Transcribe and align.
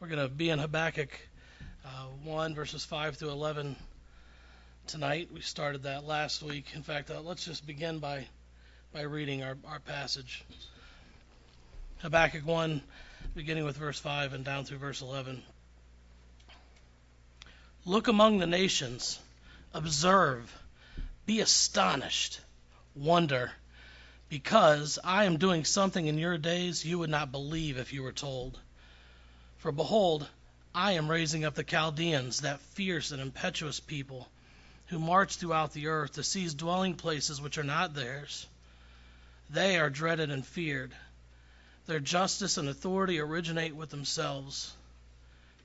We're 0.00 0.08
going 0.08 0.26
to 0.26 0.34
be 0.34 0.48
in 0.48 0.58
Habakkuk 0.58 1.10
uh, 1.84 2.06
1, 2.24 2.54
verses 2.54 2.82
5 2.86 3.16
through 3.16 3.32
11 3.32 3.76
tonight. 4.86 5.28
We 5.30 5.42
started 5.42 5.82
that 5.82 6.06
last 6.06 6.42
week. 6.42 6.68
In 6.74 6.82
fact, 6.82 7.10
uh, 7.10 7.20
let's 7.20 7.44
just 7.44 7.66
begin 7.66 7.98
by, 7.98 8.26
by 8.94 9.02
reading 9.02 9.42
our, 9.42 9.58
our 9.66 9.78
passage. 9.80 10.42
Habakkuk 11.98 12.46
1, 12.46 12.80
beginning 13.34 13.66
with 13.66 13.76
verse 13.76 13.98
5 13.98 14.32
and 14.32 14.42
down 14.42 14.64
through 14.64 14.78
verse 14.78 15.02
11. 15.02 15.42
Look 17.84 18.08
among 18.08 18.38
the 18.38 18.46
nations, 18.46 19.20
observe, 19.74 20.50
be 21.26 21.42
astonished, 21.42 22.40
wonder, 22.96 23.52
because 24.30 24.98
I 25.04 25.24
am 25.26 25.36
doing 25.36 25.66
something 25.66 26.06
in 26.06 26.16
your 26.16 26.38
days 26.38 26.86
you 26.86 27.00
would 27.00 27.10
not 27.10 27.30
believe 27.30 27.76
if 27.76 27.92
you 27.92 28.02
were 28.02 28.12
told. 28.12 28.58
For 29.60 29.72
behold, 29.72 30.26
I 30.74 30.92
am 30.92 31.10
raising 31.10 31.44
up 31.44 31.54
the 31.54 31.62
Chaldeans, 31.62 32.40
that 32.40 32.60
fierce 32.60 33.10
and 33.10 33.20
impetuous 33.20 33.78
people, 33.78 34.26
who 34.86 34.98
march 34.98 35.36
throughout 35.36 35.74
the 35.74 35.88
earth 35.88 36.12
to 36.12 36.24
seize 36.24 36.54
dwelling 36.54 36.94
places 36.94 37.42
which 37.42 37.58
are 37.58 37.62
not 37.62 37.92
theirs. 37.92 38.46
They 39.50 39.78
are 39.78 39.90
dreaded 39.90 40.30
and 40.30 40.46
feared. 40.46 40.96
Their 41.84 42.00
justice 42.00 42.56
and 42.56 42.70
authority 42.70 43.18
originate 43.18 43.76
with 43.76 43.90
themselves. 43.90 44.72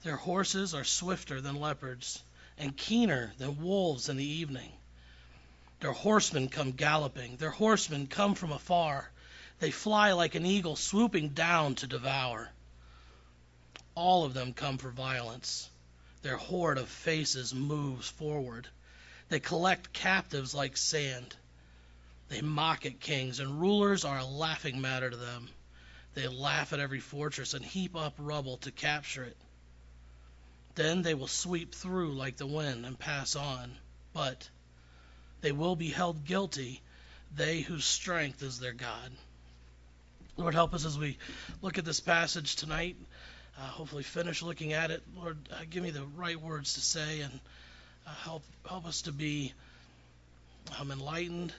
Their 0.03 0.17
horses 0.17 0.73
are 0.73 0.83
swifter 0.83 1.39
than 1.39 1.61
leopards, 1.61 2.21
and 2.57 2.75
keener 2.75 3.31
than 3.37 3.61
wolves 3.61 4.09
in 4.09 4.17
the 4.17 4.25
evening. 4.25 4.73
Their 5.79 5.93
horsemen 5.93 6.49
come 6.49 6.73
galloping. 6.73 7.37
Their 7.37 7.51
horsemen 7.51 8.07
come 8.07 8.35
from 8.35 8.51
afar. 8.51 9.09
They 9.59 9.71
fly 9.71 10.11
like 10.11 10.35
an 10.35 10.45
eagle 10.45 10.75
swooping 10.75 11.29
down 11.29 11.75
to 11.75 11.87
devour. 11.87 12.51
All 13.95 14.25
of 14.25 14.33
them 14.33 14.53
come 14.53 14.77
for 14.77 14.91
violence. 14.91 15.69
Their 16.21 16.37
horde 16.37 16.77
of 16.77 16.89
faces 16.89 17.53
moves 17.53 18.09
forward. 18.09 18.67
They 19.29 19.39
collect 19.39 19.93
captives 19.93 20.53
like 20.53 20.75
sand. 20.75 21.35
They 22.27 22.41
mock 22.41 22.85
at 22.85 22.99
kings, 22.99 23.39
and 23.39 23.61
rulers 23.61 24.03
are 24.03 24.19
a 24.19 24.25
laughing 24.25 24.81
matter 24.81 25.09
to 25.09 25.15
them. 25.15 25.49
They 26.13 26.27
laugh 26.27 26.73
at 26.73 26.79
every 26.79 26.99
fortress 26.99 27.53
and 27.53 27.63
heap 27.63 27.95
up 27.95 28.15
rubble 28.17 28.57
to 28.57 28.71
capture 28.71 29.23
it. 29.23 29.37
Then 30.75 31.01
they 31.01 31.13
will 31.13 31.27
sweep 31.27 31.73
through 31.73 32.15
like 32.15 32.37
the 32.37 32.45
wind 32.45 32.85
and 32.85 32.99
pass 32.99 33.35
on. 33.35 33.77
But 34.13 34.49
they 35.41 35.51
will 35.51 35.75
be 35.75 35.89
held 35.89 36.25
guilty, 36.25 36.81
they 37.33 37.61
whose 37.61 37.85
strength 37.85 38.43
is 38.43 38.59
their 38.59 38.73
God. 38.73 39.11
Lord, 40.37 40.53
help 40.53 40.73
us 40.73 40.85
as 40.85 40.97
we 40.97 41.17
look 41.61 41.77
at 41.77 41.85
this 41.85 42.01
passage 42.01 42.55
tonight 42.55 42.97
uh, 43.57 43.61
hopefully 43.61 44.03
finish 44.03 44.41
looking 44.41 44.73
at 44.73 44.91
it. 44.91 45.01
Lord, 45.17 45.37
uh, 45.51 45.63
give 45.69 45.83
me 45.83 45.91
the 45.91 46.03
right 46.15 46.39
words 46.39 46.73
to 46.73 46.81
say 46.81 47.21
and 47.21 47.39
uh, 48.05 48.13
help 48.23 48.43
help 48.67 48.85
us 48.85 49.03
to 49.03 49.11
be 49.11 49.53
um, 50.79 50.91
enlightened 50.91 51.53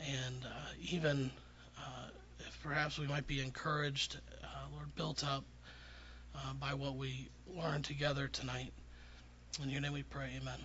and 0.00 0.34
uh, 0.44 0.72
even 0.90 1.30
uh, 1.78 2.06
if 2.40 2.62
perhaps 2.62 2.98
we 2.98 3.06
might 3.06 3.26
be 3.26 3.40
encouraged, 3.40 4.18
uh, 4.42 4.46
Lord, 4.72 4.94
built 4.94 5.24
up 5.24 5.44
by 6.58 6.74
what 6.74 6.96
we 6.96 7.28
learned 7.56 7.84
together 7.84 8.26
tonight. 8.26 8.72
In 9.62 9.70
your 9.70 9.80
name 9.80 9.92
we 9.92 10.02
pray, 10.02 10.30
amen. 10.40 10.58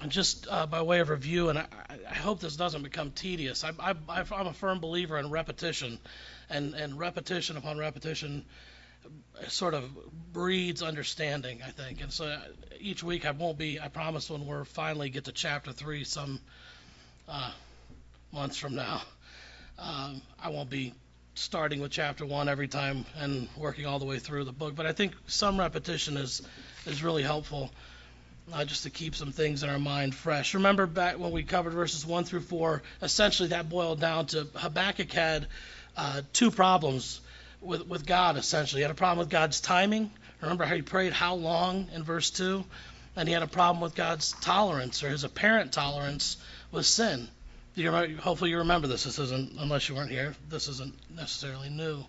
And 0.00 0.12
just 0.12 0.46
by 0.46 0.82
way 0.82 1.00
of 1.00 1.08
review, 1.08 1.48
and 1.48 1.58
I, 1.58 1.66
I, 2.10 2.14
hope 2.14 2.40
this 2.40 2.56
doesn't 2.56 2.82
become 2.82 3.10
tedious, 3.10 3.64
I, 3.64 3.72
I'm 3.78 4.46
a 4.46 4.52
firm 4.52 4.80
believer 4.80 5.18
in 5.18 5.30
repetition, 5.30 5.98
and, 6.50 6.74
and 6.74 6.98
repetition 6.98 7.56
upon 7.56 7.78
repetition 7.78 8.44
sort 9.48 9.74
of 9.74 9.90
breeds 10.32 10.82
understanding, 10.82 11.60
I 11.66 11.70
think. 11.70 12.02
And 12.02 12.12
so 12.12 12.38
each 12.80 13.02
week 13.02 13.26
I 13.26 13.30
won't 13.30 13.58
be, 13.58 13.80
I 13.80 13.88
promise 13.88 14.30
when 14.30 14.46
we're 14.46 14.64
finally 14.64 15.10
get 15.10 15.24
to 15.24 15.32
chapter 15.32 15.72
three 15.72 16.04
some 16.04 16.40
uh, 17.28 17.50
months 18.32 18.56
from 18.56 18.74
now, 18.74 19.02
um, 19.78 20.22
I 20.42 20.50
won't 20.50 20.70
be 20.70 20.94
starting 21.34 21.80
with 21.80 21.90
chapter 21.90 22.24
one 22.24 22.48
every 22.48 22.68
time 22.68 23.04
and 23.18 23.48
working 23.56 23.86
all 23.86 23.98
the 23.98 24.06
way 24.06 24.18
through 24.18 24.44
the 24.44 24.52
book. 24.52 24.74
But 24.74 24.86
I 24.86 24.92
think 24.92 25.12
some 25.26 25.58
repetition 25.58 26.16
is 26.16 26.42
is 26.86 27.02
really 27.02 27.22
helpful. 27.22 27.70
Uh, 28.52 28.64
just 28.64 28.84
to 28.84 28.90
keep 28.90 29.16
some 29.16 29.32
things 29.32 29.64
in 29.64 29.68
our 29.68 29.78
mind 29.78 30.14
fresh. 30.14 30.54
Remember 30.54 30.86
back 30.86 31.18
when 31.18 31.32
we 31.32 31.42
covered 31.42 31.72
verses 31.72 32.06
1 32.06 32.22
through 32.22 32.42
4, 32.42 32.80
essentially 33.02 33.48
that 33.48 33.68
boiled 33.68 33.98
down 33.98 34.26
to 34.26 34.46
Habakkuk 34.54 35.10
had 35.12 35.48
uh, 35.96 36.22
two 36.32 36.52
problems 36.52 37.20
with, 37.60 37.86
with 37.86 38.06
God, 38.06 38.36
essentially. 38.36 38.80
He 38.80 38.82
had 38.82 38.90
a 38.90 38.94
problem 38.94 39.18
with 39.18 39.30
God's 39.30 39.60
timing. 39.60 40.10
Remember 40.40 40.64
how 40.64 40.74
he 40.74 40.82
prayed 40.82 41.12
how 41.12 41.34
long 41.34 41.88
in 41.94 42.02
verse 42.02 42.30
2? 42.30 42.64
And 43.16 43.28
he 43.28 43.32
had 43.32 43.42
a 43.42 43.48
problem 43.48 43.80
with 43.80 43.94
God's 43.94 44.32
tolerance 44.40 45.02
or 45.02 45.08
his 45.08 45.24
apparent 45.24 45.72
tolerance 45.72 46.36
with 46.70 46.86
sin. 46.86 47.28
You 47.74 47.90
remember, 47.90 48.20
hopefully 48.20 48.50
you 48.50 48.58
remember 48.58 48.86
this. 48.88 49.04
This 49.04 49.18
isn't, 49.18 49.52
unless 49.58 49.88
you 49.88 49.94
weren't 49.94 50.10
here, 50.10 50.34
this 50.48 50.68
isn't 50.68 50.94
necessarily 51.14 51.70
new. 51.70 52.04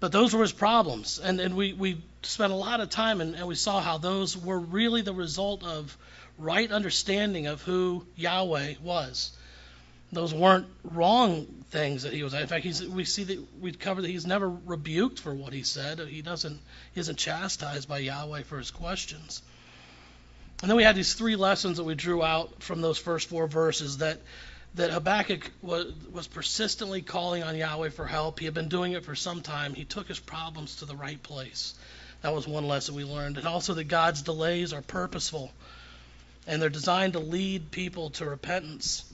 But 0.00 0.12
those 0.12 0.34
were 0.34 0.42
his 0.42 0.52
problems. 0.52 1.18
And, 1.18 1.40
and 1.40 1.54
we, 1.54 1.74
we 1.74 2.02
spent 2.22 2.52
a 2.52 2.56
lot 2.56 2.80
of 2.80 2.90
time 2.90 3.20
and, 3.20 3.34
and 3.34 3.46
we 3.46 3.54
saw 3.54 3.80
how 3.80 3.98
those 3.98 4.36
were 4.36 4.58
really 4.58 5.02
the 5.02 5.14
result 5.14 5.62
of 5.62 5.96
right 6.38 6.70
understanding 6.70 7.46
of 7.46 7.62
who 7.62 8.04
Yahweh 8.16 8.74
was 8.82 9.32
those 10.12 10.34
weren't 10.34 10.66
wrong 10.84 11.46
things 11.70 12.02
that 12.02 12.12
he 12.12 12.22
was. 12.22 12.34
In 12.34 12.46
fact, 12.46 12.64
he's, 12.64 12.86
we 12.86 13.04
see 13.04 13.24
that 13.24 13.60
we 13.60 13.72
covered 13.72 14.02
that 14.02 14.10
he's 14.10 14.26
never 14.26 14.48
rebuked 14.48 15.18
for 15.18 15.34
what 15.34 15.52
he 15.52 15.62
said. 15.62 15.98
He 16.00 16.20
doesn't 16.20 16.60
he 16.94 17.00
isn't 17.00 17.16
chastised 17.16 17.88
by 17.88 17.98
Yahweh 17.98 18.42
for 18.42 18.58
his 18.58 18.70
questions. 18.70 19.42
And 20.60 20.70
then 20.70 20.76
we 20.76 20.84
had 20.84 20.94
these 20.94 21.14
three 21.14 21.34
lessons 21.34 21.78
that 21.78 21.84
we 21.84 21.94
drew 21.94 22.22
out 22.22 22.62
from 22.62 22.82
those 22.82 22.98
first 22.98 23.28
four 23.28 23.46
verses 23.46 23.98
that 23.98 24.20
that 24.74 24.90
Habakkuk 24.90 25.50
was, 25.60 25.92
was 26.12 26.26
persistently 26.26 27.02
calling 27.02 27.42
on 27.42 27.56
Yahweh 27.56 27.90
for 27.90 28.06
help. 28.06 28.38
He 28.38 28.46
had 28.46 28.54
been 28.54 28.68
doing 28.68 28.92
it 28.92 29.04
for 29.04 29.14
some 29.14 29.42
time. 29.42 29.74
He 29.74 29.84
took 29.84 30.08
his 30.08 30.18
problems 30.18 30.76
to 30.76 30.86
the 30.86 30.96
right 30.96 31.22
place. 31.22 31.74
That 32.22 32.32
was 32.32 32.48
one 32.48 32.66
lesson 32.66 32.94
we 32.94 33.04
learned. 33.04 33.36
And 33.36 33.46
also 33.46 33.74
that 33.74 33.84
God's 33.84 34.22
delays 34.22 34.72
are 34.72 34.80
purposeful 34.80 35.52
and 36.46 36.60
they're 36.60 36.70
designed 36.70 37.12
to 37.12 37.18
lead 37.18 37.70
people 37.70 38.10
to 38.10 38.24
repentance. 38.24 39.04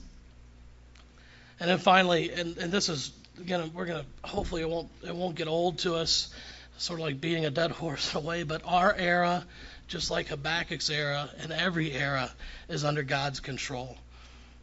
And 1.59 1.69
then 1.69 1.77
finally, 1.77 2.31
and, 2.31 2.57
and 2.57 2.71
this 2.71 2.89
is 2.89 3.11
again, 3.39 3.71
we're 3.73 3.85
gonna 3.85 4.05
hopefully 4.23 4.61
it 4.61 4.69
won't 4.69 4.89
it 5.05 5.15
won't 5.15 5.35
get 5.35 5.47
old 5.47 5.79
to 5.79 5.95
us, 5.95 6.33
sort 6.77 6.99
of 6.99 7.05
like 7.05 7.19
beating 7.19 7.45
a 7.45 7.49
dead 7.49 7.71
horse 7.71 8.13
in 8.15 8.21
a 8.21 8.23
way. 8.23 8.43
But 8.43 8.61
our 8.65 8.93
era, 8.95 9.45
just 9.87 10.11
like 10.11 10.27
Habakkuk's 10.27 10.89
era, 10.89 11.29
and 11.39 11.51
every 11.51 11.91
era 11.91 12.31
is 12.67 12.83
under 12.83 13.03
God's 13.03 13.39
control, 13.39 13.97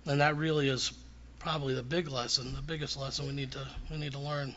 and 0.07 0.21
that 0.21 0.37
really 0.37 0.69
is 0.69 0.93
probably 1.39 1.75
the 1.75 1.83
big 1.83 2.09
lesson, 2.09 2.55
the 2.55 2.63
biggest 2.63 2.97
lesson 2.97 3.27
we 3.27 3.33
need 3.33 3.53
to 3.53 3.67
we 3.91 3.99
need 3.99 4.13
to 4.13 4.19
learn. 4.19 4.55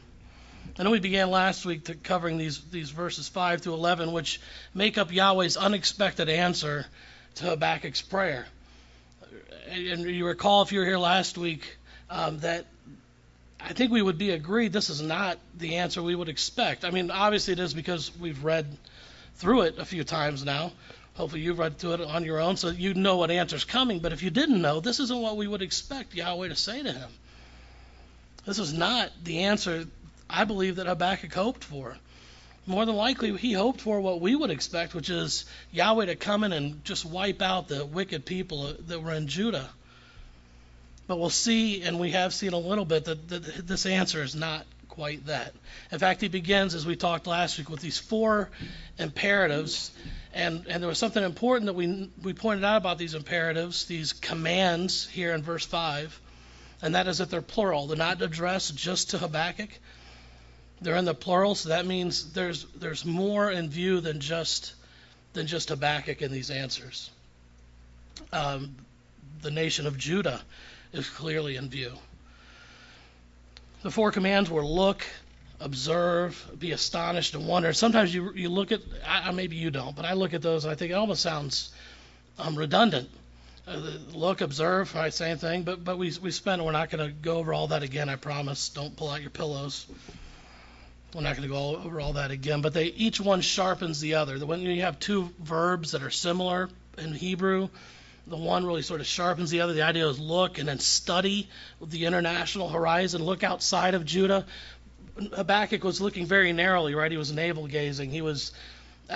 And 0.77 0.85
then 0.85 0.91
we 0.91 0.99
began 0.99 1.31
last 1.31 1.65
week 1.65 1.85
to 1.85 1.95
covering 1.95 2.37
these 2.37 2.61
these 2.71 2.89
verses 2.89 3.27
5 3.27 3.61
through 3.61 3.73
11, 3.73 4.11
which 4.11 4.39
make 4.73 4.97
up 4.97 5.11
Yahweh's 5.11 5.57
unexpected 5.57 6.29
answer 6.29 6.85
to 7.35 7.45
Habakkuk's 7.45 8.01
prayer. 8.01 8.45
And 9.69 10.01
you 10.01 10.25
recall 10.25 10.63
if 10.63 10.71
you 10.71 10.79
were 10.79 10.85
here 10.85 10.97
last 10.97 11.37
week, 11.37 11.77
um, 12.09 12.39
that 12.39 12.65
I 13.59 13.73
think 13.73 13.91
we 13.91 14.01
would 14.01 14.17
be 14.17 14.31
agreed 14.31 14.71
this 14.71 14.89
is 14.89 15.01
not 15.01 15.37
the 15.57 15.77
answer 15.77 16.01
we 16.01 16.15
would 16.15 16.29
expect. 16.29 16.85
I 16.85 16.91
mean, 16.91 17.11
obviously 17.11 17.53
it 17.53 17.59
is 17.59 17.73
because 17.73 18.11
we've 18.17 18.43
read 18.43 18.65
through 19.35 19.61
it 19.61 19.77
a 19.77 19.85
few 19.85 20.03
times 20.03 20.45
now. 20.45 20.71
Hopefully 21.15 21.41
you've 21.41 21.59
read 21.59 21.77
through 21.77 21.95
it 21.95 22.01
on 22.01 22.23
your 22.23 22.39
own 22.39 22.55
so 22.55 22.69
you 22.69 22.93
know 22.93 23.17
what 23.17 23.31
answer's 23.31 23.65
coming. 23.65 23.99
But 23.99 24.13
if 24.13 24.23
you 24.23 24.29
didn't 24.29 24.61
know, 24.61 24.79
this 24.79 24.99
isn't 25.01 25.21
what 25.21 25.35
we 25.35 25.47
would 25.47 25.61
expect 25.61 26.13
Yahweh 26.13 26.47
to 26.47 26.55
say 26.55 26.81
to 26.81 26.91
him. 26.91 27.09
This 28.45 28.59
is 28.59 28.73
not 28.73 29.11
the 29.23 29.43
answer 29.43 29.85
I 30.29 30.45
believe 30.45 30.77
that 30.77 30.87
Habakkuk 30.87 31.33
hoped 31.33 31.63
for. 31.63 31.97
More 32.65 32.85
than 32.85 32.95
likely, 32.95 33.35
he 33.35 33.53
hoped 33.53 33.81
for 33.81 33.99
what 33.99 34.21
we 34.21 34.35
would 34.35 34.51
expect, 34.51 34.93
which 34.93 35.09
is 35.09 35.45
Yahweh 35.71 36.05
to 36.05 36.15
come 36.15 36.43
in 36.43 36.53
and 36.53 36.85
just 36.85 37.03
wipe 37.03 37.41
out 37.41 37.67
the 37.67 37.85
wicked 37.85 38.25
people 38.25 38.73
that 38.87 39.01
were 39.01 39.13
in 39.13 39.27
Judah. 39.27 39.69
But 41.09 41.17
we'll 41.17 41.31
see, 41.31 41.81
and 41.81 41.99
we 41.99 42.11
have 42.11 42.35
seen 42.35 42.53
a 42.53 42.59
little 42.59 42.85
bit, 42.85 43.05
that, 43.05 43.29
that 43.29 43.67
this 43.67 43.87
answer 43.87 44.21
is 44.21 44.35
not 44.35 44.63
quite 44.89 45.25
that. 45.25 45.55
In 45.91 45.97
fact, 45.97 46.21
he 46.21 46.27
begins, 46.27 46.75
as 46.75 46.85
we 46.85 46.95
talked 46.95 47.25
last 47.25 47.57
week, 47.57 47.67
with 47.67 47.81
these 47.81 47.97
four 47.97 48.51
imperatives. 48.99 49.89
And, 50.35 50.67
and 50.69 50.83
there 50.83 50.87
was 50.87 50.99
something 50.99 51.23
important 51.23 51.65
that 51.65 51.73
we, 51.73 52.11
we 52.21 52.33
pointed 52.33 52.63
out 52.63 52.77
about 52.77 52.99
these 52.99 53.15
imperatives, 53.15 53.85
these 53.85 54.13
commands 54.13 55.07
here 55.07 55.33
in 55.33 55.41
verse 55.41 55.65
5, 55.65 56.21
and 56.83 56.93
that 56.93 57.07
is 57.07 57.17
that 57.17 57.31
they're 57.31 57.41
plural. 57.41 57.87
They're 57.87 57.97
not 57.97 58.21
addressed 58.21 58.75
just 58.77 59.09
to 59.09 59.17
Habakkuk. 59.17 59.71
They're 60.79 60.95
in 60.95 61.05
the 61.05 61.15
plural, 61.15 61.55
so 61.55 61.69
that 61.69 61.87
means 61.87 62.33
there's 62.33 62.65
there's 62.75 63.03
more 63.03 63.49
in 63.49 63.71
view 63.71 63.99
than 63.99 64.19
just 64.19 64.75
than 65.33 65.47
just 65.47 65.69
Habakkuk 65.69 66.21
in 66.21 66.31
these 66.31 66.51
answers. 66.51 67.09
Um, 68.31 68.75
the 69.41 69.49
nation 69.49 69.87
of 69.87 69.97
Judah 69.97 70.43
is 70.93 71.09
clearly 71.09 71.55
in 71.55 71.69
view. 71.69 71.93
The 73.81 73.91
four 73.91 74.11
commands 74.11 74.49
were 74.49 74.65
look, 74.65 75.05
observe, 75.59 76.49
be 76.57 76.71
astonished, 76.71 77.35
and 77.35 77.47
wonder. 77.47 77.71
Sometimes 77.73 78.13
you 78.13 78.33
you 78.33 78.49
look 78.49 78.71
at 78.71 78.81
I, 79.07 79.31
maybe 79.31 79.55
you 79.55 79.71
don't, 79.71 79.95
but 79.95 80.05
I 80.05 80.13
look 80.13 80.33
at 80.33 80.41
those 80.41 80.65
and 80.65 80.71
I 80.71 80.75
think 80.75 80.91
it 80.91 80.95
almost 80.95 81.21
sounds 81.21 81.71
um, 82.37 82.55
redundant. 82.55 83.09
Uh, 83.67 83.77
look, 84.13 84.41
observe, 84.41 84.93
right? 84.95 85.13
Same 85.13 85.37
thing. 85.37 85.63
But 85.63 85.83
but 85.83 85.97
we 85.97 86.11
we 86.21 86.31
spent. 86.31 86.63
We're 86.63 86.71
not 86.71 86.89
going 86.89 87.07
to 87.07 87.13
go 87.13 87.37
over 87.37 87.53
all 87.53 87.67
that 87.67 87.83
again. 87.83 88.09
I 88.09 88.15
promise. 88.15 88.69
Don't 88.69 88.95
pull 88.95 89.09
out 89.09 89.21
your 89.21 89.29
pillows. 89.29 89.85
We're 91.13 91.21
not 91.21 91.35
going 91.35 91.47
to 91.47 91.53
go 91.53 91.77
over 91.77 91.99
all 92.01 92.13
that 92.13 92.31
again. 92.31 92.61
But 92.61 92.73
they 92.73 92.85
each 92.85 93.19
one 93.21 93.41
sharpens 93.41 93.99
the 93.99 94.15
other. 94.15 94.45
When 94.45 94.61
you 94.61 94.81
have 94.81 94.99
two 94.99 95.29
verbs 95.39 95.91
that 95.91 96.03
are 96.03 96.09
similar 96.09 96.69
in 96.97 97.13
Hebrew, 97.13 97.69
the 98.29 98.37
one 98.37 98.65
really 98.65 98.81
sort 98.81 99.01
of 99.01 99.07
sharpens 99.07 99.49
the 99.49 99.61
other. 99.61 99.73
The 99.73 99.81
idea 99.81 100.07
is 100.07 100.19
look 100.19 100.57
and 100.57 100.67
then 100.67 100.79
study 100.79 101.49
the 101.81 102.05
international 102.05 102.69
horizon. 102.69 103.23
Look 103.23 103.43
outside 103.43 103.93
of 103.93 104.05
Judah. 104.05 104.45
Habakkuk 105.33 105.83
was 105.83 105.99
looking 105.99 106.25
very 106.25 106.53
narrowly, 106.53 106.95
right? 106.95 107.11
He 107.11 107.17
was 107.17 107.31
navel 107.31 107.67
gazing. 107.67 108.11
He 108.11 108.21
was 108.21 108.51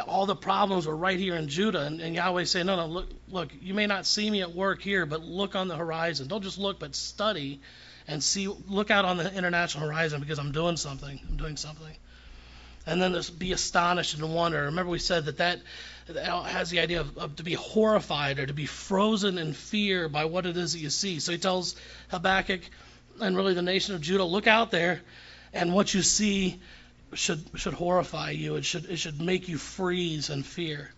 all 0.08 0.26
the 0.26 0.36
problems 0.36 0.88
were 0.88 0.96
right 0.96 1.20
here 1.20 1.36
in 1.36 1.48
Judah, 1.48 1.82
and, 1.82 2.02
and 2.02 2.16
Yahweh 2.16 2.46
saying, 2.46 2.66
no, 2.66 2.76
no, 2.76 2.88
look, 2.88 3.10
look, 3.30 3.52
you 3.62 3.74
may 3.74 3.86
not 3.86 4.06
see 4.06 4.30
me 4.30 4.42
at 4.42 4.54
work 4.56 4.82
here, 4.82 5.06
but 5.06 5.22
look 5.22 5.56
on 5.56 5.68
the 5.68 5.76
horizon. 5.76 6.28
Don't 6.28 6.42
just 6.42 6.58
look, 6.58 6.80
but 6.80 6.96
study 6.96 7.62
and 8.08 8.24
see. 8.24 8.48
Look 8.48 8.92
out 8.92 9.06
on 9.06 9.18
the 9.18 9.34
international 9.34 9.88
horizon 9.88 10.20
because 10.20 10.40
I'm 10.40 10.52
doing 10.52 10.78
something. 10.78 11.20
I'm 11.30 11.38
doing 11.38 11.58
something. 11.58 11.96
And 12.86 13.02
then 13.02 13.14
this 13.14 13.30
be 13.30 13.54
astonished 13.54 14.16
and 14.16 14.34
wonder. 14.34 14.64
Remember, 14.64 14.92
we 14.92 15.00
said 15.00 15.26
that 15.26 15.38
that, 15.38 15.62
has 16.46 16.70
the 16.70 16.80
idea 16.80 17.02
of, 17.02 17.18
of 17.18 17.36
to 17.38 17.44
be 17.44 17.54
horrified 17.54 18.40
or 18.40 18.46
to 18.46 18.54
be 18.54 18.66
frozen 18.66 19.38
in 19.38 19.54
fear 19.54 20.10
by 20.10 20.26
what 20.26 20.46
it 20.46 20.58
is 20.58 20.74
that 20.74 20.80
you 20.80 20.90
see. 20.90 21.20
So 21.20 21.32
he 21.32 21.38
tells 21.38 21.76
Habakkuk 22.10 22.62
and 23.22 23.36
really 23.38 23.54
the 23.54 23.62
nation 23.62 23.96
of 23.96 24.02
Judah, 24.02 24.24
look 24.24 24.48
out 24.48 24.72
there, 24.72 25.02
and 25.54 25.74
what 25.74 25.94
you 25.94 26.02
see 26.02 26.60
should 27.14 27.44
should 27.56 27.74
horrify 27.74 28.32
you. 28.32 28.56
It 28.56 28.66
should 28.66 28.86
it 28.86 28.98
should 28.98 29.22
make 29.22 29.48
you 29.48 29.58
freeze 29.58 30.30
in 30.30 30.44
fear. 30.44 30.92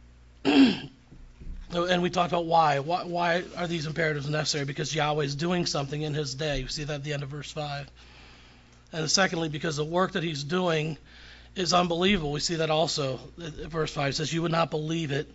and 0.44 0.90
we 1.72 2.10
talked 2.10 2.32
about 2.32 2.46
why. 2.46 2.78
why. 2.80 3.04
Why 3.04 3.42
are 3.56 3.66
these 3.66 3.86
imperatives 3.86 4.28
necessary? 4.28 4.64
Because 4.64 4.94
Yahweh 4.94 5.24
is 5.24 5.34
doing 5.34 5.66
something 5.66 6.00
in 6.00 6.14
His 6.14 6.34
day. 6.34 6.60
You 6.60 6.68
see 6.68 6.84
that 6.84 6.94
at 6.94 7.04
the 7.04 7.12
end 7.12 7.22
of 7.22 7.30
verse 7.30 7.50
five. 7.50 7.88
And 8.92 9.10
secondly, 9.10 9.48
because 9.48 9.76
the 9.76 9.84
work 9.84 10.12
that 10.12 10.22
He's 10.22 10.44
doing 10.44 10.98
is 11.54 11.72
unbelievable. 11.72 12.32
We 12.32 12.40
see 12.40 12.56
that 12.56 12.70
also. 12.70 13.20
Verse 13.36 13.92
five 13.92 14.14
says, 14.14 14.32
"You 14.32 14.42
would 14.42 14.52
not 14.52 14.70
believe 14.70 15.10
it 15.12 15.32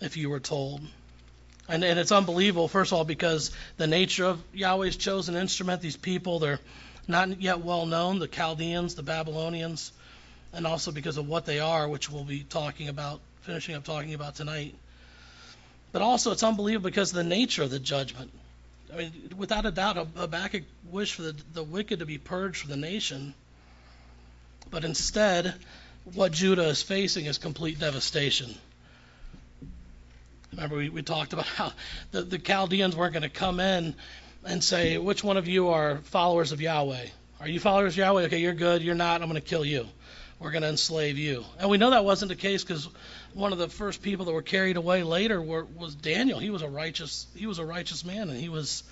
if 0.00 0.16
you 0.16 0.30
were 0.30 0.40
told." 0.40 0.80
And, 1.68 1.82
and 1.82 1.98
it's 1.98 2.12
unbelievable, 2.12 2.68
first 2.68 2.92
of 2.92 2.98
all, 2.98 3.04
because 3.04 3.50
the 3.76 3.88
nature 3.88 4.24
of 4.24 4.40
Yahweh's 4.54 4.96
chosen 4.96 5.34
instrument, 5.34 5.82
these 5.82 5.96
people, 5.96 6.38
they're 6.38 6.60
not 7.08 7.40
yet 7.40 7.60
well 7.60 7.86
known, 7.86 8.20
the 8.20 8.28
Chaldeans, 8.28 8.94
the 8.94 9.02
Babylonians, 9.02 9.90
and 10.52 10.64
also 10.64 10.92
because 10.92 11.16
of 11.16 11.26
what 11.26 11.44
they 11.44 11.58
are, 11.58 11.88
which 11.88 12.08
we'll 12.08 12.22
be 12.22 12.44
talking 12.44 12.88
about, 12.88 13.20
finishing 13.42 13.74
up 13.74 13.82
talking 13.84 14.14
about 14.14 14.36
tonight. 14.36 14.76
But 15.90 16.02
also, 16.02 16.30
it's 16.30 16.42
unbelievable 16.44 16.88
because 16.88 17.10
of 17.10 17.16
the 17.16 17.24
nature 17.24 17.64
of 17.64 17.70
the 17.70 17.80
judgment. 17.80 18.30
I 18.92 18.96
mean, 18.96 19.12
without 19.36 19.66
a 19.66 19.70
doubt, 19.70 19.96
Habakkuk 20.16 20.62
wished 20.90 21.14
for 21.14 21.22
the, 21.22 21.36
the 21.52 21.62
wicked 21.62 21.98
to 21.98 22.06
be 22.06 22.18
purged 22.18 22.62
from 22.62 22.70
the 22.70 22.76
nation. 22.76 23.34
But 24.70 24.84
instead, 24.84 25.54
what 26.14 26.32
Judah 26.32 26.68
is 26.68 26.82
facing 26.82 27.26
is 27.26 27.38
complete 27.38 27.78
devastation. 27.78 28.54
Remember, 30.52 30.76
we, 30.76 30.88
we 30.88 31.02
talked 31.02 31.32
about 31.32 31.46
how 31.46 31.72
the, 32.12 32.22
the 32.22 32.38
Chaldeans 32.38 32.96
weren't 32.96 33.12
going 33.12 33.22
to 33.22 33.28
come 33.28 33.60
in 33.60 33.94
and 34.44 34.62
say, 34.62 34.96
which 34.98 35.24
one 35.24 35.36
of 35.36 35.48
you 35.48 35.68
are 35.68 35.98
followers 35.98 36.52
of 36.52 36.60
Yahweh? 36.60 37.06
Are 37.40 37.48
you 37.48 37.60
followers 37.60 37.94
of 37.94 37.98
Yahweh? 37.98 38.22
Okay, 38.24 38.38
you're 38.38 38.54
good. 38.54 38.82
You're 38.82 38.94
not. 38.94 39.20
I'm 39.20 39.28
going 39.28 39.40
to 39.40 39.46
kill 39.46 39.64
you. 39.64 39.86
We're 40.38 40.50
going 40.50 40.62
to 40.62 40.68
enslave 40.68 41.16
you. 41.16 41.44
And 41.58 41.70
we 41.70 41.78
know 41.78 41.90
that 41.90 42.04
wasn't 42.04 42.28
the 42.28 42.36
case 42.36 42.62
because 42.62 42.88
one 43.32 43.52
of 43.52 43.58
the 43.58 43.68
first 43.68 44.02
people 44.02 44.26
that 44.26 44.32
were 44.32 44.42
carried 44.42 44.76
away 44.76 45.02
later 45.02 45.40
were, 45.40 45.64
was 45.64 45.94
Daniel. 45.94 46.38
He 46.38 46.50
was 46.50 46.62
a 46.62 46.68
righteous 46.68 47.26
he 47.34 47.46
was 47.46 47.58
a 47.58 47.64
righteous 47.64 48.04
man, 48.04 48.28
and 48.28 48.38
he 48.38 48.48
was 48.48 48.82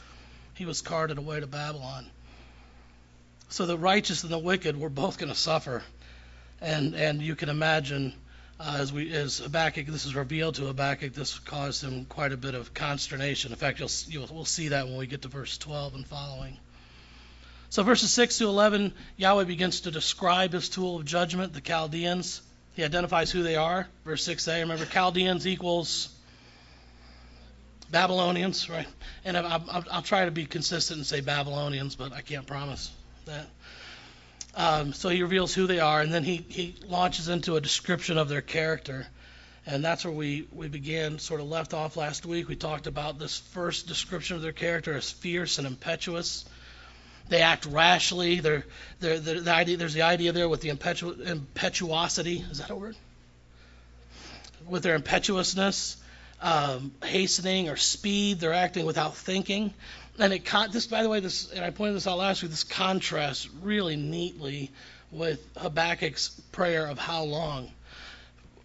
he 0.55 0.65
was 0.65 0.81
carted 0.81 1.19
away 1.19 1.41
to 1.41 1.47
Babylon. 1.47 2.07
So 3.51 3.67
the 3.67 3.77
righteous 3.77 4.23
and 4.23 4.33
the 4.33 4.39
wicked 4.39 4.79
were 4.79 4.89
both 4.89 5.19
going 5.19 5.33
to 5.33 5.39
suffer, 5.39 5.83
and 6.61 6.95
and 6.95 7.21
you 7.21 7.37
can 7.37 7.51
imagine 7.51 8.15
uh, 8.59 8.77
as 8.79 8.93
we 8.93 9.13
as 9.13 9.39
Habakkuk 9.39 9.87
this 9.87 10.07
is 10.07 10.15
revealed 10.15 10.55
to 10.57 10.67
Habakkuk, 10.67 11.13
this 11.13 11.39
caused 11.39 11.85
him 11.85 12.07
quite 12.07 12.33
a 12.33 12.39
bit 12.39 12.55
of 12.55 12.73
consternation. 12.73 13.53
In 13.53 13.59
fact, 13.59 13.81
you'll, 13.81 13.91
you'll 14.09 14.35
we'll 14.35 14.45
see 14.47 14.69
that 14.69 14.87
when 14.87 14.97
we 14.97 15.07
get 15.07 15.23
to 15.23 15.29
verse 15.29 15.59
12 15.59 15.95
and 15.95 16.07
following. 16.07 16.59
So 17.75 17.83
verses 17.83 18.13
6 18.13 18.39
to 18.39 18.47
11, 18.47 18.93
Yahweh 19.17 19.43
begins 19.43 19.81
to 19.81 19.91
describe 19.91 20.53
his 20.53 20.69
tool 20.69 20.95
of 20.95 21.05
judgment, 21.05 21.55
the 21.55 21.61
Chaldeans. 21.61 22.41
He 22.75 22.85
identifies 22.85 23.33
who 23.33 23.43
they 23.43 23.57
are. 23.57 23.89
Verse 24.05 24.25
6a, 24.29 24.61
remember, 24.61 24.87
Chaldeans 24.87 25.45
equals 25.45 26.09
Babylonians, 27.91 28.71
right? 28.71 28.87
And 29.25 29.37
I'll, 29.37 29.85
I'll 29.91 30.03
try 30.03 30.25
to 30.25 30.31
be 30.31 30.47
consistent 30.47 30.99
and 30.99 31.05
say 31.05 31.21
Babylonians, 31.21 31.97
but 31.97 32.13
I 32.13 32.21
can't 32.21 32.47
promise 32.47 32.93
that. 33.25 33.49
Um, 34.55 34.93
so 34.93 35.09
he 35.09 35.23
reveals 35.23 35.53
who 35.53 35.67
they 35.67 35.81
are, 35.81 36.01
and 36.01 36.15
then 36.15 36.23
he, 36.23 36.47
he 36.49 36.77
launches 36.87 37.27
into 37.27 37.57
a 37.57 37.61
description 37.61 38.19
of 38.19 38.29
their 38.29 38.41
character. 38.41 39.05
And 39.67 39.85
that's 39.85 40.05
where 40.05 40.15
we, 40.15 40.47
we 40.53 40.69
began, 40.69 41.19
sort 41.19 41.41
of 41.41 41.49
left 41.49 41.75
off 41.75 41.97
last 41.97 42.25
week. 42.25 42.47
We 42.47 42.55
talked 42.55 42.87
about 42.87 43.19
this 43.19 43.37
first 43.37 43.89
description 43.89 44.37
of 44.37 44.43
their 44.43 44.53
character 44.53 44.97
as 44.97 45.11
fierce 45.11 45.59
and 45.59 45.67
impetuous. 45.67 46.45
They 47.29 47.41
act 47.41 47.67
rashly. 47.67 48.41
They're, 48.41 48.65
they're, 49.01 49.19
they're 49.19 49.41
the 49.41 49.53
idea, 49.53 49.77
there's 49.77 49.95
the 49.95 50.03
idea 50.03 50.33
there 50.33 50.49
with 50.49 50.61
the 50.61 50.71
impetu- 50.71 51.21
impetuosity. 51.27 52.45
Is 52.51 52.59
that 52.59 52.71
a 52.71 52.77
word? 52.77 52.97
With 54.67 54.83
their 54.83 54.95
impetuousness, 54.95 55.97
um, 56.41 56.93
hastening 57.03 57.69
or 57.69 57.77
speed, 57.77 58.41
they're 58.41 58.53
acting 58.53 58.87
without 58.87 59.17
thinking 59.17 59.73
and 60.19 60.33
it 60.33 60.45
con- 60.45 60.71
this 60.71 60.87
by 60.87 61.03
the 61.03 61.09
way 61.09 61.21
this 61.21 61.51
and 61.51 61.65
I 61.65 61.71
pointed 61.71 61.97
this 61.97 62.07
out 62.07 62.19
last 62.19 62.43
week 62.43 62.51
this 62.51 62.65
contrasts 62.65 63.49
really 63.63 63.97
neatly 63.97 64.71
with 65.11 65.47
Habakkuk's 65.57 66.29
prayer 66.53 66.87
of 66.87 66.99
how 66.99 67.25
long 67.25 67.71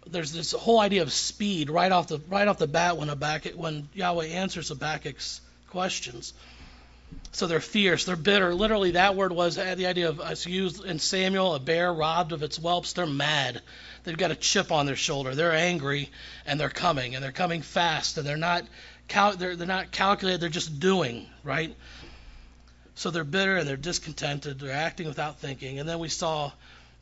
there's 0.06 0.32
this 0.32 0.52
whole 0.52 0.80
idea 0.80 1.02
of 1.02 1.12
speed 1.12 1.70
right 1.70 1.90
off 1.90 2.08
the 2.08 2.20
right 2.28 2.46
off 2.46 2.58
the 2.58 2.66
bat 2.66 2.96
when 2.96 3.08
Habakkuk 3.08 3.54
when 3.54 3.88
Yahweh 3.94 4.26
answers 4.26 4.68
Habakkuk's 4.68 5.40
questions 5.68 6.32
so 7.32 7.46
they're 7.46 7.60
fierce. 7.60 8.04
They're 8.04 8.16
bitter. 8.16 8.54
Literally 8.54 8.92
that 8.92 9.14
word 9.14 9.32
was 9.32 9.56
the 9.56 9.86
idea 9.86 10.08
of 10.08 10.20
us 10.20 10.46
used 10.46 10.84
in 10.84 10.98
Samuel 10.98 11.54
a 11.54 11.60
bear 11.60 11.92
robbed 11.92 12.32
of 12.32 12.42
its 12.42 12.56
whelps. 12.56 12.92
They're 12.92 13.06
mad. 13.06 13.62
They've 14.04 14.16
got 14.16 14.30
a 14.30 14.36
chip 14.36 14.72
on 14.72 14.86
their 14.86 14.96
shoulder. 14.96 15.34
They're 15.34 15.52
angry 15.52 16.10
and 16.46 16.58
they're 16.58 16.70
coming 16.70 17.14
and 17.14 17.22
they're 17.22 17.32
coming 17.32 17.62
fast 17.62 18.18
and 18.18 18.26
they're 18.26 18.36
not 18.36 18.64
cal- 19.10 19.36
they're, 19.36 19.56
they're 19.56 19.66
not 19.66 19.90
calculated, 19.90 20.40
they're 20.40 20.48
just 20.48 20.80
doing, 20.80 21.26
right? 21.44 21.74
So 22.94 23.10
they're 23.10 23.24
bitter 23.24 23.56
and 23.56 23.68
they're 23.68 23.76
discontented, 23.76 24.58
they're 24.58 24.72
acting 24.72 25.06
without 25.06 25.38
thinking. 25.38 25.78
And 25.78 25.88
then 25.88 25.98
we 25.98 26.08
saw 26.08 26.52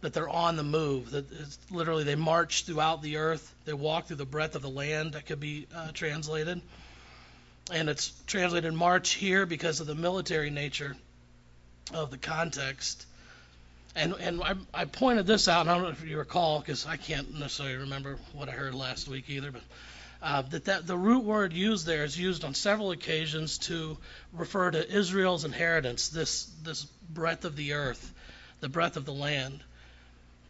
that 0.01 0.13
they're 0.13 0.29
on 0.29 0.57
the 0.57 0.63
move, 0.63 1.11
that 1.11 1.27
literally 1.71 2.05
they 2.05 2.15
march 2.15 2.65
throughout 2.65 3.03
the 3.03 3.17
earth, 3.17 3.55
they 3.65 3.73
walk 3.73 4.07
through 4.07 4.17
the 4.17 4.27
breadth 4.27 4.57
of 4.57 4.63
the 4.63 4.71
land, 4.71 5.13
that 5.13 5.27
could 5.27 5.41
be 5.41 5.67
uh, 5.75 5.91
translated. 5.93 6.61
And 7.73 7.89
it's 7.89 8.13
translated 8.27 8.73
march 8.73 9.11
here 9.11 9.47
because 9.47 9.81
of 9.81 9.87
the 9.87 9.95
military 9.95 10.51
nature 10.51 10.97
of 11.93 12.11
the 12.11 12.19
context. 12.19 13.07
And 13.95 14.15
and 14.15 14.43
I, 14.43 14.55
I 14.73 14.85
pointed 14.85 15.27
this 15.27 15.49
out, 15.49 15.63
and 15.63 15.71
I 15.71 15.75
don't 15.75 15.83
know 15.83 15.91
if 15.91 16.05
you 16.05 16.19
recall, 16.19 16.61
because 16.61 16.87
I 16.87 16.97
can't 16.97 17.39
necessarily 17.39 17.77
remember 17.77 18.19
what 18.33 18.49
I 18.49 18.53
heard 18.53 18.75
last 18.75 19.09
week 19.09 19.29
either, 19.29 19.51
but 19.51 19.63
uh, 20.23 20.43
that, 20.43 20.65
that 20.67 20.87
the 20.87 20.97
root 20.97 21.25
word 21.25 21.53
used 21.53 21.87
there 21.87 22.05
is 22.05 22.19
used 22.19 22.45
on 22.45 22.55
several 22.55 22.91
occasions 22.91 23.59
to 23.59 23.97
refer 24.33 24.71
to 24.71 24.91
Israel's 24.91 25.45
inheritance, 25.45 26.09
this 26.09 26.45
this 26.63 26.85
breadth 27.11 27.45
of 27.45 27.57
the 27.57 27.75
earth, 27.75 28.13
the 28.61 28.69
breadth 28.69 28.97
of 28.97 29.05
the 29.05 29.13
land. 29.13 29.63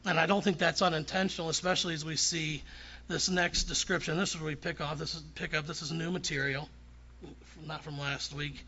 And 0.04 0.18
I 0.18 0.26
don't 0.26 0.42
think 0.42 0.58
that's 0.58 0.80
unintentional, 0.80 1.48
especially 1.48 1.94
as 1.94 2.04
we 2.04 2.16
see 2.16 2.62
this 3.08 3.28
next 3.28 3.64
description. 3.64 4.16
This 4.16 4.30
is 4.30 4.37
where 4.37 4.46
we 4.46 4.54
pick 4.54 4.80
off. 4.80 4.98
This 4.98 5.14
is 5.14 5.22
pick 5.34 5.54
up. 5.54 5.66
This 5.66 5.82
is 5.82 5.92
new 5.92 6.10
material, 6.10 6.68
not 7.66 7.84
from 7.84 7.98
last 7.98 8.34
week. 8.34 8.64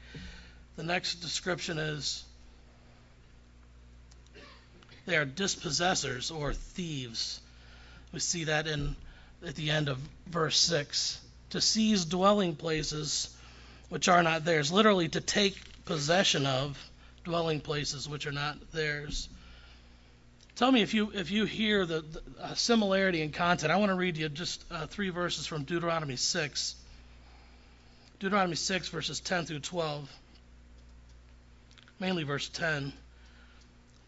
The 0.77 0.83
next 0.83 1.17
description 1.17 1.79
is 1.79 2.25
they 5.07 5.17
are 5.17 5.27
dispossessors 5.27 6.35
or 6.35 6.53
thieves. 6.53 7.41
We 8.13 8.21
see 8.21 8.45
that 8.45 8.67
in 8.67 8.97
at 9.47 9.55
the 9.55 9.71
end 9.71 9.89
of 9.89 9.99
verse 10.27 10.59
6 10.59 11.21
to 11.51 11.61
seize 11.61 12.05
dwelling 12.05 12.57
places 12.57 13.35
which 13.89 14.09
are 14.09 14.23
not 14.23 14.45
theirs, 14.45 14.71
literally 14.71 15.09
to 15.09 15.21
take 15.21 15.59
possession 15.85 16.47
of 16.47 16.79
dwelling 17.25 17.61
places 17.61 18.09
which 18.09 18.27
are 18.27 18.33
not 18.33 18.73
theirs. 18.73 19.29
Tell 20.57 20.71
me 20.71 20.83
if 20.83 20.95
you 20.95 21.11
if 21.15 21.31
you 21.31 21.47
hear 21.47 21.87
the, 21.87 22.03
the 22.03 22.23
uh, 22.41 22.55
similarity 22.55 23.23
in 23.23 23.33
content. 23.33 23.73
I 23.73 23.77
want 23.77 23.91
to 23.91 23.97
read 23.97 24.17
you 24.17 24.29
just 24.29 24.63
uh, 24.71 24.87
three 24.87 25.11
verses 25.11 25.47
from 25.47 25.65
Deuteronomy 25.65 26.17
6. 26.17 26.75
Deuteronomy 28.21 28.55
6 28.55 28.89
verses 28.89 29.19
10 29.19 29.47
through 29.47 29.61
12. 29.61 30.07
Mainly 31.99 32.23
verse 32.23 32.51
10. 32.51 32.93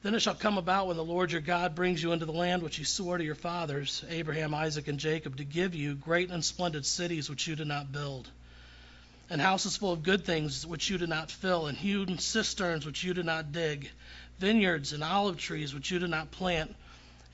Then 0.02 0.14
it 0.14 0.20
shall 0.20 0.34
come 0.34 0.58
about 0.58 0.86
when 0.86 0.98
the 0.98 1.04
Lord 1.04 1.32
your 1.32 1.40
God 1.40 1.74
brings 1.74 2.02
you 2.02 2.12
into 2.12 2.26
the 2.26 2.32
land 2.32 2.62
which 2.62 2.76
he 2.76 2.84
swore 2.84 3.16
to 3.16 3.24
your 3.24 3.34
fathers, 3.34 4.04
Abraham, 4.10 4.52
Isaac, 4.52 4.86
and 4.88 4.98
Jacob, 4.98 5.38
to 5.38 5.44
give 5.44 5.74
you 5.74 5.94
great 5.94 6.30
and 6.30 6.44
splendid 6.44 6.84
cities 6.84 7.30
which 7.30 7.46
you 7.46 7.56
did 7.56 7.68
not 7.68 7.90
build, 7.90 8.28
and 9.30 9.40
houses 9.40 9.78
full 9.78 9.92
of 9.92 10.02
good 10.02 10.26
things 10.26 10.66
which 10.66 10.90
you 10.90 10.98
did 10.98 11.08
not 11.08 11.30
fill, 11.30 11.66
and 11.66 11.78
hewn 11.78 12.18
cisterns 12.18 12.84
which 12.84 13.02
you 13.02 13.14
did 13.14 13.24
not 13.24 13.50
dig, 13.50 13.90
vineyards 14.38 14.92
and 14.92 15.02
olive 15.02 15.38
trees 15.38 15.72
which 15.72 15.90
you 15.90 15.98
did 15.98 16.10
not 16.10 16.30
plant, 16.32 16.74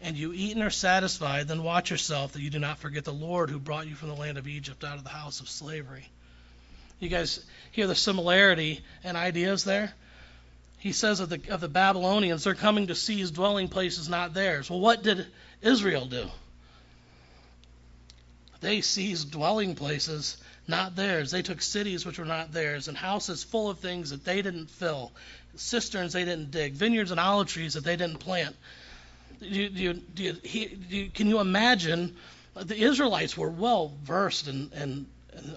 and 0.00 0.16
you 0.16 0.32
eat 0.32 0.52
and 0.52 0.62
are 0.62 0.70
satisfied, 0.70 1.48
then 1.48 1.64
watch 1.64 1.90
yourself 1.90 2.34
that 2.34 2.42
you 2.42 2.50
do 2.50 2.60
not 2.60 2.78
forget 2.78 3.04
the 3.04 3.12
Lord 3.12 3.50
who 3.50 3.58
brought 3.58 3.88
you 3.88 3.96
from 3.96 4.10
the 4.10 4.14
land 4.14 4.38
of 4.38 4.46
Egypt 4.46 4.84
out 4.84 4.98
of 4.98 5.02
the 5.02 5.10
house 5.10 5.40
of 5.40 5.48
slavery. 5.48 6.08
You 7.00 7.08
guys 7.08 7.44
hear 7.72 7.86
the 7.86 7.94
similarity 7.94 8.82
and 9.04 9.16
ideas 9.16 9.64
there? 9.64 9.94
he 10.78 10.92
says 10.92 11.20
of 11.20 11.28
the, 11.28 11.40
of 11.50 11.60
the 11.60 11.68
Babylonians, 11.68 12.44
they're 12.44 12.54
coming 12.54 12.86
to 12.86 12.94
seize 12.94 13.30
dwelling 13.30 13.68
places 13.68 14.08
not 14.08 14.32
theirs. 14.32 14.70
Well, 14.70 14.80
what 14.80 15.02
did 15.02 15.26
Israel 15.60 16.06
do? 16.06 16.28
They 18.60 18.80
seized 18.80 19.30
dwelling 19.30 19.74
places 19.74 20.36
not 20.68 20.94
theirs. 20.94 21.30
They 21.30 21.42
took 21.42 21.62
cities 21.62 22.06
which 22.06 22.18
were 22.18 22.24
not 22.24 22.52
theirs 22.52 22.86
and 22.86 22.96
houses 22.96 23.42
full 23.42 23.70
of 23.70 23.80
things 23.80 24.10
that 24.10 24.24
they 24.24 24.40
didn't 24.40 24.70
fill, 24.70 25.12
cisterns 25.56 26.12
they 26.12 26.24
didn't 26.24 26.52
dig, 26.52 26.74
vineyards 26.74 27.10
and 27.10 27.18
olive 27.18 27.48
trees 27.48 27.74
that 27.74 27.84
they 27.84 27.96
didn't 27.96 28.18
plant. 28.18 28.54
Do 29.40 29.68
do 29.68 29.94
do 29.94 31.08
can 31.10 31.28
you 31.28 31.40
imagine? 31.40 32.16
The 32.54 32.76
Israelites 32.76 33.36
were 33.36 33.50
well 33.50 33.92
versed 34.02 34.48
in, 34.48 34.72
in, 34.74 35.06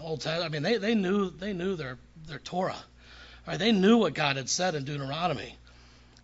Old 0.01 0.21
Testament. 0.21 0.45
I 0.45 0.49
mean, 0.49 0.63
they, 0.63 0.77
they 0.77 0.95
knew 0.95 1.29
they 1.29 1.53
knew 1.53 1.75
their 1.75 1.97
their 2.27 2.39
Torah. 2.39 2.83
Right, 3.47 3.57
they 3.57 3.71
knew 3.71 3.97
what 3.97 4.13
God 4.13 4.35
had 4.35 4.49
said 4.49 4.75
in 4.75 4.83
Deuteronomy. 4.83 5.55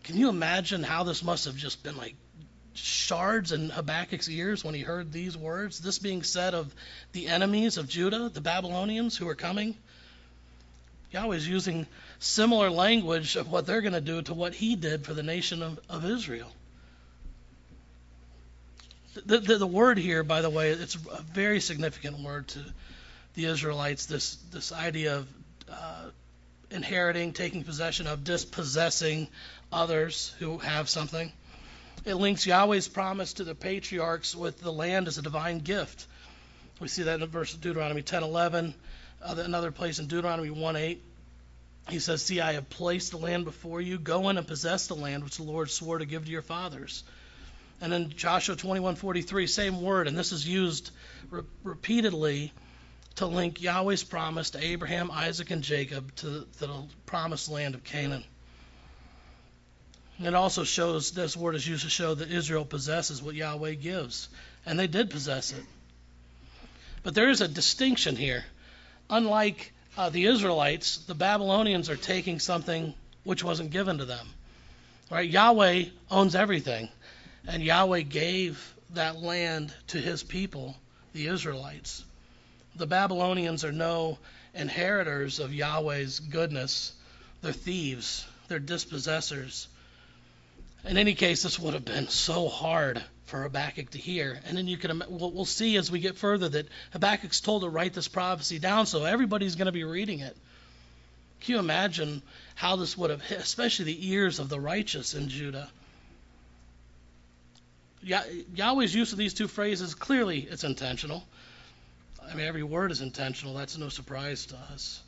Can 0.04 0.18
you 0.18 0.30
imagine 0.30 0.84
how 0.84 1.04
this 1.04 1.24
must 1.24 1.46
have 1.46 1.56
just 1.56 1.84
been 1.84 1.98
like 1.98 2.16
shards 2.76 3.52
in 3.52 3.70
Habakkuk's 3.70 4.30
ears 4.30 4.64
when 4.64 4.76
he 4.76 4.82
heard 4.82 5.12
these 5.12 5.36
words? 5.36 5.80
This 5.80 6.00
being 6.00 6.24
said 6.24 6.54
of 6.54 6.74
the 7.12 7.28
enemies 7.28 7.78
of 7.78 7.90
Judah, 7.90 8.30
the 8.30 8.42
Babylonians 8.42 9.18
who 9.18 9.28
are 9.28 9.36
coming. 9.36 9.76
Yahweh's 11.12 11.48
using 11.48 11.88
similar 12.20 12.70
language 12.70 13.36
of 13.36 13.50
what 13.52 13.66
they're 13.66 13.82
going 13.82 13.94
to 13.94 14.02
do 14.02 14.22
to 14.24 14.34
what 14.34 14.54
he 14.54 14.76
did 14.76 15.06
for 15.06 15.14
the 15.14 15.24
nation 15.24 15.64
of, 15.64 15.80
of 15.90 16.06
Israel. 16.06 16.52
The, 19.26 19.40
the, 19.40 19.58
the, 19.58 19.68
word 19.68 19.98
here, 19.98 20.24
by 20.24 20.42
the 20.42 20.50
way, 20.50 20.70
it's 20.70 20.96
a 20.96 21.22
very 21.34 21.60
significant 21.60 22.20
word 22.20 22.50
to 22.50 22.64
the 23.38 23.46
Israelites. 23.46 24.08
This 24.08 24.36
this 24.52 24.72
idea 24.72 25.18
of 25.18 25.28
uh, 25.72 26.10
inheriting, 26.72 27.34
taking 27.34 27.64
possession 27.64 28.08
of, 28.08 28.24
dispossessing 28.24 29.28
others 29.72 30.34
who 30.40 30.58
have 30.58 30.90
something. 30.90 31.32
It 32.04 32.16
links 32.16 32.48
Yahweh's 32.48 32.88
promise 32.88 33.34
to 33.34 33.44
the 33.44 33.54
patriarchs 33.54 34.36
with 34.36 34.60
the 34.60 34.74
land 34.74 35.08
as 35.08 35.20
a 35.20 35.22
divine 35.22 35.60
gift. 35.60 36.08
We 36.80 36.88
see 36.88 37.04
that 37.04 37.14
in 37.14 37.20
the 37.20 37.28
verse 37.28 37.54
of 37.54 37.62
Deuteronomy 37.62 38.02
10:11, 38.02 38.74
another 39.22 39.72
place 39.72 40.00
in 40.00 40.08
Deuteronomy 40.08 40.50
1:8. 40.50 40.98
He 41.90 42.00
says, 42.00 42.24
"See, 42.24 42.42
I 42.42 42.54
have 42.54 42.70
placed 42.70 43.12
the 43.12 43.18
land 43.18 43.46
before 43.46 43.82
you. 43.82 44.00
Go 44.00 44.30
in 44.30 44.40
and 44.40 44.48
possess 44.48 44.88
the 44.88 44.96
land 44.96 45.24
which 45.24 45.38
the 45.38 45.44
Lord 45.44 45.70
swore 45.70 46.00
to 46.00 46.06
give 46.06 46.26
to 46.26 46.32
your 46.32 46.42
fathers." 46.42 47.04
And 47.82 47.94
then 47.94 48.10
Joshua 48.10 48.56
21:43, 48.56 49.46
same 49.46 49.80
word, 49.80 50.08
and 50.08 50.18
this 50.18 50.32
is 50.32 50.48
used 50.48 50.90
re- 51.30 51.44
repeatedly 51.64 52.52
to 53.18 53.26
link 53.26 53.62
Yahweh's 53.62 54.04
promise 54.04 54.52
to 54.52 54.64
Abraham, 54.64 55.10
Isaac, 55.12 55.50
and 55.50 55.64
Jacob 55.64 56.16
to 56.18 56.46
the 56.60 56.84
promised 57.08 57.50
land 57.50 57.74
of 57.74 57.84
Canaan. 57.84 58.24
It 60.20 60.34
also 60.34 60.64
shows, 60.64 61.12
this 61.12 61.36
word 61.36 61.56
is 61.56 61.68
used 61.68 61.84
to 61.84 61.90
show 61.90 62.14
that 62.14 62.32
Israel 62.32 62.64
possesses 62.64 63.22
what 63.22 63.36
Yahweh 63.36 63.74
gives. 63.74 64.30
And 64.66 64.80
they 64.80 64.88
did 64.88 65.10
possess 65.10 65.52
it. 65.52 65.64
But 67.04 67.16
there 67.16 67.30
is 67.30 67.42
a 67.42 67.48
distinction 67.48 68.16
here. 68.16 68.44
Unlike 69.10 69.74
uh, 69.98 70.10
the 70.10 70.26
Israelites, 70.26 70.98
the 70.98 71.16
Babylonians 71.16 71.90
are 71.90 71.96
taking 71.96 72.40
something 72.40 72.94
which 73.24 73.44
wasn't 73.44 73.72
given 73.72 73.98
to 73.98 74.06
them. 74.06 74.28
Right? 75.10 75.30
Yahweh 75.30 75.86
owns 76.12 76.36
everything. 76.36 76.90
And 77.48 77.64
Yahweh 77.64 78.02
gave 78.02 78.76
that 78.94 79.22
land 79.22 79.74
to 79.88 79.98
his 79.98 80.22
people, 80.22 80.76
the 81.14 81.28
Israelites 81.28 82.04
the 82.78 82.88
Babylonians 82.88 83.64
are 83.64 83.72
no 83.72 84.18
inheritors 84.54 85.40
of 85.40 85.54
Yahweh's 85.54 86.20
goodness. 86.20 86.94
They're 87.42 87.54
thieves, 87.54 88.26
they're 88.48 88.60
dispossessors. 88.60 89.68
In 90.86 90.98
any 90.98 91.16
case, 91.16 91.44
this 91.44 91.60
would 91.60 91.74
have 91.74 91.86
been 91.86 92.08
so 92.08 92.48
hard 92.48 93.04
for 93.26 93.44
Habakkuk 93.44 93.90
to 93.92 93.98
hear. 93.98 94.40
And 94.46 94.58
then 94.58 94.68
you 94.68 94.78
can 94.78 95.04
we'll, 95.10 95.46
see 95.46 95.76
as 95.76 95.92
we 95.92 96.00
get 96.00 96.18
further 96.18 96.48
that 96.50 96.68
Habakkuk's 96.92 97.42
told 97.42 97.64
to 97.64 97.70
write 97.70 97.94
this 97.94 98.08
prophecy 98.08 98.58
down, 98.58 98.86
so 98.86 99.04
everybody's 99.04 99.56
going 99.56 99.66
to 99.66 99.72
be 99.74 99.84
reading 99.84 100.20
it. 100.20 100.36
Can 101.42 101.56
you 101.56 101.60
imagine 101.60 102.22
how 102.56 102.78
this 102.78 102.98
would 102.98 103.10
have 103.10 103.22
hit, 103.22 103.40
especially 103.40 103.86
the 103.86 104.10
ears 104.10 104.40
of 104.40 104.50
the 104.50 104.60
righteous 104.60 105.14
in 105.14 105.30
Judah? 105.30 105.68
Yahweh's 108.02 108.96
use 108.96 109.12
of 109.12 109.18
these 109.18 109.34
two 109.34 109.48
phrases 109.48 109.94
clearly 109.94 110.48
it's 110.50 110.64
intentional. 110.64 111.24
I 112.30 112.36
mean, 112.36 112.46
every 112.46 112.64
word 112.64 112.92
is 112.92 113.02
intentional. 113.02 113.54
That's 113.54 113.78
no 113.78 113.90
surprise 113.90 114.48
to 114.48 114.56
us. 114.74 115.02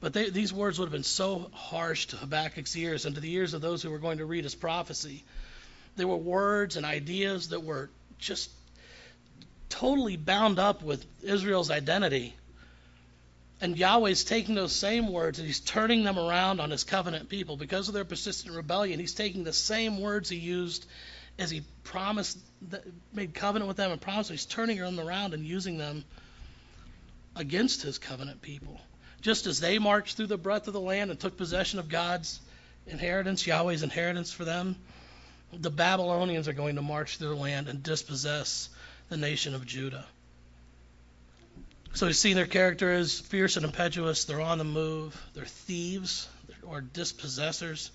But 0.00 0.12
they, 0.12 0.30
these 0.30 0.52
words 0.52 0.78
would 0.78 0.86
have 0.86 0.92
been 0.92 1.02
so 1.02 1.50
harsh 1.52 2.06
to 2.06 2.16
Habakkuk's 2.16 2.76
ears 2.76 3.06
and 3.06 3.14
to 3.14 3.20
the 3.20 3.32
ears 3.32 3.54
of 3.54 3.60
those 3.60 3.82
who 3.82 3.90
were 3.90 3.98
going 3.98 4.18
to 4.18 4.24
read 4.24 4.44
his 4.44 4.54
prophecy. 4.54 5.24
They 5.96 6.04
were 6.04 6.16
words 6.16 6.76
and 6.76 6.86
ideas 6.86 7.50
that 7.50 7.62
were 7.62 7.90
just 8.18 8.50
totally 9.68 10.16
bound 10.16 10.58
up 10.58 10.82
with 10.82 11.04
Israel's 11.22 11.70
identity. 11.70 12.34
And 13.60 13.76
Yahweh's 13.76 14.24
taking 14.24 14.54
those 14.54 14.72
same 14.74 15.12
words 15.12 15.38
and 15.38 15.46
he's 15.46 15.60
turning 15.60 16.02
them 16.02 16.18
around 16.18 16.60
on 16.60 16.70
his 16.70 16.84
covenant 16.84 17.28
people. 17.28 17.56
Because 17.56 17.88
of 17.88 17.94
their 17.94 18.06
persistent 18.06 18.54
rebellion, 18.54 18.98
he's 18.98 19.14
taking 19.14 19.44
the 19.44 19.52
same 19.52 20.00
words 20.00 20.30
he 20.30 20.36
used 20.36 20.86
as 21.38 21.50
he 21.50 21.62
promised, 21.84 22.38
made 23.12 23.34
covenant 23.34 23.68
with 23.68 23.76
them 23.76 23.92
and 23.92 24.00
promised, 24.00 24.30
he's 24.30 24.46
turning 24.46 24.78
them 24.78 25.00
around 25.00 25.34
and 25.34 25.44
using 25.44 25.78
them 25.78 26.04
against 27.40 27.82
his 27.82 27.98
covenant 27.98 28.42
people. 28.42 28.80
Just 29.20 29.46
as 29.46 29.60
they 29.60 29.78
marched 29.78 30.16
through 30.16 30.28
the 30.28 30.38
breadth 30.38 30.68
of 30.68 30.74
the 30.74 30.80
land 30.80 31.10
and 31.10 31.18
took 31.18 31.36
possession 31.36 31.78
of 31.78 31.88
God's 31.88 32.40
inheritance, 32.86 33.46
Yahweh's 33.46 33.82
inheritance 33.82 34.32
for 34.32 34.44
them, 34.44 34.76
the 35.52 35.70
Babylonians 35.70 36.48
are 36.48 36.52
going 36.52 36.76
to 36.76 36.82
march 36.82 37.16
through 37.16 37.30
the 37.30 37.34
land 37.34 37.68
and 37.68 37.82
dispossess 37.82 38.68
the 39.08 39.16
nation 39.16 39.54
of 39.54 39.66
Judah. 39.66 40.06
So 41.92 42.06
you 42.06 42.12
see 42.12 42.34
their 42.34 42.46
character 42.46 42.92
is 42.92 43.18
fierce 43.18 43.56
and 43.56 43.64
impetuous. 43.64 44.24
They're 44.24 44.40
on 44.40 44.58
the 44.58 44.64
move. 44.64 45.20
They're 45.34 45.44
thieves 45.44 46.28
or 46.62 46.80
dispossessors. 46.80 47.90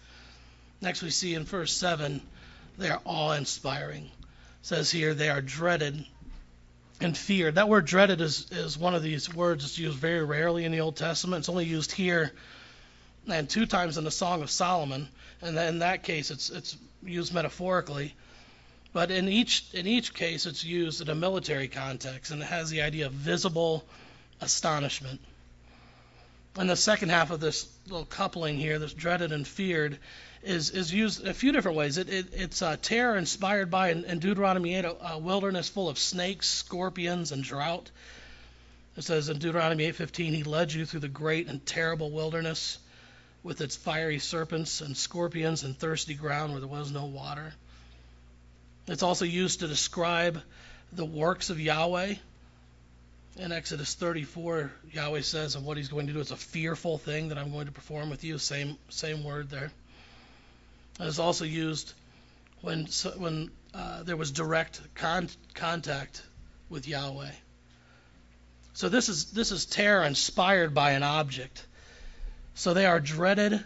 Next 0.81 1.01
we 1.01 1.11
see 1.11 1.33
in 1.33 1.45
verse 1.45 1.71
7, 1.71 2.21
they 2.77 2.89
are 2.89 3.01
awe-inspiring. 3.05 4.11
Says 4.63 4.91
here 4.91 5.13
they 5.13 5.29
are 5.29 5.41
dreaded 5.41 6.05
and 7.01 7.17
fear. 7.17 7.51
That 7.51 7.69
word 7.69 7.85
dreaded 7.85 8.21
is, 8.21 8.49
is 8.51 8.77
one 8.77 8.95
of 8.95 9.03
these 9.03 9.33
words 9.33 9.63
that's 9.63 9.77
used 9.77 9.97
very 9.97 10.23
rarely 10.23 10.65
in 10.65 10.71
the 10.71 10.81
Old 10.81 10.95
Testament. 10.95 11.41
It's 11.41 11.49
only 11.49 11.65
used 11.65 11.91
here 11.91 12.31
and 13.27 13.49
two 13.49 13.65
times 13.65 13.97
in 13.97 14.03
the 14.03 14.11
Song 14.11 14.41
of 14.41 14.49
Solomon. 14.49 15.07
And 15.41 15.57
in 15.57 15.79
that 15.79 16.03
case, 16.03 16.31
it's, 16.31 16.49
it's 16.49 16.77
used 17.03 17.33
metaphorically. 17.33 18.13
But 18.93 19.11
in 19.11 19.27
each, 19.27 19.65
in 19.73 19.87
each 19.87 20.13
case, 20.13 20.45
it's 20.45 20.63
used 20.63 21.01
in 21.01 21.09
a 21.09 21.15
military 21.15 21.67
context, 21.67 22.31
and 22.31 22.41
it 22.41 22.45
has 22.45 22.69
the 22.69 22.81
idea 22.81 23.07
of 23.07 23.11
visible 23.11 23.83
astonishment. 24.39 25.19
And 26.57 26.69
the 26.69 26.77
second 26.77 27.09
half 27.09 27.31
of 27.31 27.41
this 27.41 27.67
little 27.87 28.05
coupling 28.05 28.57
here, 28.57 28.79
this 28.79 28.93
dreaded 28.93 29.33
and 29.33 29.45
feared, 29.45 29.99
is, 30.45 30.69
is 30.69 30.93
used 30.93 31.25
a 31.25 31.33
few 31.33 31.51
different 31.51 31.77
ways. 31.77 31.97
It, 31.97 32.09
it, 32.09 32.27
it's 32.33 32.61
uh, 32.61 32.77
terror 32.81 33.17
inspired 33.17 33.71
by, 33.71 33.89
in, 33.89 34.05
in 34.05 34.19
Deuteronomy 34.19 34.75
8, 34.75 34.85
a, 34.85 35.13
a, 35.13 35.17
wilderness 35.17 35.69
full 35.69 35.89
of 35.89 35.97
snakes, 35.97 36.47
scorpions, 36.47 37.31
and 37.31 37.43
drought. 37.43 37.89
It 38.95 39.03
says 39.03 39.27
in 39.29 39.39
Deuteronomy 39.39 39.91
8:15, 39.91 40.33
He 40.33 40.43
led 40.43 40.71
you 40.71 40.85
through 40.85 41.01
the 41.01 41.09
great 41.09 41.47
and 41.47 41.65
terrible 41.65 42.11
wilderness 42.11 42.77
with 43.43 43.61
its 43.61 43.75
fiery 43.75 44.19
serpents 44.19 44.81
and 44.81 44.95
scorpions 44.95 45.63
and 45.63 45.77
thirsty 45.77 46.13
ground 46.13 46.51
where 46.51 46.61
there 46.61 46.69
was 46.69 46.91
no 46.91 47.05
water. 47.05 47.53
It's 48.87 49.03
also 49.03 49.25
used 49.25 49.59
to 49.59 49.67
describe 49.67 50.41
the 50.93 51.05
works 51.05 51.49
of 51.49 51.59
Yahweh. 51.59 52.15
In 53.37 53.51
Exodus 53.51 53.93
34, 53.95 54.71
Yahweh 54.93 55.21
says 55.21 55.55
of 55.55 55.65
what 55.65 55.75
he's 55.75 55.89
going 55.89 56.07
to 56.07 56.13
do, 56.13 56.21
it's 56.21 56.31
a 56.31 56.37
fearful 56.37 56.97
thing 56.97 57.29
that 57.29 57.37
I'm 57.37 57.51
going 57.51 57.65
to 57.65 57.71
perform 57.71 58.09
with 58.09 58.23
you. 58.23 58.37
Same, 58.37 58.77
same 58.89 59.23
word 59.25 59.49
there. 59.49 59.71
It 60.99 61.07
is 61.07 61.19
also 61.19 61.45
used 61.45 61.93
when 62.61 62.87
when 63.17 63.51
uh, 63.73 64.03
there 64.03 64.15
was 64.15 64.31
direct 64.31 64.81
con- 64.95 65.29
contact 65.53 66.21
with 66.69 66.87
Yahweh. 66.87 67.31
So 68.73 68.89
this 68.89 69.09
is 69.09 69.31
this 69.31 69.51
is 69.51 69.65
terror 69.65 70.03
inspired 70.03 70.73
by 70.73 70.91
an 70.91 71.03
object. 71.03 71.65
So 72.55 72.73
they 72.73 72.85
are 72.85 72.99
dreaded. 72.99 73.63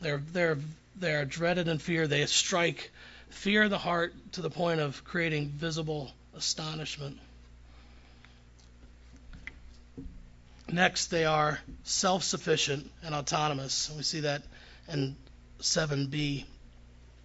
They're 0.00 0.22
they're 0.32 0.58
they 0.98 1.14
are 1.14 1.24
dreaded 1.24 1.68
and 1.68 1.80
feared. 1.80 2.10
They 2.10 2.24
strike 2.26 2.90
fear 3.30 3.64
in 3.64 3.70
the 3.70 3.78
heart 3.78 4.14
to 4.32 4.42
the 4.42 4.50
point 4.50 4.80
of 4.80 5.04
creating 5.04 5.48
visible 5.48 6.12
astonishment. 6.36 7.18
Next, 10.70 11.08
they 11.08 11.24
are 11.24 11.58
self 11.84 12.22
sufficient 12.22 12.90
and 13.04 13.14
autonomous. 13.14 13.90
We 13.96 14.02
see 14.02 14.20
that 14.20 14.42
in 14.88 15.16
7b. 15.62 16.44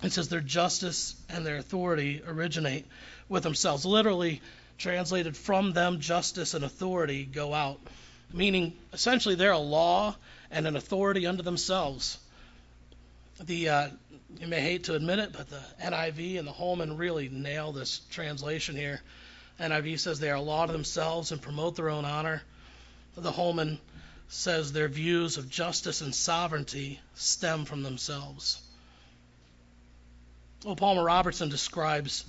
It 0.03 0.11
says 0.11 0.29
their 0.29 0.41
justice 0.41 1.15
and 1.29 1.45
their 1.45 1.57
authority 1.57 2.21
originate 2.25 2.85
with 3.27 3.43
themselves. 3.43 3.85
Literally 3.85 4.41
translated 4.77 5.35
from 5.35 5.73
them, 5.73 5.99
justice 5.99 6.53
and 6.53 6.63
authority 6.63 7.25
go 7.25 7.53
out. 7.53 7.79
Meaning, 8.31 8.73
essentially, 8.93 9.35
they're 9.35 9.51
a 9.51 9.57
law 9.57 10.15
and 10.51 10.67
an 10.67 10.75
authority 10.75 11.25
unto 11.25 11.43
themselves. 11.43 12.19
The 13.43 13.69
uh, 13.69 13.87
you 14.39 14.47
may 14.47 14.61
hate 14.61 14.85
to 14.85 14.95
admit 14.95 15.19
it, 15.19 15.33
but 15.33 15.49
the 15.49 15.61
NIV 15.81 16.37
and 16.37 16.47
the 16.47 16.51
Holman 16.51 16.97
really 16.97 17.29
nail 17.29 17.71
this 17.71 18.01
translation 18.11 18.75
here. 18.75 19.01
NIV 19.59 19.99
says 19.99 20.19
they 20.19 20.29
are 20.29 20.35
a 20.35 20.41
law 20.41 20.65
to 20.65 20.71
themselves 20.71 21.31
and 21.31 21.41
promote 21.41 21.75
their 21.75 21.89
own 21.89 22.05
honor. 22.05 22.43
The 23.15 23.31
Holman 23.31 23.79
says 24.29 24.71
their 24.71 24.87
views 24.87 25.37
of 25.37 25.49
justice 25.49 26.01
and 26.01 26.13
sovereignty 26.13 26.99
stem 27.15 27.65
from 27.65 27.83
themselves. 27.83 28.61
Well, 30.65 30.75
Palmer 30.75 31.03
Robertson 31.03 31.49
describes 31.49 32.25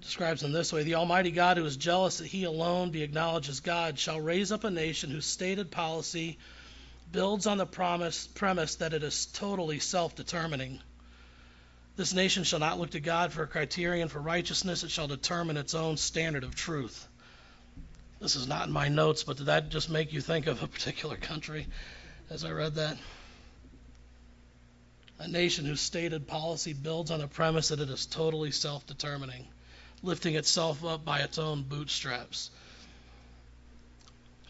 describes 0.00 0.42
them 0.42 0.52
this 0.52 0.72
way 0.72 0.84
The 0.84 0.94
Almighty 0.94 1.30
God, 1.30 1.56
who 1.56 1.64
is 1.64 1.76
jealous 1.76 2.18
that 2.18 2.26
He 2.26 2.44
alone 2.44 2.90
be 2.90 3.02
acknowledged 3.02 3.50
as 3.50 3.60
God, 3.60 3.98
shall 3.98 4.20
raise 4.20 4.52
up 4.52 4.64
a 4.64 4.70
nation 4.70 5.10
whose 5.10 5.26
stated 5.26 5.70
policy 5.70 6.38
builds 7.10 7.46
on 7.46 7.58
the 7.58 7.66
promise, 7.66 8.26
premise 8.26 8.76
that 8.76 8.94
it 8.94 9.02
is 9.02 9.26
totally 9.26 9.80
self 9.80 10.14
determining. 10.14 10.80
This 11.96 12.14
nation 12.14 12.44
shall 12.44 12.60
not 12.60 12.78
look 12.78 12.90
to 12.90 13.00
God 13.00 13.32
for 13.32 13.42
a 13.42 13.48
criterion 13.48 14.08
for 14.08 14.20
righteousness, 14.20 14.84
it 14.84 14.90
shall 14.90 15.08
determine 15.08 15.56
its 15.56 15.74
own 15.74 15.96
standard 15.96 16.44
of 16.44 16.54
truth. 16.54 17.08
This 18.20 18.36
is 18.36 18.48
not 18.48 18.66
in 18.66 18.72
my 18.72 18.88
notes, 18.88 19.22
but 19.22 19.36
did 19.36 19.46
that 19.46 19.68
just 19.68 19.90
make 19.90 20.12
you 20.12 20.20
think 20.20 20.46
of 20.46 20.62
a 20.62 20.66
particular 20.66 21.16
country 21.16 21.66
as 22.30 22.44
I 22.44 22.50
read 22.50 22.74
that? 22.74 22.96
A 25.20 25.28
nation 25.28 25.64
whose 25.64 25.80
stated 25.80 26.26
policy 26.26 26.72
builds 26.72 27.10
on 27.10 27.20
the 27.20 27.28
premise 27.28 27.68
that 27.68 27.80
it 27.80 27.88
is 27.90 28.06
totally 28.06 28.50
self 28.50 28.86
determining 28.86 29.46
lifting 30.02 30.34
itself 30.34 30.84
up 30.84 31.04
by 31.04 31.20
its 31.20 31.38
own 31.38 31.62
bootstraps. 31.62 32.50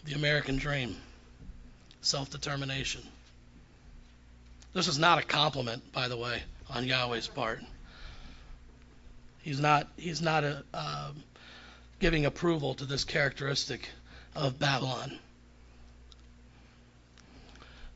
The 0.04 0.14
American 0.14 0.56
dream, 0.56 0.96
self 2.00 2.30
determination. 2.30 3.02
This 4.72 4.88
is 4.88 4.98
not 4.98 5.18
a 5.18 5.22
compliment, 5.22 5.92
by 5.92 6.08
the 6.08 6.16
way, 6.16 6.42
on 6.70 6.84
Yahweh's 6.84 7.28
part. 7.28 7.60
He's 9.42 9.60
not, 9.60 9.88
he's 9.96 10.20
not 10.20 10.44
a, 10.44 10.62
uh, 10.74 11.10
giving 11.98 12.26
approval 12.26 12.74
to 12.74 12.84
this 12.84 13.04
characteristic 13.04 13.88
of 14.34 14.58
Babylon. 14.58 15.18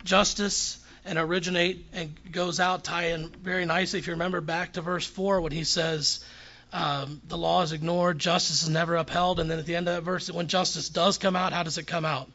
Justice 0.04 0.78
and 1.04 1.18
originate 1.18 1.86
and 1.92 2.14
goes 2.30 2.60
out 2.60 2.84
tie 2.84 3.08
in 3.08 3.28
very 3.28 3.64
nicely. 3.64 3.98
If 3.98 4.06
you 4.06 4.14
remember 4.14 4.40
back 4.40 4.74
to 4.74 4.82
verse 4.82 5.06
4 5.06 5.40
when 5.40 5.52
he 5.52 5.64
says, 5.64 6.24
um, 6.72 7.20
the 7.28 7.36
law 7.36 7.62
is 7.62 7.72
ignored, 7.72 8.18
justice 8.18 8.62
is 8.62 8.68
never 8.68 8.96
upheld, 8.96 9.40
and 9.40 9.50
then 9.50 9.58
at 9.58 9.66
the 9.66 9.76
end 9.76 9.88
of 9.88 9.94
that 9.96 10.02
verse, 10.02 10.30
when 10.30 10.46
justice 10.46 10.88
does 10.88 11.18
come 11.18 11.36
out, 11.36 11.52
how 11.52 11.62
does 11.62 11.78
it 11.78 11.86
come 11.86 12.04
out? 12.04 12.30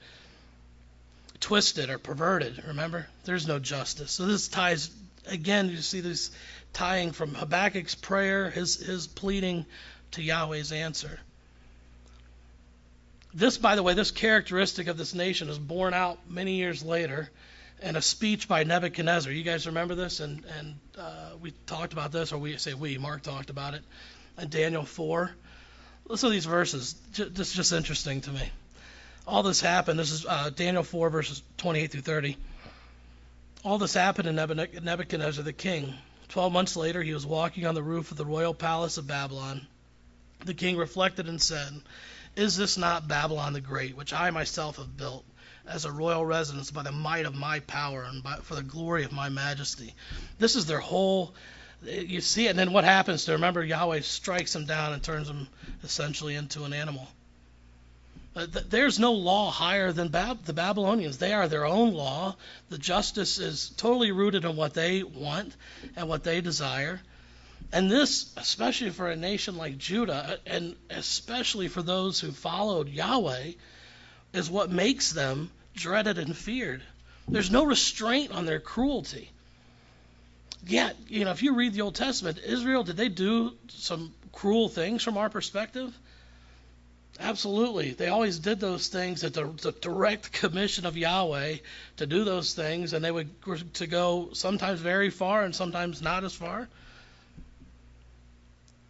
Twisted 1.39 1.89
or 1.89 1.97
perverted. 1.97 2.63
Remember, 2.67 3.07
there's 3.25 3.47
no 3.47 3.57
justice. 3.59 4.11
So 4.11 4.25
this 4.25 4.47
ties 4.47 4.91
again. 5.25 5.69
You 5.69 5.77
see 5.77 6.01
this 6.01 6.31
tying 6.73 7.11
from 7.11 7.33
Habakkuk's 7.33 7.95
prayer, 7.95 8.49
his 8.49 8.75
his 8.77 9.07
pleading, 9.07 9.65
to 10.11 10.21
Yahweh's 10.21 10.71
answer. 10.71 11.19
This, 13.37 13.57
by 13.57 13.75
the 13.75 13.83
way, 13.83 13.93
this 13.93 14.09
characteristic 14.09 14.87
of 14.87 14.97
this 14.97 15.13
nation 15.13 15.47
is 15.47 15.59
borne 15.59 15.93
out 15.93 16.17
many 16.27 16.55
years 16.55 16.83
later 16.83 17.29
in 17.81 17.95
a 17.95 18.01
speech 18.01 18.47
by 18.47 18.63
Nebuchadnezzar. 18.63 19.31
You 19.31 19.43
guys 19.43 19.67
remember 19.67 19.93
this? 19.93 20.19
And 20.19 20.43
and 20.57 20.75
uh, 20.97 21.29
we 21.39 21.51
talked 21.67 21.93
about 21.93 22.11
this, 22.11 22.33
or 22.33 22.39
we 22.39 22.57
say 22.57 22.73
we. 22.73 22.97
Mark 22.97 23.21
talked 23.21 23.51
about 23.51 23.75
it 23.75 23.83
and 24.37 24.49
Daniel 24.49 24.83
4. 24.83 25.31
Listen 26.07 26.29
to 26.29 26.33
these 26.33 26.45
verses. 26.45 26.93
This 27.15 27.49
is 27.49 27.53
just 27.53 27.73
interesting 27.73 28.21
to 28.21 28.31
me. 28.31 28.49
All 29.27 29.43
this 29.43 29.59
happened. 29.59 29.99
This 29.99 30.11
is 30.11 30.25
uh, 30.25 30.49
Daniel 30.51 30.83
4, 30.83 31.09
verses 31.09 31.43
28 31.57 31.91
through 31.91 32.01
30. 32.01 32.37
All 33.65 33.77
this 33.77 33.93
happened 33.93 34.29
in 34.29 34.35
Nebuchadnezzar 34.83 35.43
the 35.43 35.53
king. 35.53 35.93
Twelve 36.29 36.53
months 36.53 36.75
later, 36.75 37.03
he 37.03 37.13
was 37.13 37.25
walking 37.25 37.65
on 37.65 37.75
the 37.75 37.83
roof 37.83 38.11
of 38.11 38.17
the 38.17 38.25
royal 38.25 38.53
palace 38.53 38.97
of 38.97 39.07
Babylon. 39.07 39.65
The 40.45 40.53
king 40.53 40.77
reflected 40.77 41.27
and 41.27 41.41
said, 41.41 41.73
Is 42.37 42.55
this 42.55 42.77
not 42.77 43.07
Babylon 43.07 43.53
the 43.53 43.61
Great, 43.61 43.97
which 43.97 44.13
I 44.13 44.29
myself 44.29 44.77
have 44.77 44.95
built 44.95 45.25
as 45.65 45.83
a 45.83 45.91
royal 45.91 46.25
residence 46.25 46.71
by 46.71 46.83
the 46.83 46.91
might 46.91 47.25
of 47.25 47.35
my 47.35 47.59
power 47.61 48.03
and 48.03 48.23
by, 48.23 48.35
for 48.37 48.55
the 48.55 48.63
glory 48.63 49.03
of 49.03 49.11
my 49.11 49.27
majesty? 49.27 49.93
This 50.37 50.55
is 50.55 50.67
their 50.67 50.79
whole 50.79 51.33
you 51.83 52.21
see 52.21 52.47
it, 52.47 52.51
and 52.51 52.59
then 52.59 52.73
what 52.73 52.83
happens 52.83 53.25
to 53.25 53.33
remember 53.33 53.63
Yahweh 53.63 54.01
strikes 54.01 54.53
them 54.53 54.65
down 54.65 54.93
and 54.93 55.03
turns 55.03 55.27
them 55.27 55.47
essentially 55.83 56.35
into 56.35 56.63
an 56.63 56.73
animal. 56.73 57.07
Uh, 58.35 58.45
there's 58.69 58.99
no 58.99 59.13
law 59.13 59.49
higher 59.49 59.91
than 59.91 60.09
Bab- 60.09 60.45
the 60.45 60.53
Babylonians. 60.53 61.17
They 61.17 61.33
are 61.33 61.47
their 61.47 61.65
own 61.65 61.93
law. 61.93 62.35
The 62.69 62.77
justice 62.77 63.39
is 63.39 63.69
totally 63.77 64.11
rooted 64.11 64.45
in 64.45 64.55
what 64.55 64.73
they 64.73 65.01
want 65.01 65.55
and 65.95 66.07
what 66.07 66.23
they 66.23 66.41
desire. 66.41 67.01
And 67.71 67.91
this, 67.91 68.31
especially 68.37 68.91
for 68.91 69.09
a 69.09 69.15
nation 69.15 69.57
like 69.57 69.77
Judah, 69.77 70.39
and 70.45 70.75
especially 70.89 71.67
for 71.67 71.81
those 71.81 72.19
who 72.19 72.31
followed 72.31 72.87
Yahweh, 72.87 73.51
is 74.33 74.49
what 74.49 74.71
makes 74.71 75.11
them 75.11 75.51
dreaded 75.75 76.17
and 76.17 76.35
feared. 76.35 76.81
There's 77.27 77.51
no 77.51 77.65
restraint 77.65 78.31
on 78.31 78.45
their 78.45 78.59
cruelty. 78.59 79.29
Yet, 80.65 80.95
you 81.07 81.25
know, 81.25 81.31
if 81.31 81.43
you 81.43 81.53
read 81.55 81.73
the 81.73 81.81
Old 81.81 81.95
Testament, 81.95 82.39
Israel, 82.39 82.83
did 82.83 82.97
they 82.97 83.09
do 83.09 83.53
some 83.69 84.13
cruel 84.31 84.69
things 84.69 85.03
from 85.03 85.17
our 85.17 85.29
perspective? 85.29 85.97
Absolutely. 87.19 87.91
They 87.91 88.09
always 88.09 88.39
did 88.39 88.59
those 88.59 88.87
things 88.87 89.23
at 89.23 89.33
the, 89.33 89.45
the, 89.45 89.71
direct 89.71 90.31
commission 90.31 90.85
of 90.85 90.95
Yahweh 90.95 91.57
to 91.97 92.05
do 92.05 92.23
those 92.23 92.53
things, 92.53 92.93
and 92.93 93.03
they 93.03 93.11
would 93.11 93.29
to 93.75 93.87
go 93.87 94.29
sometimes 94.33 94.79
very 94.79 95.09
far 95.09 95.43
and 95.43 95.55
sometimes 95.55 96.01
not 96.01 96.23
as 96.23 96.33
far. 96.33 96.67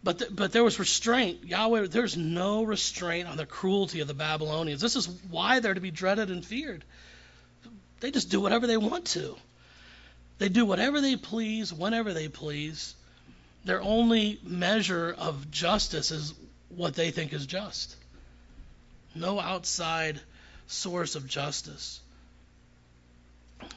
But 0.02 0.18
th- 0.20 0.30
but 0.34 0.52
there 0.52 0.64
was 0.64 0.78
restraint. 0.78 1.44
Yahweh, 1.44 1.88
there's 1.88 2.16
no 2.16 2.62
restraint 2.62 3.28
on 3.28 3.36
the 3.36 3.46
cruelty 3.46 4.00
of 4.00 4.08
the 4.08 4.14
Babylonians. 4.14 4.80
This 4.80 4.96
is 4.96 5.08
why 5.30 5.60
they're 5.60 5.74
to 5.74 5.80
be 5.80 5.90
dreaded 5.90 6.30
and 6.30 6.44
feared. 6.44 6.84
They 8.00 8.10
just 8.10 8.30
do 8.30 8.40
whatever 8.40 8.66
they 8.66 8.76
want 8.76 9.06
to. 9.06 9.36
They 10.38 10.48
do 10.48 10.64
whatever 10.64 11.00
they 11.00 11.16
please, 11.16 11.72
whenever 11.72 12.14
they 12.14 12.28
please. 12.28 12.94
Their 13.64 13.82
only 13.82 14.38
measure 14.44 15.14
of 15.18 15.50
justice 15.50 16.12
is 16.12 16.32
what 16.68 16.94
they 16.94 17.10
think 17.10 17.32
is 17.32 17.44
just. 17.44 17.96
No 19.14 19.40
outside 19.40 20.20
source 20.68 21.16
of 21.16 21.26
justice. 21.26 22.00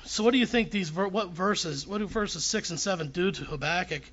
So, 0.05 0.23
what 0.23 0.31
do 0.31 0.37
you 0.37 0.45
think 0.45 0.69
these 0.69 0.91
what 0.91 1.29
verses, 1.29 1.87
what 1.87 1.97
do 1.97 2.07
verses 2.07 2.45
six 2.45 2.69
and 2.69 2.79
seven 2.79 3.07
do 3.07 3.31
to 3.31 3.43
Habakkuk 3.43 4.03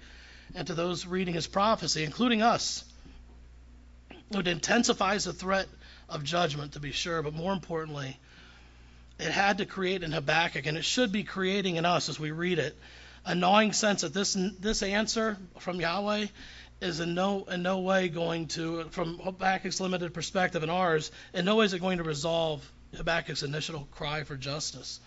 and 0.55 0.67
to 0.67 0.75
those 0.75 1.07
reading 1.07 1.35
his 1.35 1.47
prophecy, 1.47 2.05
including 2.05 2.43
us? 2.43 2.85
It 4.31 4.47
intensifies 4.47 5.25
the 5.25 5.33
threat 5.33 5.69
of 6.09 6.25
judgment, 6.25 6.73
to 6.73 6.81
be 6.81 6.93
sure, 6.93 7.23
but 7.23 7.35
more 7.35 7.53
importantly, 7.53 8.19
it 9.19 9.31
had 9.31 9.59
to 9.59 9.67
create 9.67 10.03
in 10.03 10.13
Habakkuk, 10.13 10.67
and 10.67 10.77
it 10.79 10.85
should 10.85 11.13
be 11.13 11.25
creating 11.25 11.77
in 11.77 11.85
us 11.85 12.09
as 12.09 12.21
we 12.21 12.31
read 12.31 12.59
it, 12.59 12.77
a 13.25 13.35
gnawing 13.35 13.73
sense 13.73 14.03
that 14.03 14.15
this 14.15 14.37
this 14.61 14.83
answer 14.83 15.37
from 15.59 15.81
Yahweh 15.81 16.27
is 16.81 17.01
in 17.01 17.15
no 17.15 17.45
in 17.45 17.63
no 17.63 17.81
way 17.81 18.09
going 18.09 18.47
to, 18.49 18.85
from 18.91 19.19
Habakkuk's 19.19 19.81
limited 19.81 20.15
perspective 20.15 20.63
and 20.63 20.71
ours, 20.71 21.11
in 21.35 21.45
no 21.45 21.57
way 21.57 21.65
is 21.67 21.75
it 21.75 21.81
going 21.81 21.99
to 21.99 22.05
resolve 22.05 22.71
Habakkuk's 22.97 23.43
initial 23.43 23.89
cry 23.93 24.25
for 24.25 24.37
justice. 24.37 25.01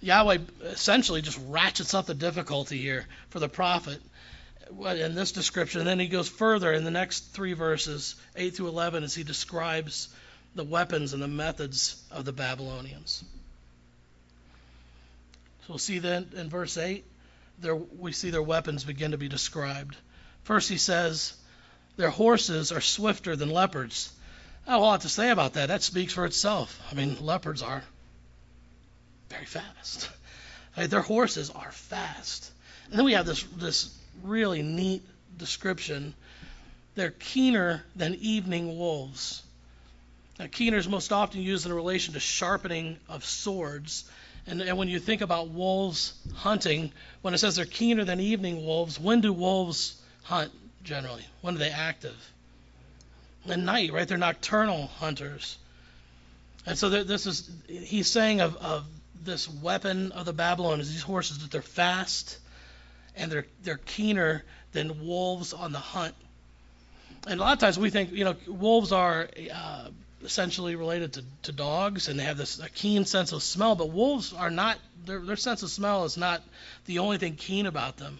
Yahweh 0.00 0.38
essentially 0.62 1.22
just 1.22 1.40
ratchets 1.46 1.94
up 1.94 2.06
the 2.06 2.14
difficulty 2.14 2.78
here 2.78 3.06
for 3.30 3.40
the 3.40 3.48
prophet 3.48 4.00
in 4.68 5.14
this 5.14 5.32
description. 5.32 5.80
And 5.80 5.88
then 5.88 5.98
he 5.98 6.08
goes 6.08 6.28
further 6.28 6.72
in 6.72 6.84
the 6.84 6.90
next 6.90 7.32
three 7.32 7.54
verses, 7.54 8.16
8 8.34 8.56
through 8.56 8.68
11, 8.68 9.04
as 9.04 9.14
he 9.14 9.24
describes 9.24 10.08
the 10.54 10.64
weapons 10.64 11.12
and 11.12 11.22
the 11.22 11.28
methods 11.28 12.02
of 12.10 12.24
the 12.24 12.32
Babylonians. 12.32 13.22
So 15.60 15.66
we'll 15.68 15.78
see 15.78 15.98
then 15.98 16.30
in 16.36 16.48
verse 16.48 16.76
8, 16.76 17.04
there, 17.58 17.74
we 17.74 18.12
see 18.12 18.30
their 18.30 18.42
weapons 18.42 18.84
begin 18.84 19.12
to 19.12 19.18
be 19.18 19.28
described. 19.28 19.96
First, 20.44 20.68
he 20.68 20.78
says, 20.78 21.34
Their 21.96 22.10
horses 22.10 22.70
are 22.70 22.80
swifter 22.80 23.34
than 23.34 23.50
leopards. 23.50 24.12
I 24.66 24.72
have 24.72 24.80
a 24.80 24.84
lot 24.84 25.00
to 25.02 25.08
say 25.08 25.30
about 25.30 25.54
that. 25.54 25.68
That 25.68 25.82
speaks 25.82 26.12
for 26.12 26.24
itself. 26.26 26.80
I 26.90 26.94
mean, 26.94 27.16
leopards 27.20 27.62
are 27.62 27.82
very 29.30 29.46
fast. 29.46 30.10
Right? 30.76 30.90
Their 30.90 31.00
horses 31.00 31.48
are 31.48 31.72
fast. 31.72 32.50
And 32.90 32.98
then 32.98 33.06
we 33.06 33.14
have 33.14 33.24
this 33.24 33.42
this 33.56 33.96
really 34.22 34.60
neat 34.60 35.02
description. 35.38 36.12
They're 36.96 37.12
keener 37.12 37.82
than 37.94 38.14
evening 38.16 38.78
wolves. 38.78 39.42
Now, 40.38 40.46
keener 40.50 40.76
is 40.76 40.88
most 40.88 41.12
often 41.12 41.40
used 41.40 41.64
in 41.66 41.72
relation 41.72 42.14
to 42.14 42.20
sharpening 42.20 42.98
of 43.08 43.24
swords. 43.24 44.04
And, 44.46 44.60
and 44.60 44.76
when 44.76 44.88
you 44.88 44.98
think 44.98 45.22
about 45.22 45.48
wolves 45.48 46.12
hunting, 46.34 46.92
when 47.22 47.34
it 47.34 47.38
says 47.38 47.56
they're 47.56 47.64
keener 47.64 48.04
than 48.04 48.20
evening 48.20 48.64
wolves, 48.64 49.00
when 49.00 49.20
do 49.20 49.32
wolves 49.32 50.00
hunt 50.24 50.52
generally? 50.84 51.24
When 51.40 51.56
are 51.56 51.58
they 51.58 51.70
active? 51.70 52.16
At 53.48 53.58
night, 53.58 53.92
right? 53.92 54.06
They're 54.06 54.18
nocturnal 54.18 54.88
hunters. 54.98 55.56
And 56.66 56.76
so 56.76 56.90
this 56.90 57.26
is, 57.26 57.48
he's 57.68 58.08
saying 58.08 58.40
of, 58.40 58.56
of 58.56 58.84
this 59.26 59.48
weapon 59.48 60.12
of 60.12 60.24
the 60.24 60.32
Babylonians, 60.32 60.90
these 60.90 61.02
horses, 61.02 61.38
that 61.38 61.50
they're 61.50 61.62
fast 61.62 62.38
and 63.16 63.30
they're, 63.30 63.46
they're 63.62 63.78
keener 63.78 64.44
than 64.72 65.06
wolves 65.06 65.52
on 65.52 65.72
the 65.72 65.78
hunt. 65.78 66.14
And 67.26 67.40
a 67.40 67.42
lot 67.42 67.54
of 67.54 67.58
times 67.58 67.78
we 67.78 67.90
think, 67.90 68.12
you 68.12 68.24
know, 68.24 68.36
wolves 68.46 68.92
are 68.92 69.28
uh, 69.52 69.88
essentially 70.22 70.76
related 70.76 71.14
to, 71.14 71.24
to 71.42 71.52
dogs 71.52 72.08
and 72.08 72.18
they 72.18 72.24
have 72.24 72.36
this 72.36 72.60
a 72.60 72.68
keen 72.68 73.04
sense 73.04 73.32
of 73.32 73.42
smell, 73.42 73.74
but 73.74 73.90
wolves 73.90 74.32
are 74.32 74.50
not, 74.50 74.78
their, 75.04 75.20
their 75.20 75.36
sense 75.36 75.62
of 75.62 75.70
smell 75.70 76.04
is 76.04 76.16
not 76.16 76.42
the 76.86 77.00
only 77.00 77.18
thing 77.18 77.34
keen 77.34 77.66
about 77.66 77.96
them. 77.96 78.18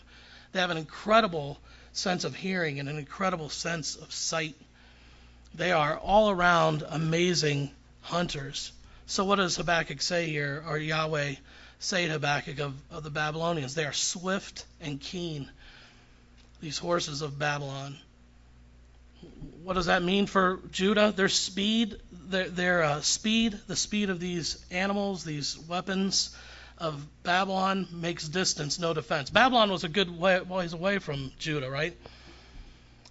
They 0.52 0.60
have 0.60 0.70
an 0.70 0.76
incredible 0.76 1.58
sense 1.92 2.24
of 2.24 2.34
hearing 2.34 2.80
and 2.80 2.88
an 2.88 2.98
incredible 2.98 3.48
sense 3.48 3.96
of 3.96 4.12
sight. 4.12 4.54
They 5.54 5.72
are 5.72 5.98
all 5.98 6.30
around 6.30 6.84
amazing 6.88 7.70
hunters. 8.02 8.72
So 9.06 9.24
what 9.24 9.36
does 9.36 9.56
Habakkuk 9.56 10.02
say 10.02 10.28
here, 10.28 10.64
or 10.68 10.78
Yahweh 10.78 11.34
say 11.78 12.06
to 12.06 12.14
Habakkuk 12.14 12.58
of, 12.58 12.74
of 12.90 13.04
the 13.04 13.10
Babylonians? 13.10 13.74
They 13.74 13.84
are 13.84 13.92
swift 13.92 14.64
and 14.80 15.00
keen, 15.00 15.48
these 16.60 16.78
horses 16.78 17.22
of 17.22 17.38
Babylon. 17.38 17.96
What 19.62 19.74
does 19.74 19.86
that 19.86 20.02
mean 20.02 20.26
for 20.26 20.60
Judah? 20.72 21.12
Their 21.14 21.28
speed, 21.28 21.96
their, 22.12 22.48
their 22.48 22.82
uh, 22.82 23.00
speed, 23.00 23.58
the 23.68 23.76
speed 23.76 24.10
of 24.10 24.18
these 24.18 24.64
animals, 24.72 25.24
these 25.24 25.56
weapons 25.68 26.36
of 26.78 27.06
Babylon 27.22 27.86
makes 27.92 28.28
distance 28.28 28.78
no 28.78 28.92
defense. 28.92 29.30
Babylon 29.30 29.70
was 29.70 29.84
a 29.84 29.88
good 29.88 30.18
way, 30.18 30.40
ways 30.40 30.72
away 30.72 30.98
from 30.98 31.32
Judah, 31.38 31.70
right? 31.70 31.96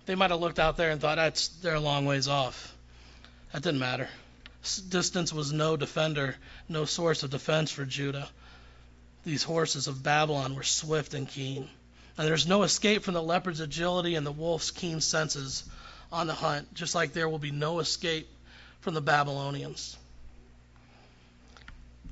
They 0.05 0.15
might 0.15 0.31
have 0.31 0.39
looked 0.39 0.59
out 0.59 0.77
there 0.77 0.91
and 0.91 1.01
thought 1.01 1.15
that's 1.15 1.47
they're 1.47 1.75
a 1.75 1.79
long 1.79 2.05
ways 2.05 2.27
off. 2.27 2.75
That 3.53 3.63
didn't 3.63 3.79
matter. 3.79 4.09
Distance 4.89 5.31
was 5.31 5.53
no 5.53 5.77
defender, 5.77 6.35
no 6.67 6.85
source 6.85 7.23
of 7.23 7.29
defense 7.29 7.71
for 7.71 7.85
Judah. 7.85 8.27
These 9.23 9.43
horses 9.43 9.87
of 9.87 10.03
Babylon 10.03 10.55
were 10.55 10.63
swift 10.63 11.13
and 11.13 11.27
keen. 11.27 11.69
And 12.17 12.27
there's 12.27 12.47
no 12.47 12.63
escape 12.63 13.03
from 13.03 13.13
the 13.13 13.21
leopard's 13.21 13.59
agility 13.59 14.15
and 14.15 14.25
the 14.25 14.31
wolf's 14.31 14.71
keen 14.71 15.01
senses 15.01 15.63
on 16.11 16.27
the 16.27 16.33
hunt, 16.33 16.73
just 16.73 16.95
like 16.95 17.13
there 17.13 17.29
will 17.29 17.39
be 17.39 17.51
no 17.51 17.79
escape 17.79 18.27
from 18.81 18.93
the 18.93 19.01
Babylonians. 19.01 19.97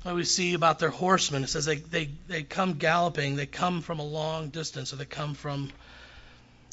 What 0.02 0.14
we 0.14 0.24
see 0.24 0.54
about 0.54 0.78
their 0.78 0.90
horsemen, 0.90 1.44
it 1.44 1.48
says 1.48 1.64
they, 1.64 1.76
they, 1.76 2.10
they 2.28 2.42
come 2.42 2.74
galloping, 2.74 3.36
they 3.36 3.46
come 3.46 3.80
from 3.80 4.00
a 4.00 4.04
long 4.04 4.50
distance, 4.50 4.92
or 4.92 4.96
they 4.96 5.06
come 5.06 5.34
from 5.34 5.72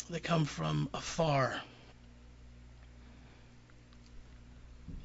they 0.10 0.20
come 0.20 0.44
from 0.44 0.90
afar. 0.94 1.62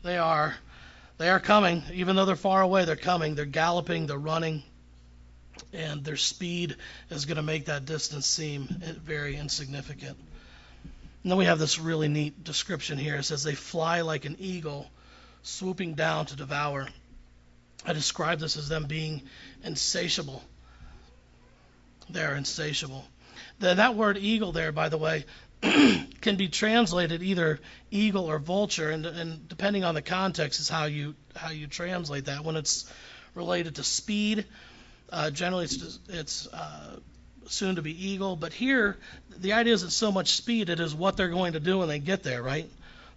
They 0.03 0.19
are 0.19 0.57
they 1.19 1.31
are 1.31 1.41
coming, 1.41 1.83
even 1.93 2.17
though 2.17 2.27
they're 2.27 2.37
far 2.37 2.61
away, 2.63 2.85
they're 2.85 2.97
coming. 2.97 3.35
They're 3.35 3.47
galloping, 3.47 4.07
they're 4.07 4.19
running, 4.19 4.63
and 5.73 6.05
their 6.05 6.17
speed 6.17 6.77
is 7.11 7.25
going 7.25 7.37
to 7.37 7.43
make 7.43 7.67
that 7.67 7.87
distance 7.87 8.27
seem 8.27 8.67
very 9.05 9.37
insignificant. 9.37 10.19
And 11.23 11.33
then 11.33 11.39
we 11.39 11.47
have 11.47 11.59
this 11.59 11.79
really 11.79 12.09
neat 12.09 12.45
description 12.45 12.99
here. 12.99 13.17
It 13.17 13.25
says 13.25 13.43
they 13.43 13.55
fly 13.55 14.03
like 14.03 14.27
an 14.27 14.37
eagle, 14.39 14.91
swooping 15.43 15.95
down 15.95 16.27
to 16.27 16.37
devour. 16.37 16.87
I 17.85 17.93
describe 17.95 18.39
this 18.39 18.57
as 18.57 18.69
them 18.69 18.85
being 18.85 19.23
insatiable. 19.65 20.43
They're 22.11 22.37
insatiable. 22.37 23.05
that 23.59 23.95
word 23.95 24.19
eagle 24.19 24.53
there, 24.53 24.71
by 24.71 24.89
the 24.89 24.99
way, 24.99 25.25
can 26.21 26.37
be 26.37 26.49
translated 26.49 27.23
either 27.23 27.61
eagle 27.91 28.31
or 28.31 28.39
vulture, 28.39 28.91
and, 28.91 29.07
and 29.07 29.49
depending 29.49 29.85
on 29.85 29.95
the 29.95 30.03
context 30.03 30.61
is 30.61 30.69
how 30.69 30.85
you 30.85 31.15
how 31.35 31.51
you 31.51 31.67
translate 31.67 32.27
that. 32.27 32.45
When 32.45 32.57
it's 32.57 32.91
related 33.35 33.77
to 33.77 33.85
speed, 33.85 34.45
uh, 35.11 35.31
generally 35.31 35.65
it's 35.65 35.99
it's 36.09 36.47
uh, 36.49 36.97
soon 37.47 37.77
to 37.77 37.83
be 37.83 38.09
eagle, 38.09 38.37
but 38.37 38.53
here 38.53 38.97
the 39.39 39.55
idea 39.55 39.75
isn't 39.75 39.91
so 39.91 40.13
much 40.13 40.33
speed; 40.33 40.69
it 40.69 40.81
is 40.81 40.95
what 40.95 41.17
they're 41.17 41.29
going 41.29 41.55
to 41.55 41.61
do 41.61 41.79
when 41.79 41.89
they 41.89 41.99
get 41.99 42.23
there, 42.23 42.43
right? 42.43 42.69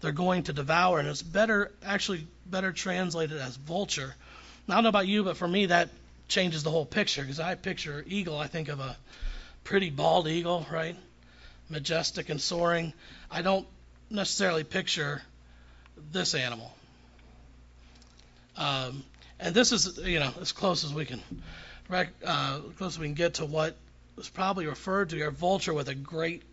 They're 0.01 0.11
going 0.11 0.43
to 0.43 0.53
devour, 0.53 0.99
and 0.99 1.07
it's 1.07 1.21
better 1.21 1.71
actually 1.83 2.25
better 2.45 2.71
translated 2.71 3.37
as 3.37 3.55
vulture. 3.57 4.15
Now, 4.67 4.75
I 4.75 4.77
don't 4.77 4.83
know 4.83 4.89
about 4.89 5.07
you, 5.07 5.23
but 5.23 5.35
for 5.35 5.47
me 5.47 5.67
that 5.67 5.89
changes 6.29 6.63
the 6.63 6.71
whole 6.71 6.85
picture 6.85 7.21
because 7.21 7.39
I 7.39 7.55
picture 7.55 8.03
eagle, 8.07 8.37
I 8.37 8.47
think 8.47 8.69
of 8.69 8.79
a 8.79 8.95
pretty 9.63 9.89
bald 9.89 10.27
eagle, 10.27 10.65
right? 10.71 10.95
Majestic 11.69 12.29
and 12.29 12.41
soaring. 12.41 12.93
I 13.29 13.41
don't 13.41 13.67
necessarily 14.09 14.63
picture 14.63 15.21
this 16.11 16.35
animal. 16.35 16.71
Um, 18.57 19.03
and 19.39 19.55
this 19.55 19.71
is, 19.71 19.99
you 20.03 20.19
know, 20.19 20.31
as 20.41 20.51
close 20.51 20.83
as 20.83 20.93
we 20.93 21.05
can, 21.05 21.21
uh, 21.91 22.59
close 22.77 22.95
as 22.95 22.99
we 22.99 23.07
can 23.07 23.13
get 23.13 23.35
to 23.35 23.45
what 23.45 23.77
was 24.15 24.29
probably 24.29 24.67
referred 24.67 25.11
to 25.11 25.27
a 25.27 25.31
vulture 25.31 25.73
with 25.73 25.87
a 25.87 25.95
great 25.95 26.43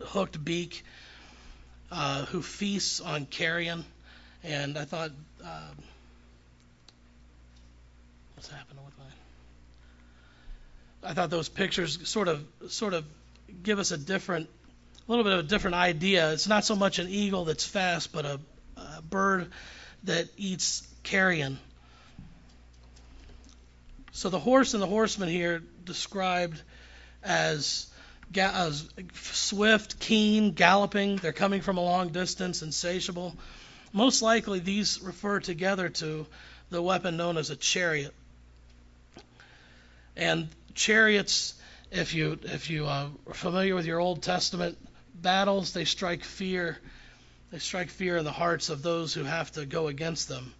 hooked 0.00 0.44
beak, 0.44 0.84
uh, 1.90 2.26
who 2.26 2.42
feasts 2.42 3.00
on 3.00 3.24
carrion. 3.24 3.84
And 4.44 4.76
I 4.76 4.84
thought, 4.84 5.10
um, 5.42 5.78
what's 8.34 8.48
happening 8.48 8.84
with 8.84 8.94
my? 8.98 9.04
I 11.10 11.14
thought 11.14 11.30
those 11.30 11.48
pictures 11.48 12.06
sort 12.08 12.28
of, 12.28 12.44
sort 12.68 12.92
of 12.92 13.06
give 13.62 13.78
us 13.78 13.90
a 13.90 13.98
different, 13.98 14.48
a 15.06 15.10
little 15.10 15.24
bit 15.24 15.32
of 15.32 15.40
a 15.40 15.48
different 15.48 15.76
idea. 15.76 16.32
It's 16.32 16.48
not 16.48 16.64
so 16.64 16.76
much 16.76 16.98
an 16.98 17.08
eagle 17.08 17.44
that's 17.44 17.66
fast, 17.66 18.12
but 18.12 18.24
a, 18.24 18.40
a 18.76 19.02
bird 19.02 19.50
that 20.04 20.28
eats 20.36 20.86
carrion. 21.02 21.58
So 24.12 24.30
the 24.30 24.38
horse 24.38 24.74
and 24.74 24.82
the 24.82 24.86
horseman 24.86 25.28
here 25.28 25.62
described 25.84 26.60
as, 27.22 27.86
as 28.34 28.88
swift, 29.14 30.00
keen, 30.00 30.52
galloping. 30.52 31.16
They're 31.16 31.32
coming 31.32 31.60
from 31.60 31.78
a 31.78 31.82
long 31.82 32.08
distance, 32.08 32.62
insatiable. 32.62 33.36
Most 33.92 34.22
likely, 34.22 34.58
these 34.58 35.00
refer 35.02 35.40
together 35.40 35.88
to 35.88 36.26
the 36.70 36.82
weapon 36.82 37.16
known 37.16 37.36
as 37.36 37.50
a 37.50 37.56
chariot. 37.56 38.14
And 40.16 40.48
chariots 40.74 41.54
if 41.90 42.14
you 42.14 42.38
if 42.44 42.70
you 42.70 42.86
uh, 42.86 43.08
are 43.26 43.34
familiar 43.34 43.74
with 43.74 43.86
your 43.86 44.00
Old 44.00 44.22
Testament 44.22 44.78
battles, 45.14 45.72
they 45.72 45.84
strike 45.84 46.24
fear. 46.24 46.78
They 47.50 47.58
strike 47.58 47.88
fear 47.88 48.18
in 48.18 48.24
the 48.24 48.32
hearts 48.32 48.68
of 48.68 48.82
those 48.82 49.14
who 49.14 49.24
have 49.24 49.50
to 49.52 49.64
go 49.64 49.88
against 49.88 50.28
them. 50.28 50.52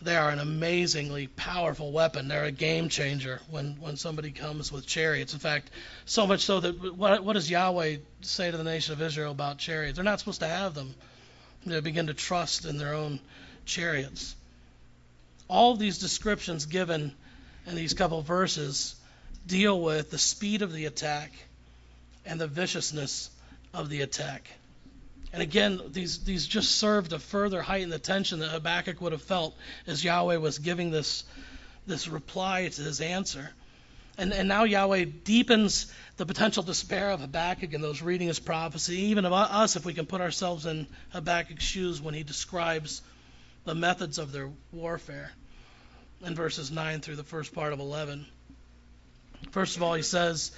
They 0.00 0.14
are 0.14 0.30
an 0.30 0.38
amazingly 0.38 1.26
powerful 1.26 1.90
weapon. 1.90 2.28
They're 2.28 2.44
a 2.44 2.52
game 2.52 2.88
changer 2.88 3.40
when, 3.50 3.80
when 3.80 3.96
somebody 3.96 4.30
comes 4.30 4.70
with 4.70 4.86
chariots. 4.86 5.32
In 5.32 5.40
fact, 5.40 5.70
so 6.04 6.26
much 6.26 6.42
so 6.42 6.60
that 6.60 6.96
what, 6.96 7.24
what 7.24 7.32
does 7.32 7.50
Yahweh 7.50 7.96
say 8.20 8.50
to 8.50 8.56
the 8.56 8.62
nation 8.62 8.92
of 8.92 9.02
Israel 9.02 9.32
about 9.32 9.58
chariots? 9.58 9.96
They're 9.96 10.04
not 10.04 10.20
supposed 10.20 10.40
to 10.40 10.46
have 10.46 10.74
them. 10.74 10.94
They 11.66 11.80
begin 11.80 12.06
to 12.06 12.14
trust 12.14 12.64
in 12.64 12.78
their 12.78 12.94
own 12.94 13.18
chariots. 13.64 14.36
All 15.48 15.72
of 15.72 15.80
these 15.80 15.98
descriptions 15.98 16.66
given 16.66 17.12
in 17.66 17.74
these 17.74 17.94
couple 17.94 18.22
verses 18.22 18.94
deal 19.48 19.80
with 19.80 20.10
the 20.10 20.18
speed 20.18 20.62
of 20.62 20.72
the 20.72 20.84
attack 20.84 21.32
and 22.24 22.40
the 22.40 22.46
viciousness 22.46 23.30
of 23.74 23.88
the 23.88 24.02
attack. 24.02 24.46
And 25.32 25.42
again, 25.42 25.80
these, 25.88 26.24
these 26.24 26.46
just 26.46 26.76
serve 26.76 27.08
to 27.08 27.18
further 27.18 27.60
heighten 27.60 27.90
the 27.90 27.98
tension 27.98 28.38
that 28.40 28.48
Habakkuk 28.48 29.00
would 29.00 29.12
have 29.12 29.22
felt 29.22 29.56
as 29.86 30.04
Yahweh 30.04 30.36
was 30.36 30.58
giving 30.58 30.90
this, 30.90 31.24
this 31.86 32.08
reply 32.08 32.68
to 32.68 32.82
his 32.82 33.00
answer. 33.00 33.50
And, 34.16 34.32
and 34.32 34.48
now 34.48 34.64
Yahweh 34.64 35.06
deepens 35.24 35.92
the 36.16 36.26
potential 36.26 36.62
despair 36.62 37.10
of 37.10 37.20
Habakkuk 37.20 37.72
in 37.72 37.80
those 37.80 38.02
reading 38.02 38.28
his 38.28 38.40
prophecy, 38.40 38.96
even 39.10 39.24
of 39.24 39.32
us 39.32 39.76
if 39.76 39.84
we 39.84 39.94
can 39.94 40.06
put 40.06 40.20
ourselves 40.20 40.66
in 40.66 40.86
Habakkuk's 41.10 41.64
shoes 41.64 42.00
when 42.00 42.14
he 42.14 42.22
describes 42.22 43.02
the 43.64 43.74
methods 43.74 44.18
of 44.18 44.32
their 44.32 44.50
warfare 44.72 45.30
in 46.24 46.34
verses 46.34 46.70
9 46.70 47.00
through 47.00 47.16
the 47.16 47.24
first 47.24 47.54
part 47.54 47.72
of 47.72 47.80
11. 47.80 48.26
First 49.50 49.76
of 49.76 49.82
all, 49.82 49.94
he 49.94 50.02
says 50.02 50.52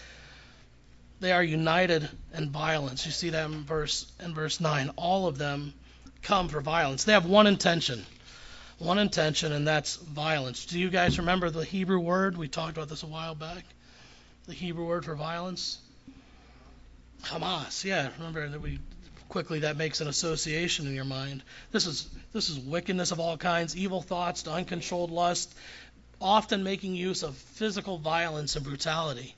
they 1.21 1.33
are 1.33 1.43
united 1.43 2.09
in 2.35 2.51
violence. 2.51 3.05
You 3.07 3.13
see 3.13 3.31
that 3.31 3.51
in 3.51 3.65
verse 3.65 4.11
in 4.25 4.35
verse 4.35 4.61
9. 4.61 4.91
All 4.97 5.27
of 5.27 5.39
them 5.39 5.75
come 6.23 6.49
for 6.49 6.61
violence. 6.61 7.05
They 7.05 7.13
have 7.13 7.27
one 7.27 7.47
intention. 7.47 8.05
one 8.79 8.99
intention, 8.99 9.53
and 9.53 9.69
that's 9.69 9.97
violence. 9.97 10.65
Do 10.65 10.79
you 10.79 10.89
guys 10.89 11.19
remember 11.19 11.51
the 11.51 11.65
Hebrew 11.65 12.01
word? 12.01 12.37
We 12.37 12.49
talked 12.49 12.77
about 12.77 12.89
this 12.89 13.03
a 13.03 13.07
while 13.07 13.35
back. 13.35 13.63
The 14.47 14.55
Hebrew 14.55 14.87
word 14.87 15.05
for 15.05 15.15
violence? 15.15 15.79
Hamas. 17.25 17.85
Yeah, 17.85 18.09
remember 18.19 18.49
that 18.49 18.61
we 18.61 18.79
quickly 19.29 19.61
that 19.61 19.77
makes 19.77 20.01
an 20.01 20.09
association 20.09 20.87
in 20.87 20.95
your 20.95 21.05
mind. 21.05 21.43
This 21.73 21.87
is 21.87 22.09
this 22.33 22.49
is 22.49 22.59
wickedness 22.59 23.13
of 23.13 23.21
all 23.21 23.37
kinds, 23.37 23.77
evil 23.77 24.01
thoughts, 24.01 24.49
uncontrolled 24.49 25.11
lust, 25.11 25.55
often 26.21 26.63
making 26.63 26.95
use 26.95 27.23
of 27.23 27.37
physical 27.37 27.99
violence 27.99 28.57
and 28.57 28.65
brutality. 28.65 29.35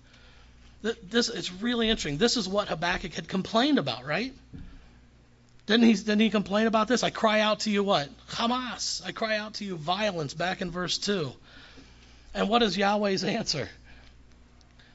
This 0.83 1.29
it's 1.29 1.53
really 1.53 1.89
interesting. 1.89 2.19
This 2.19 2.37
is 2.37 2.49
what 2.49 2.69
Habakkuk 2.69 3.15
had 3.15 3.29
complained 3.29 3.79
about, 3.79 4.05
right? 4.05 4.33
Didn't 5.67 5.87
he, 5.87 5.95
didn't 5.95 6.21
he 6.21 6.31
complain 6.31 6.67
about 6.67 6.89
this? 6.89 7.05
I 7.05 7.11
cry 7.11 7.41
out 7.41 7.61
to 7.61 7.71
you 7.71 7.85
what? 7.85 8.09
Hamas. 8.29 9.01
I 9.07 9.13
cry 9.13 9.37
out 9.37 9.55
to 9.55 9.65
you 9.65 9.77
violence 9.77 10.35
back 10.35 10.61
in 10.61 10.73
verse 10.73 10.99
2. 10.99 11.33
And 12.35 12.49
what 12.49 12.63
is 12.63 12.77
Yahweh's 12.77 13.23
answer? 13.23 13.69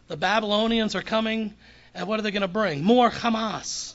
The 0.10 0.18
Babylonians 0.18 0.96
are 0.96 1.02
coming, 1.02 1.54
and 1.94 2.08
what 2.08 2.20
are 2.20 2.22
they 2.22 2.32
going 2.32 2.42
to 2.42 2.48
bring? 2.50 2.84
More 2.84 3.10
Hamas. 3.10 3.94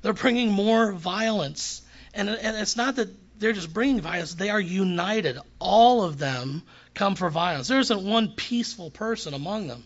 They're 0.00 0.12
bringing 0.14 0.50
more 0.50 0.92
violence. 0.92 1.82
And, 2.14 2.28
and 2.28 2.56
it's 2.56 2.76
not 2.76 2.96
that 2.96 3.08
they're 3.38 3.52
just 3.52 3.72
bringing 3.72 4.00
violence, 4.00 4.34
they 4.34 4.50
are 4.50 4.60
united. 4.60 5.38
All 5.58 6.04
of 6.04 6.18
them 6.18 6.62
come 6.94 7.14
for 7.14 7.30
violence. 7.30 7.68
There 7.68 7.80
isn't 7.80 8.04
one 8.04 8.32
peaceful 8.32 8.90
person 8.90 9.34
among 9.34 9.66
them. 9.66 9.84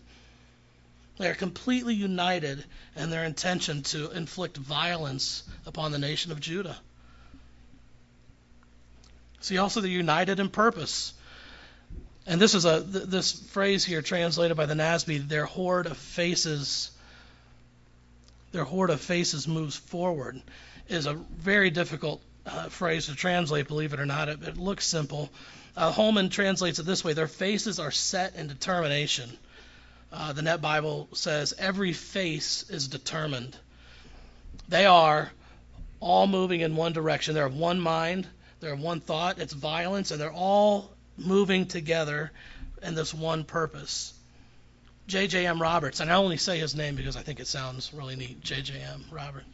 They 1.17 1.29
are 1.29 1.35
completely 1.35 1.95
united 1.95 2.63
in 2.95 3.09
their 3.09 3.23
intention 3.23 3.83
to 3.83 4.11
inflict 4.11 4.57
violence 4.57 5.43
upon 5.65 5.91
the 5.91 5.97
nation 5.97 6.31
of 6.31 6.39
Judah. 6.39 6.77
See, 9.39 9.57
also 9.57 9.81
they're 9.81 9.89
united 9.89 10.39
in 10.39 10.49
purpose. 10.49 11.13
And 12.27 12.41
this 12.41 12.53
is 12.53 12.65
a 12.65 12.81
this 12.81 13.31
phrase 13.31 13.85
here 13.85 14.01
translated 14.01 14.57
by 14.57 14.65
the 14.65 14.73
NASB, 14.73 15.27
their 15.27 15.45
horde 15.45 15.85
of 15.85 15.97
faces 15.97 16.91
their 18.51 18.63
horde 18.63 18.89
of 18.89 19.01
faces 19.01 19.47
moves 19.47 19.75
forward 19.75 20.41
is 20.87 21.05
a 21.05 21.13
very 21.13 21.69
difficult 21.69 22.21
uh, 22.45 22.69
phrase 22.69 23.07
to 23.07 23.15
translate, 23.15 23.67
believe 23.67 23.93
it 23.93 23.99
or 23.99 24.05
not. 24.05 24.29
It, 24.29 24.43
it 24.43 24.57
looks 24.57 24.85
simple. 24.85 25.29
Uh, 25.77 25.91
Holman 25.91 26.29
translates 26.29 26.79
it 26.79 26.87
this 26.87 27.03
way 27.03 27.13
their 27.13 27.27
faces 27.27 27.79
are 27.79 27.91
set 27.91 28.35
in 28.35 28.47
determination. 28.47 29.29
Uh, 30.11 30.33
the 30.33 30.41
Net 30.41 30.59
Bible 30.59 31.07
says 31.13 31.53
every 31.59 31.93
face 31.93 32.65
is 32.67 32.87
determined. 32.87 33.55
They 34.67 34.87
are 34.87 35.31
all 35.99 36.25
moving 36.25 36.61
in 36.61 36.75
one 36.75 36.93
direction. 36.93 37.35
They're 37.35 37.45
of 37.45 37.55
one 37.55 37.79
mind, 37.79 38.25
they're 38.59 38.73
of 38.73 38.79
one 38.79 39.01
thought. 39.01 39.37
It's 39.37 39.53
violence, 39.53 40.09
and 40.09 40.19
they're 40.19 40.31
all 40.33 40.89
moving 41.15 41.67
together 41.67 42.31
in 42.81 42.95
this 42.95 43.13
one 43.13 43.43
purpose. 43.43 44.13
J.J.M. 45.05 45.61
Roberts, 45.61 45.99
and 45.99 46.11
I 46.11 46.15
only 46.15 46.37
say 46.37 46.57
his 46.57 46.75
name 46.75 46.95
because 46.95 47.15
I 47.15 47.21
think 47.21 47.39
it 47.39 47.47
sounds 47.47 47.93
really 47.93 48.15
neat. 48.15 48.41
J.J.M. 48.41 49.05
Roberts. 49.11 49.45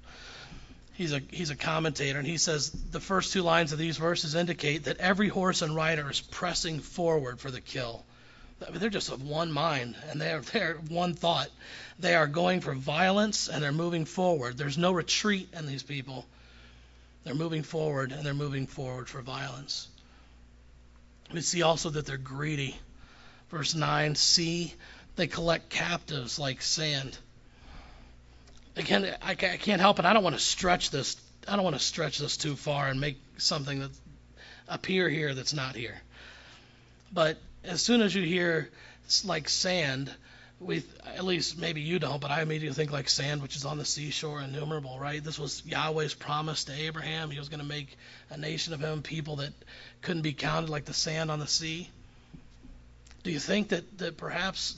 He's 0.93 1.12
a 1.12 1.21
he's 1.32 1.49
a 1.49 1.56
commentator, 1.56 2.19
and 2.19 2.27
he 2.27 2.38
says 2.38 2.69
the 2.69 2.99
first 2.99 3.34
two 3.34 3.41
lines 3.41 3.71
of 3.71 3.79
these 3.79 3.97
verses 3.97 4.36
indicate 4.36 4.86
that 4.86 4.97
every 4.97 5.27
horse 5.27 5.62
and 5.62 5.75
rider 5.75 6.10
is 6.10 6.21
pressing 6.21 6.79
forward 6.79 7.39
for 7.39 7.49
the 7.49 7.62
kill. 7.62 8.06
I 8.65 8.69
mean, 8.69 8.79
they're 8.79 8.89
just 8.89 9.12
of 9.12 9.21
one 9.23 9.51
mind 9.51 9.95
and 10.10 10.21
they're 10.21 10.41
they're 10.41 10.75
one 10.75 11.15
thought. 11.15 11.49
They 11.99 12.15
are 12.15 12.27
going 12.27 12.62
for 12.62 12.73
violence 12.73 13.49
and 13.49 13.63
they're 13.63 13.71
moving 13.71 14.06
forward. 14.06 14.58
There's 14.58 14.77
no 14.77 14.91
retreat 14.91 15.49
in 15.58 15.65
these 15.65 15.84
people. 15.84 16.25
They're 17.23 17.36
moving 17.36 17.63
forward 17.63 18.12
and 18.12 18.25
they're 18.25 18.34
moving 18.34 18.67
forward 18.67 19.10
for 19.10 19.21
violence. 19.21 19.88
We 21.32 21.41
see 21.41 21.63
also 21.63 21.89
that 21.89 22.06
they're 22.06 22.17
greedy. 22.17 22.75
Verse 23.49 23.75
9, 23.75 24.15
see, 24.15 24.73
they 25.15 25.27
collect 25.27 25.69
captives 25.69 26.38
like 26.38 26.62
sand. 26.62 27.17
Again, 28.76 29.16
I 29.22 29.36
can't 29.36 29.82
help 29.82 30.00
it. 30.00 30.06
I 30.06 30.14
don't 30.14 30.24
want 30.24 30.36
to 30.36 30.42
stretch 30.42 30.90
this. 30.90 31.16
I 31.48 31.56
don't 31.56 31.64
want 31.64 31.76
to 31.76 31.82
stretch 31.82 32.18
this 32.18 32.38
too 32.38 32.56
far 32.56 32.88
and 32.88 33.00
make 33.00 33.18
something 33.38 33.80
that 33.80 33.92
appear 34.68 35.10
here 35.10 35.34
that's 35.34 35.54
not 35.54 35.76
here. 35.76 36.02
But 37.12 37.38
as 37.64 37.82
soon 37.82 38.02
as 38.02 38.16
you 38.16 38.24
hear 38.24 38.70
like 39.24 39.48
sand, 39.50 40.12
we 40.60 40.84
at 41.06 41.24
least 41.24 41.58
maybe 41.58 41.82
you 41.82 42.00
don't, 42.00 42.20
but 42.20 42.32
I 42.32 42.42
immediately 42.42 42.74
think 42.74 42.92
like 42.92 43.10
sand, 43.10 43.42
which 43.42 43.56
is 43.56 43.66
on 43.66 43.78
the 43.78 43.86
seashore, 43.86 44.42
innumerable, 44.42 44.98
right? 44.98 45.24
This 45.24 45.38
was 45.38 45.62
Yahweh's 45.66 46.14
promise 46.14 46.64
to 46.66 46.74
Abraham. 46.74 47.30
He 47.30 47.38
was 47.38 47.50
going 47.50 47.60
to 47.60 47.66
make 47.66 47.96
a 48.30 48.38
nation 48.38 48.74
of 48.74 48.80
him, 48.80 49.02
people 49.02 49.38
that 49.38 49.54
couldn't 50.02 50.22
be 50.22 50.34
counted 50.34 50.70
like 50.70 50.86
the 50.86 50.94
sand 50.94 51.30
on 51.30 51.40
the 51.40 51.48
sea. 51.48 51.90
Do 53.24 53.32
you 53.32 53.40
think 53.40 53.70
that, 53.70 53.98
that 54.00 54.18
perhaps 54.18 54.76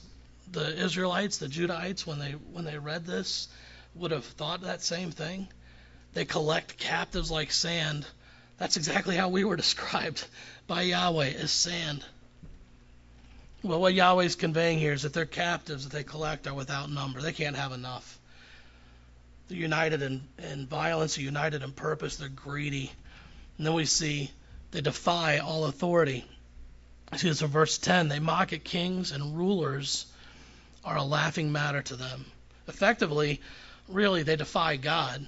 the 0.51 0.83
Israelites, 0.83 1.37
the 1.37 1.47
Judahites, 1.47 2.05
when 2.05 2.19
they 2.19 2.31
when 2.31 2.65
they 2.65 2.77
read 2.77 3.05
this, 3.05 3.47
would 3.95 4.11
have 4.11 4.25
thought 4.25 4.61
that 4.61 4.81
same 4.81 5.11
thing? 5.11 5.47
They 6.13 6.25
collect 6.25 6.77
captives 6.77 7.31
like 7.31 7.51
sand. 7.51 8.05
That's 8.57 8.77
exactly 8.77 9.15
how 9.15 9.29
we 9.29 9.43
were 9.43 9.55
described 9.65 10.25
by 10.67 10.83
Yahweh 10.83 11.33
as 11.33 11.51
sand. 11.51 12.03
Well, 13.63 13.81
what 13.81 13.93
Yahweh's 13.93 14.35
conveying 14.35 14.77
here 14.77 14.93
is 14.93 15.01
that 15.01 15.13
their 15.13 15.25
captives 15.25 15.85
that 15.85 15.91
they 15.91 16.03
collect 16.03 16.45
are 16.45 16.53
without 16.53 16.91
number. 16.91 17.21
They 17.21 17.33
can't 17.33 17.55
have 17.55 17.71
enough. 17.71 18.19
They're 19.47 19.57
united 19.57 20.01
in, 20.01 20.21
in 20.37 20.67
violence, 20.67 21.15
they're 21.15 21.25
united 21.25 21.63
in 21.63 21.71
purpose, 21.71 22.17
they're 22.17 22.29
greedy. 22.29 22.91
And 23.57 23.65
then 23.65 23.73
we 23.73 23.85
see 23.85 24.31
they 24.71 24.81
defy 24.81 25.39
all 25.39 25.65
authority. 25.65 26.25
See 27.15 27.29
this 27.29 27.41
in 27.41 27.47
verse 27.47 27.77
10. 27.77 28.07
They 28.09 28.19
mock 28.19 28.53
at 28.53 28.63
kings 28.63 29.11
and 29.11 29.37
rulers 29.37 30.05
are 30.83 30.97
a 30.97 31.03
laughing 31.03 31.51
matter 31.51 31.81
to 31.83 31.95
them. 31.95 32.25
Effectively, 32.67 33.41
really, 33.87 34.23
they 34.23 34.35
defy 34.35 34.77
God. 34.77 35.25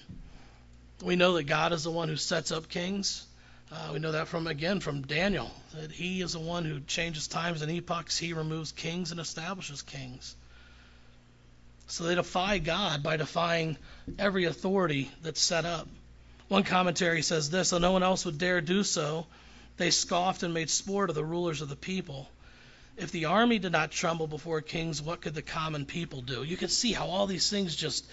We 1.03 1.15
know 1.15 1.33
that 1.33 1.43
God 1.43 1.73
is 1.73 1.83
the 1.83 1.91
one 1.91 2.09
who 2.09 2.15
sets 2.15 2.51
up 2.51 2.69
kings. 2.69 3.25
Uh, 3.71 3.91
we 3.93 3.99
know 3.99 4.13
that 4.13 4.29
from 4.29 4.47
again 4.47 4.79
from 4.79 5.01
Daniel 5.01 5.51
that 5.75 5.91
he 5.91 6.21
is 6.21 6.33
the 6.33 6.39
one 6.39 6.63
who 6.63 6.79
changes 6.79 7.27
times 7.27 7.61
and 7.61 7.71
epochs. 7.71 8.17
He 8.17 8.33
removes 8.33 8.71
kings 8.71 9.11
and 9.11 9.19
establishes 9.19 9.81
kings. 9.81 10.35
So 11.87 12.05
they 12.05 12.15
defy 12.15 12.59
God 12.59 13.03
by 13.03 13.17
defying 13.17 13.77
every 14.17 14.45
authority 14.45 15.11
that's 15.21 15.41
set 15.41 15.65
up. 15.65 15.87
One 16.47 16.63
commentary 16.63 17.21
says 17.21 17.49
this: 17.49 17.69
though 17.69 17.77
no 17.77 17.91
one 17.91 18.03
else 18.03 18.25
would 18.25 18.37
dare 18.37 18.61
do 18.61 18.83
so, 18.83 19.27
they 19.75 19.91
scoffed 19.91 20.43
and 20.43 20.53
made 20.53 20.69
sport 20.69 21.09
of 21.09 21.15
the 21.15 21.23
rulers 21.23 21.61
of 21.61 21.69
the 21.69 21.75
people. 21.75 22.29
If 22.97 23.11
the 23.11 23.25
army 23.25 23.59
did 23.59 23.71
not 23.71 23.91
tremble 23.91 24.25
before 24.25 24.59
kings, 24.61 25.01
what 25.01 25.21
could 25.21 25.35
the 25.35 25.43
common 25.43 25.85
people 25.85 26.21
do? 26.21 26.43
You 26.43 26.57
can 26.57 26.69
see 26.69 26.93
how 26.93 27.05
all 27.05 27.27
these 27.27 27.49
things 27.49 27.75
just 27.75 28.05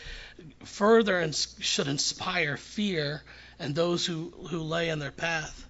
further 0.64 1.18
and 1.18 1.34
should 1.34 1.88
inspire 1.88 2.58
fear 2.58 3.22
and 3.58 3.74
those 3.74 4.04
who, 4.04 4.32
who 4.50 4.60
lay 4.60 4.90
in 4.90 4.98
their 4.98 5.10
path. 5.10 5.66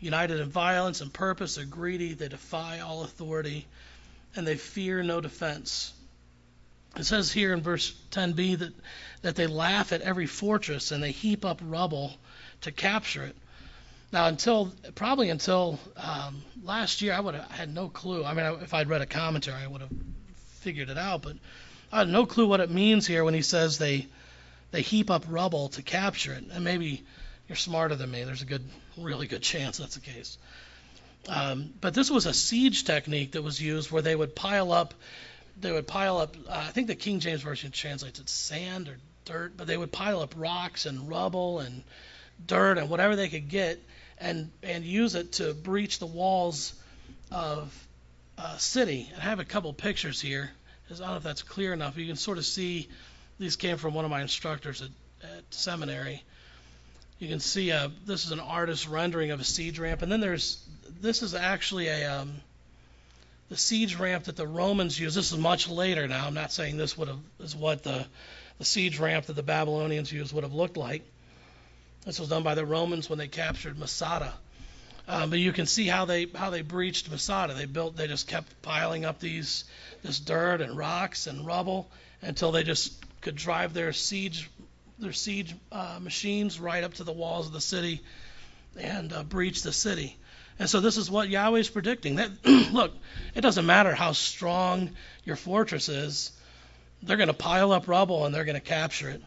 United 0.00 0.40
in 0.40 0.48
violence 0.48 1.00
and 1.00 1.12
purpose, 1.12 1.54
they're 1.54 1.64
greedy, 1.64 2.14
they 2.14 2.28
defy 2.28 2.80
all 2.80 3.04
authority, 3.04 3.66
and 4.34 4.46
they 4.46 4.56
fear 4.56 5.02
no 5.04 5.20
defense. 5.20 5.92
It 6.96 7.04
says 7.04 7.30
here 7.30 7.52
in 7.52 7.60
verse 7.60 7.94
10b 8.10 8.58
that, 8.58 8.72
that 9.22 9.36
they 9.36 9.46
laugh 9.46 9.92
at 9.92 10.00
every 10.00 10.26
fortress 10.26 10.90
and 10.90 11.02
they 11.02 11.12
heap 11.12 11.44
up 11.44 11.60
rubble 11.62 12.16
to 12.62 12.72
capture 12.72 13.24
it. 13.24 13.36
Now, 14.10 14.26
until 14.26 14.72
probably 14.94 15.28
until 15.28 15.78
um, 15.96 16.42
last 16.62 17.02
year, 17.02 17.12
I 17.12 17.20
would 17.20 17.34
have 17.34 17.50
had 17.50 17.74
no 17.74 17.88
clue. 17.88 18.24
I 18.24 18.32
mean, 18.32 18.46
if 18.62 18.72
I'd 18.72 18.88
read 18.88 19.02
a 19.02 19.06
commentary, 19.06 19.62
I 19.62 19.66
would 19.66 19.82
have 19.82 19.90
figured 20.60 20.88
it 20.88 20.96
out. 20.96 21.22
But 21.22 21.36
I 21.92 22.00
had 22.00 22.08
no 22.08 22.24
clue 22.24 22.46
what 22.46 22.60
it 22.60 22.70
means 22.70 23.06
here 23.06 23.22
when 23.22 23.34
he 23.34 23.42
says 23.42 23.78
they 23.78 24.06
they 24.70 24.82
heap 24.82 25.10
up 25.10 25.24
rubble 25.28 25.68
to 25.70 25.82
capture 25.82 26.32
it. 26.32 26.44
And 26.50 26.64
maybe 26.64 27.04
you're 27.48 27.56
smarter 27.56 27.94
than 27.94 28.10
me. 28.10 28.24
There's 28.24 28.42
a 28.42 28.46
good, 28.46 28.64
really 28.96 29.26
good 29.26 29.42
chance 29.42 29.78
that's 29.78 29.94
the 29.94 30.00
case. 30.00 30.38
Um, 31.28 31.72
but 31.80 31.94
this 31.94 32.10
was 32.10 32.26
a 32.26 32.34
siege 32.34 32.84
technique 32.84 33.32
that 33.32 33.42
was 33.42 33.60
used 33.60 33.90
where 33.90 34.02
they 34.02 34.14
would 34.14 34.34
pile 34.34 34.72
up, 34.72 34.94
they 35.60 35.72
would 35.72 35.86
pile 35.86 36.18
up. 36.18 36.36
Uh, 36.48 36.64
I 36.68 36.70
think 36.70 36.86
the 36.86 36.94
King 36.94 37.20
James 37.20 37.42
version 37.42 37.70
translates 37.70 38.20
it 38.20 38.28
sand 38.28 38.88
or 38.88 38.96
dirt, 39.24 39.56
but 39.56 39.66
they 39.66 39.76
would 39.76 39.92
pile 39.92 40.20
up 40.20 40.34
rocks 40.36 40.86
and 40.86 41.08
rubble 41.08 41.58
and 41.60 41.82
dirt 42.46 42.78
and 42.78 42.88
whatever 42.88 43.16
they 43.16 43.28
could 43.28 43.48
get, 43.48 43.82
and 44.20 44.50
and 44.62 44.84
use 44.84 45.14
it 45.14 45.32
to 45.32 45.54
breach 45.54 45.98
the 45.98 46.06
walls 46.06 46.74
of 47.30 47.72
a 48.36 48.58
city. 48.58 49.08
And 49.12 49.22
I 49.22 49.24
have 49.24 49.40
a 49.40 49.44
couple 49.44 49.72
pictures 49.72 50.20
here. 50.20 50.50
I 50.90 50.94
don't 50.94 51.00
know 51.00 51.16
if 51.16 51.22
that's 51.22 51.42
clear 51.42 51.72
enough. 51.72 51.98
You 51.98 52.06
can 52.06 52.16
sort 52.16 52.38
of 52.38 52.46
see 52.46 52.88
these 53.38 53.56
came 53.56 53.76
from 53.76 53.94
one 53.94 54.04
of 54.04 54.10
my 54.10 54.22
instructors 54.22 54.82
at, 54.82 54.88
at 55.22 55.44
seminary. 55.50 56.22
You 57.18 57.28
can 57.28 57.40
see 57.40 57.72
uh, 57.72 57.88
this 58.06 58.24
is 58.24 58.32
an 58.32 58.40
artist's 58.40 58.86
rendering 58.86 59.32
of 59.32 59.40
a 59.40 59.44
siege 59.44 59.78
ramp, 59.78 60.02
and 60.02 60.10
then 60.10 60.20
there's 60.20 60.64
this 61.00 61.22
is 61.22 61.34
actually 61.34 61.88
a 61.88 62.20
um, 62.20 62.34
the 63.48 63.56
siege 63.56 63.96
ramp 63.96 64.24
that 64.24 64.36
the 64.36 64.46
Romans 64.46 64.98
used. 64.98 65.16
This 65.16 65.32
is 65.32 65.38
much 65.38 65.68
later 65.68 66.06
now. 66.06 66.26
I'm 66.26 66.34
not 66.34 66.52
saying 66.52 66.76
this 66.76 66.96
would 66.96 67.08
have 67.08 67.18
is 67.40 67.56
what 67.56 67.82
the 67.82 68.06
the 68.58 68.64
siege 68.64 68.98
ramp 68.98 69.26
that 69.26 69.34
the 69.34 69.42
Babylonians 69.42 70.12
used 70.12 70.32
would 70.32 70.44
have 70.44 70.54
looked 70.54 70.76
like. 70.76 71.02
This 72.04 72.18
was 72.18 72.28
done 72.28 72.42
by 72.42 72.54
the 72.54 72.64
Romans 72.64 73.08
when 73.08 73.18
they 73.18 73.28
captured 73.28 73.78
Masada. 73.78 74.32
Um, 75.06 75.30
but 75.30 75.38
you 75.38 75.52
can 75.52 75.66
see 75.66 75.86
how 75.86 76.04
they 76.04 76.26
how 76.26 76.50
they 76.50 76.62
breached 76.62 77.10
Masada. 77.10 77.54
They 77.54 77.64
built 77.64 77.96
they 77.96 78.06
just 78.06 78.28
kept 78.28 78.62
piling 78.62 79.04
up 79.04 79.20
these 79.20 79.64
this 80.02 80.20
dirt 80.20 80.60
and 80.60 80.76
rocks 80.76 81.26
and 81.26 81.46
rubble 81.46 81.90
until 82.20 82.52
they 82.52 82.62
just 82.62 82.92
could 83.22 83.34
drive 83.34 83.72
their 83.72 83.92
siege 83.92 84.50
their 84.98 85.12
siege 85.12 85.54
uh, 85.72 85.98
machines 86.00 86.60
right 86.60 86.84
up 86.84 86.94
to 86.94 87.04
the 87.04 87.12
walls 87.12 87.46
of 87.46 87.52
the 87.52 87.60
city 87.60 88.02
and 88.78 89.12
uh, 89.12 89.22
breach 89.22 89.62
the 89.62 89.72
city. 89.72 90.16
And 90.58 90.68
so 90.68 90.80
this 90.80 90.96
is 90.96 91.10
what 91.10 91.28
Yahweh 91.28 91.60
is 91.60 91.68
predicting. 91.68 92.16
That 92.16 92.30
look, 92.72 92.92
it 93.34 93.40
doesn't 93.40 93.64
matter 93.64 93.94
how 93.94 94.12
strong 94.12 94.90
your 95.24 95.36
fortress 95.36 95.88
is, 95.88 96.32
they're 97.02 97.16
going 97.16 97.28
to 97.28 97.34
pile 97.34 97.72
up 97.72 97.86
rubble 97.86 98.26
and 98.26 98.34
they're 98.34 98.44
going 98.44 98.56
to 98.56 98.60
capture 98.60 99.08
it. 99.08 99.22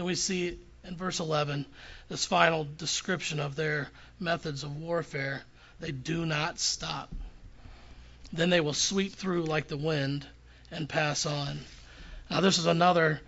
So 0.00 0.06
we 0.06 0.14
see 0.14 0.58
in 0.82 0.96
verse 0.96 1.20
11 1.20 1.66
this 2.08 2.24
final 2.24 2.66
description 2.78 3.38
of 3.38 3.54
their 3.54 3.90
methods 4.18 4.64
of 4.64 4.74
warfare. 4.78 5.42
They 5.78 5.92
do 5.92 6.24
not 6.24 6.58
stop. 6.58 7.12
Then 8.32 8.48
they 8.48 8.62
will 8.62 8.72
sweep 8.72 9.12
through 9.12 9.44
like 9.44 9.68
the 9.68 9.76
wind 9.76 10.26
and 10.70 10.88
pass 10.88 11.26
on. 11.26 11.60
Now, 12.30 12.40
this 12.40 12.56
is 12.56 12.64
another 12.64 13.20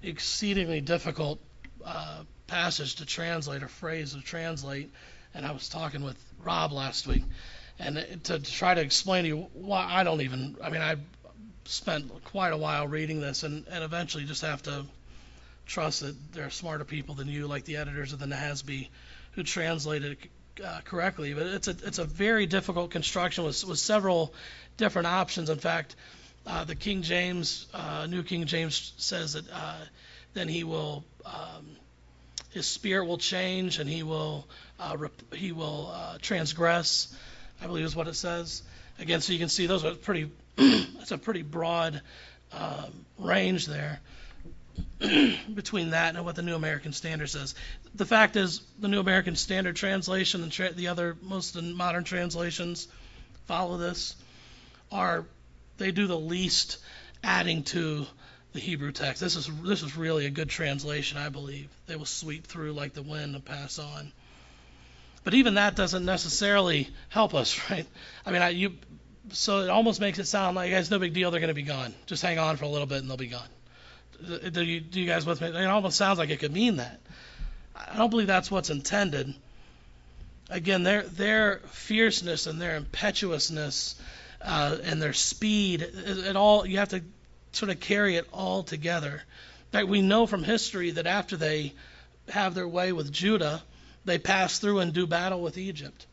exceedingly 0.00 0.80
difficult 0.80 1.40
uh, 1.84 2.22
passage 2.46 2.94
to 2.96 3.04
translate 3.04 3.64
or 3.64 3.68
phrase 3.68 4.14
to 4.14 4.20
translate. 4.20 4.92
And 5.34 5.44
I 5.44 5.50
was 5.50 5.68
talking 5.68 6.04
with 6.04 6.24
Rob 6.44 6.70
last 6.70 7.04
week, 7.08 7.24
and 7.80 7.96
to, 7.96 8.38
to 8.38 8.52
try 8.52 8.74
to 8.74 8.80
explain 8.80 9.24
to 9.24 9.28
you 9.28 9.36
why 9.54 9.88
I 9.90 10.04
don't 10.04 10.20
even. 10.20 10.56
I 10.62 10.70
mean, 10.70 10.82
I 10.82 10.98
spent 11.64 12.12
quite 12.26 12.52
a 12.52 12.56
while 12.56 12.86
reading 12.86 13.20
this, 13.20 13.42
and, 13.42 13.66
and 13.66 13.82
eventually 13.82 14.24
just 14.24 14.42
have 14.42 14.62
to 14.62 14.86
trust 15.66 16.00
that 16.00 16.32
there 16.32 16.46
are 16.46 16.50
smarter 16.50 16.84
people 16.84 17.14
than 17.14 17.28
you, 17.28 17.46
like 17.46 17.64
the 17.64 17.76
editors 17.76 18.12
of 18.12 18.18
the 18.18 18.26
NASB, 18.26 18.88
who 19.32 19.42
translated 19.42 20.12
it 20.12 20.64
uh, 20.64 20.80
correctly. 20.84 21.34
But 21.34 21.46
it's 21.46 21.68
a 21.68 21.76
it's 21.84 21.98
a 21.98 22.04
very 22.04 22.46
difficult 22.46 22.90
construction 22.90 23.44
with 23.44 23.64
with 23.64 23.78
several 23.78 24.34
different 24.76 25.08
options. 25.08 25.50
In 25.50 25.58
fact, 25.58 25.96
uh, 26.46 26.64
the 26.64 26.74
King 26.74 27.02
James, 27.02 27.66
uh, 27.72 28.06
New 28.08 28.22
King 28.22 28.46
James 28.46 28.92
says 28.96 29.34
that 29.34 29.44
uh, 29.52 29.78
then 30.34 30.48
he 30.48 30.64
will 30.64 31.04
um, 31.24 31.76
his 32.50 32.66
spirit 32.66 33.06
will 33.06 33.18
change 33.18 33.78
and 33.78 33.88
he 33.88 34.02
will 34.02 34.46
uh, 34.78 34.96
rep- 34.98 35.34
he 35.34 35.52
will 35.52 35.90
uh, 35.94 36.18
transgress. 36.20 37.14
I 37.62 37.66
believe 37.66 37.84
is 37.84 37.96
what 37.96 38.08
it 38.08 38.14
says. 38.14 38.62
Again, 38.98 39.20
so 39.20 39.32
you 39.32 39.38
can 39.38 39.48
see 39.48 39.66
those 39.66 39.84
are 39.84 39.94
pretty. 39.94 40.30
that's 40.56 41.12
a 41.12 41.18
pretty 41.18 41.42
broad 41.42 42.02
um, 42.52 43.06
range 43.18 43.66
there 43.66 44.00
between 45.54 45.90
that 45.90 46.14
and 46.14 46.24
what 46.24 46.36
the 46.36 46.42
New 46.42 46.54
American 46.54 46.92
Standard 46.92 47.28
says. 47.28 47.54
The 47.94 48.06
fact 48.06 48.36
is, 48.36 48.60
the 48.78 48.88
New 48.88 49.00
American 49.00 49.36
Standard 49.36 49.76
translation 49.76 50.42
and 50.42 50.52
tra- 50.52 50.72
the 50.72 50.88
other 50.88 51.16
most 51.22 51.60
modern 51.60 52.04
translations 52.04 52.88
follow 53.46 53.76
this 53.76 54.14
are 54.90 55.24
they 55.78 55.90
do 55.90 56.06
the 56.06 56.18
least 56.18 56.78
adding 57.24 57.64
to 57.64 58.06
the 58.52 58.60
Hebrew 58.60 58.92
text. 58.92 59.20
This 59.20 59.36
is 59.36 59.50
this 59.62 59.82
is 59.82 59.96
really 59.96 60.26
a 60.26 60.30
good 60.30 60.48
translation, 60.48 61.18
I 61.18 61.28
believe. 61.28 61.68
They 61.86 61.96
will 61.96 62.04
sweep 62.04 62.46
through 62.46 62.72
like 62.72 62.92
the 62.92 63.02
wind 63.02 63.34
and 63.34 63.44
pass 63.44 63.78
on. 63.78 64.12
But 65.24 65.34
even 65.34 65.54
that 65.54 65.76
doesn't 65.76 66.04
necessarily 66.04 66.88
help 67.08 67.34
us, 67.34 67.58
right? 67.70 67.86
I 68.26 68.30
mean, 68.30 68.42
I, 68.42 68.50
you 68.50 68.74
so 69.30 69.60
it 69.60 69.70
almost 69.70 70.00
makes 70.00 70.18
it 70.18 70.26
sound 70.26 70.56
like 70.56 70.72
it's 70.72 70.90
no 70.90 70.98
big 70.98 71.14
deal. 71.14 71.30
They're 71.30 71.40
going 71.40 71.48
to 71.48 71.54
be 71.54 71.62
gone. 71.62 71.94
Just 72.06 72.22
hang 72.22 72.38
on 72.38 72.56
for 72.56 72.64
a 72.64 72.68
little 72.68 72.86
bit 72.86 72.98
and 72.98 73.08
they'll 73.08 73.16
be 73.16 73.28
gone. 73.28 73.48
Do 74.52 74.62
you, 74.62 74.80
do 74.80 75.00
you 75.00 75.06
guys 75.06 75.26
with 75.26 75.40
me? 75.40 75.48
It 75.48 75.66
almost 75.66 75.96
sounds 75.96 76.18
like 76.18 76.30
it 76.30 76.40
could 76.40 76.52
mean 76.52 76.76
that. 76.76 77.00
I 77.74 77.96
don't 77.96 78.10
believe 78.10 78.26
that's 78.26 78.50
what's 78.50 78.70
intended. 78.70 79.34
Again, 80.50 80.82
their 80.82 81.02
their 81.02 81.60
fierceness 81.68 82.46
and 82.46 82.60
their 82.60 82.76
impetuousness 82.76 83.94
uh, 84.42 84.76
and 84.84 85.00
their 85.00 85.12
speed, 85.12 85.82
it, 85.82 86.18
it 86.18 86.36
all 86.36 86.66
you 86.66 86.78
have 86.78 86.90
to 86.90 87.02
sort 87.52 87.70
of 87.70 87.80
carry 87.80 88.16
it 88.16 88.28
all 88.32 88.62
together. 88.62 89.14
In 89.14 89.78
fact, 89.78 89.88
we 89.88 90.02
know 90.02 90.26
from 90.26 90.42
history 90.42 90.90
that 90.92 91.06
after 91.06 91.36
they 91.36 91.72
have 92.28 92.54
their 92.54 92.68
way 92.68 92.92
with 92.92 93.12
Judah, 93.12 93.62
they 94.04 94.18
pass 94.18 94.58
through 94.58 94.80
and 94.80 94.92
do 94.92 95.06
battle 95.06 95.40
with 95.40 95.58
Egypt. 95.58 96.06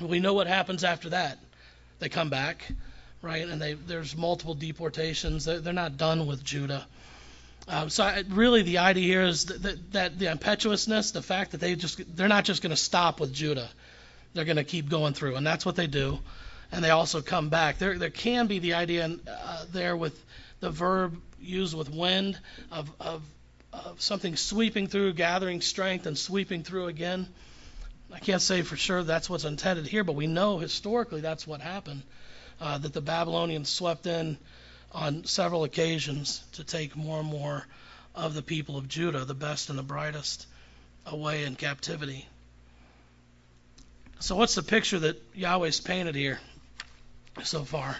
We 0.00 0.20
know 0.20 0.34
what 0.34 0.46
happens 0.46 0.84
after 0.84 1.10
that. 1.10 1.38
They 1.98 2.08
come 2.08 2.30
back, 2.30 2.70
right? 3.22 3.46
And 3.46 3.60
they, 3.60 3.74
there's 3.74 4.16
multiple 4.16 4.54
deportations. 4.54 5.44
They're, 5.44 5.60
they're 5.60 5.72
not 5.72 5.96
done 5.96 6.26
with 6.26 6.42
Judah. 6.42 6.86
Um, 7.70 7.88
so 7.88 8.02
I, 8.02 8.24
really, 8.28 8.62
the 8.62 8.78
idea 8.78 9.04
here 9.04 9.22
is 9.22 9.44
that, 9.44 9.62
that, 9.62 9.92
that, 9.92 10.18
the 10.18 10.28
impetuousness, 10.30 11.12
the 11.12 11.22
fact 11.22 11.52
that 11.52 11.60
they 11.60 11.76
just 11.76 12.16
they're 12.16 12.26
not 12.26 12.44
just 12.44 12.62
going 12.62 12.70
to 12.70 12.76
stop 12.76 13.20
with 13.20 13.32
Judah, 13.32 13.68
they're 14.34 14.44
going 14.44 14.56
to 14.56 14.64
keep 14.64 14.88
going 14.88 15.14
through, 15.14 15.36
and 15.36 15.46
that's 15.46 15.64
what 15.64 15.76
they 15.76 15.86
do. 15.86 16.18
And 16.72 16.82
they 16.84 16.90
also 16.90 17.22
come 17.22 17.48
back. 17.48 17.78
There 17.78 17.96
there 17.96 18.10
can 18.10 18.48
be 18.48 18.58
the 18.58 18.74
idea 18.74 19.08
uh, 19.28 19.64
there 19.72 19.96
with 19.96 20.20
the 20.58 20.70
verb 20.70 21.16
used 21.40 21.76
with 21.76 21.88
wind 21.90 22.38
of, 22.72 22.90
of, 23.00 23.22
of 23.72 24.00
something 24.00 24.34
sweeping 24.34 24.88
through, 24.88 25.12
gathering 25.12 25.60
strength, 25.60 26.06
and 26.06 26.18
sweeping 26.18 26.64
through 26.64 26.88
again. 26.88 27.28
I 28.12 28.18
can't 28.18 28.42
say 28.42 28.62
for 28.62 28.76
sure 28.76 29.04
that's 29.04 29.30
what's 29.30 29.44
intended 29.44 29.86
here, 29.86 30.02
but 30.02 30.16
we 30.16 30.26
know 30.26 30.58
historically 30.58 31.20
that's 31.20 31.46
what 31.46 31.60
happened. 31.60 32.02
Uh, 32.60 32.78
that 32.78 32.92
the 32.92 33.00
Babylonians 33.00 33.68
swept 33.68 34.06
in 34.06 34.38
on 34.92 35.24
several 35.24 35.64
occasions 35.64 36.42
to 36.52 36.64
take 36.64 36.96
more 36.96 37.20
and 37.20 37.28
more 37.28 37.66
of 38.14 38.34
the 38.34 38.42
people 38.42 38.76
of 38.76 38.88
Judah, 38.88 39.24
the 39.24 39.34
best 39.34 39.70
and 39.70 39.78
the 39.78 39.82
brightest, 39.82 40.46
away 41.06 41.44
in 41.44 41.56
captivity. 41.56 42.26
So, 44.18 44.36
what's 44.36 44.54
the 44.54 44.62
picture 44.62 44.98
that 44.98 45.22
Yahweh's 45.34 45.80
painted 45.80 46.14
here 46.14 46.40
so 47.42 47.64
far? 47.64 47.96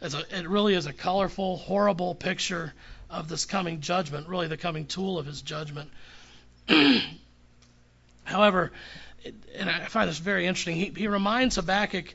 a, 0.00 0.38
it 0.38 0.48
really 0.48 0.74
is 0.74 0.86
a 0.86 0.92
colorful, 0.92 1.56
horrible 1.56 2.14
picture 2.14 2.72
of 3.10 3.28
this 3.28 3.44
coming 3.44 3.80
judgment, 3.80 4.28
really 4.28 4.48
the 4.48 4.56
coming 4.56 4.86
tool 4.86 5.18
of 5.18 5.26
his 5.26 5.42
judgment. 5.42 5.90
However, 8.24 8.72
and 9.56 9.70
I 9.70 9.86
find 9.86 10.08
this 10.08 10.18
very 10.18 10.46
interesting, 10.46 10.76
he, 10.76 10.92
he 10.96 11.08
reminds 11.08 11.56
Habakkuk 11.56 12.14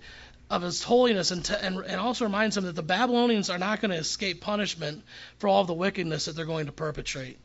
of 0.52 0.62
his 0.62 0.84
holiness 0.84 1.32
and, 1.32 1.50
and, 1.62 1.80
and 1.80 2.00
also 2.00 2.26
reminds 2.26 2.58
him 2.58 2.66
that 2.66 2.76
the 2.76 2.84
Babylonians 2.84 3.50
are 3.50 3.58
not 3.58 3.82
going 3.82 3.92
to 3.92 3.98
escape 3.98 4.42
punishment 4.42 5.04
for 5.40 5.48
all 5.48 5.64
the 5.64 5.74
wickedness 5.74 6.26
that 6.26 6.36
they're 6.36 6.46
going 6.46 6.66
to 6.68 6.72
perpetrate. 6.72 7.40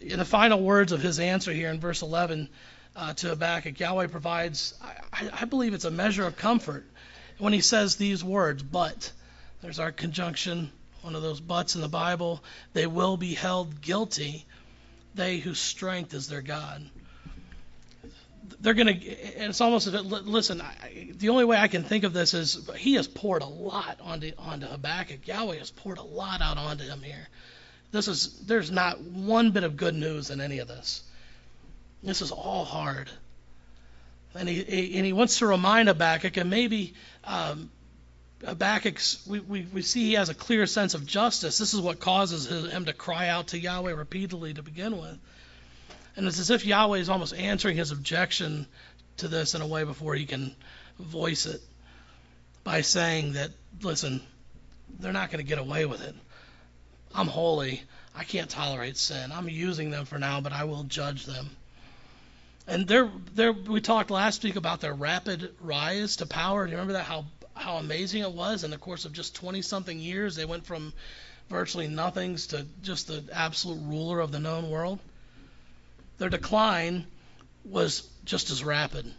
In 0.00 0.18
the 0.18 0.24
final 0.24 0.60
words 0.60 0.92
of 0.92 1.00
his 1.00 1.20
answer 1.20 1.52
here 1.52 1.70
in 1.70 1.80
verse 1.80 2.02
11 2.02 2.48
uh, 2.96 3.14
to 3.14 3.28
Habakkuk, 3.28 3.78
Yahweh 3.78 4.08
provides, 4.08 4.74
I, 5.12 5.30
I 5.32 5.44
believe 5.44 5.74
it's 5.74 5.84
a 5.84 5.90
measure 5.90 6.26
of 6.26 6.36
comfort 6.36 6.84
when 7.38 7.52
he 7.52 7.60
says 7.60 7.96
these 7.96 8.22
words, 8.22 8.62
but. 8.62 9.12
There's 9.60 9.80
our 9.80 9.90
conjunction, 9.90 10.70
one 11.02 11.16
of 11.16 11.22
those 11.22 11.40
buts 11.40 11.74
in 11.74 11.80
the 11.80 11.88
Bible. 11.88 12.44
They 12.74 12.86
will 12.86 13.16
be 13.16 13.34
held 13.34 13.80
guilty, 13.80 14.46
they 15.14 15.38
whose 15.38 15.58
strength 15.58 16.14
is 16.14 16.28
their 16.28 16.42
God. 16.42 16.88
They're 18.60 18.74
going 18.74 18.86
to, 18.86 19.06
it's 19.06 19.60
almost, 19.60 19.86
as 19.86 19.94
if 19.94 20.02
listen, 20.04 20.60
I, 20.60 21.10
the 21.16 21.28
only 21.28 21.44
way 21.44 21.56
I 21.56 21.68
can 21.68 21.84
think 21.84 22.04
of 22.04 22.12
this 22.12 22.34
is 22.34 22.68
he 22.76 22.94
has 22.94 23.06
poured 23.06 23.42
a 23.42 23.46
lot 23.46 23.98
onto, 24.02 24.32
onto 24.38 24.66
Habakkuk. 24.66 25.26
Yahweh 25.26 25.58
has 25.58 25.70
poured 25.70 25.98
a 25.98 26.02
lot 26.02 26.40
out 26.40 26.58
onto 26.58 26.84
him 26.84 27.02
here. 27.02 27.28
This 27.90 28.08
is, 28.08 28.32
there's 28.46 28.70
not 28.70 29.00
one 29.00 29.50
bit 29.52 29.64
of 29.64 29.76
good 29.76 29.94
news 29.94 30.30
in 30.30 30.40
any 30.40 30.58
of 30.58 30.68
this. 30.68 31.02
This 32.02 32.22
is 32.22 32.30
all 32.30 32.64
hard. 32.64 33.10
And 34.34 34.48
he, 34.48 34.96
and 34.96 35.06
he 35.06 35.12
wants 35.12 35.38
to 35.38 35.46
remind 35.46 35.88
Habakkuk, 35.88 36.36
and 36.36 36.50
maybe 36.50 36.94
um, 37.24 37.70
Habakkuk's, 38.44 39.26
we, 39.26 39.40
we, 39.40 39.66
we 39.72 39.82
see 39.82 40.04
he 40.04 40.12
has 40.14 40.28
a 40.28 40.34
clear 40.34 40.66
sense 40.66 40.94
of 40.94 41.06
justice. 41.06 41.58
This 41.58 41.74
is 41.74 41.80
what 41.80 41.98
causes 41.98 42.46
him 42.70 42.84
to 42.84 42.92
cry 42.92 43.28
out 43.28 43.48
to 43.48 43.58
Yahweh 43.58 43.92
repeatedly 43.92 44.54
to 44.54 44.62
begin 44.62 44.96
with. 44.96 45.18
And 46.18 46.26
it's 46.26 46.40
as 46.40 46.50
if 46.50 46.66
Yahweh 46.66 46.98
is 46.98 47.08
almost 47.08 47.32
answering 47.32 47.76
his 47.76 47.92
objection 47.92 48.66
to 49.18 49.28
this 49.28 49.54
in 49.54 49.62
a 49.62 49.66
way 49.68 49.84
before 49.84 50.16
he 50.16 50.26
can 50.26 50.52
voice 50.98 51.46
it 51.46 51.62
by 52.64 52.80
saying 52.80 53.34
that, 53.34 53.52
listen, 53.80 54.20
they're 54.98 55.12
not 55.12 55.30
going 55.30 55.38
to 55.38 55.48
get 55.48 55.60
away 55.60 55.86
with 55.86 56.02
it. 56.02 56.16
I'm 57.14 57.28
holy. 57.28 57.84
I 58.16 58.24
can't 58.24 58.50
tolerate 58.50 58.96
sin. 58.96 59.30
I'm 59.30 59.48
using 59.48 59.92
them 59.92 60.06
for 60.06 60.18
now, 60.18 60.40
but 60.40 60.52
I 60.52 60.64
will 60.64 60.82
judge 60.82 61.24
them. 61.24 61.50
And 62.66 62.88
they're, 62.88 63.12
they're, 63.36 63.52
we 63.52 63.80
talked 63.80 64.10
last 64.10 64.42
week 64.42 64.56
about 64.56 64.80
their 64.80 64.94
rapid 64.94 65.54
rise 65.60 66.16
to 66.16 66.26
power. 66.26 66.64
Do 66.66 66.72
you 66.72 66.78
remember 66.78 66.94
that? 66.94 67.04
How 67.04 67.26
how 67.54 67.76
amazing 67.76 68.22
it 68.22 68.32
was 68.32 68.64
in 68.64 68.72
the 68.72 68.78
course 68.78 69.04
of 69.04 69.12
just 69.12 69.36
20 69.36 69.62
something 69.62 70.00
years. 70.00 70.34
They 70.34 70.44
went 70.44 70.66
from 70.66 70.92
virtually 71.48 71.86
nothings 71.86 72.48
to 72.48 72.66
just 72.82 73.06
the 73.06 73.22
absolute 73.32 73.80
ruler 73.82 74.18
of 74.18 74.32
the 74.32 74.38
known 74.40 74.68
world. 74.68 74.98
Their 76.18 76.28
decline 76.28 77.06
was 77.64 78.08
just 78.24 78.50
as 78.50 78.64
rapid. 78.64 79.12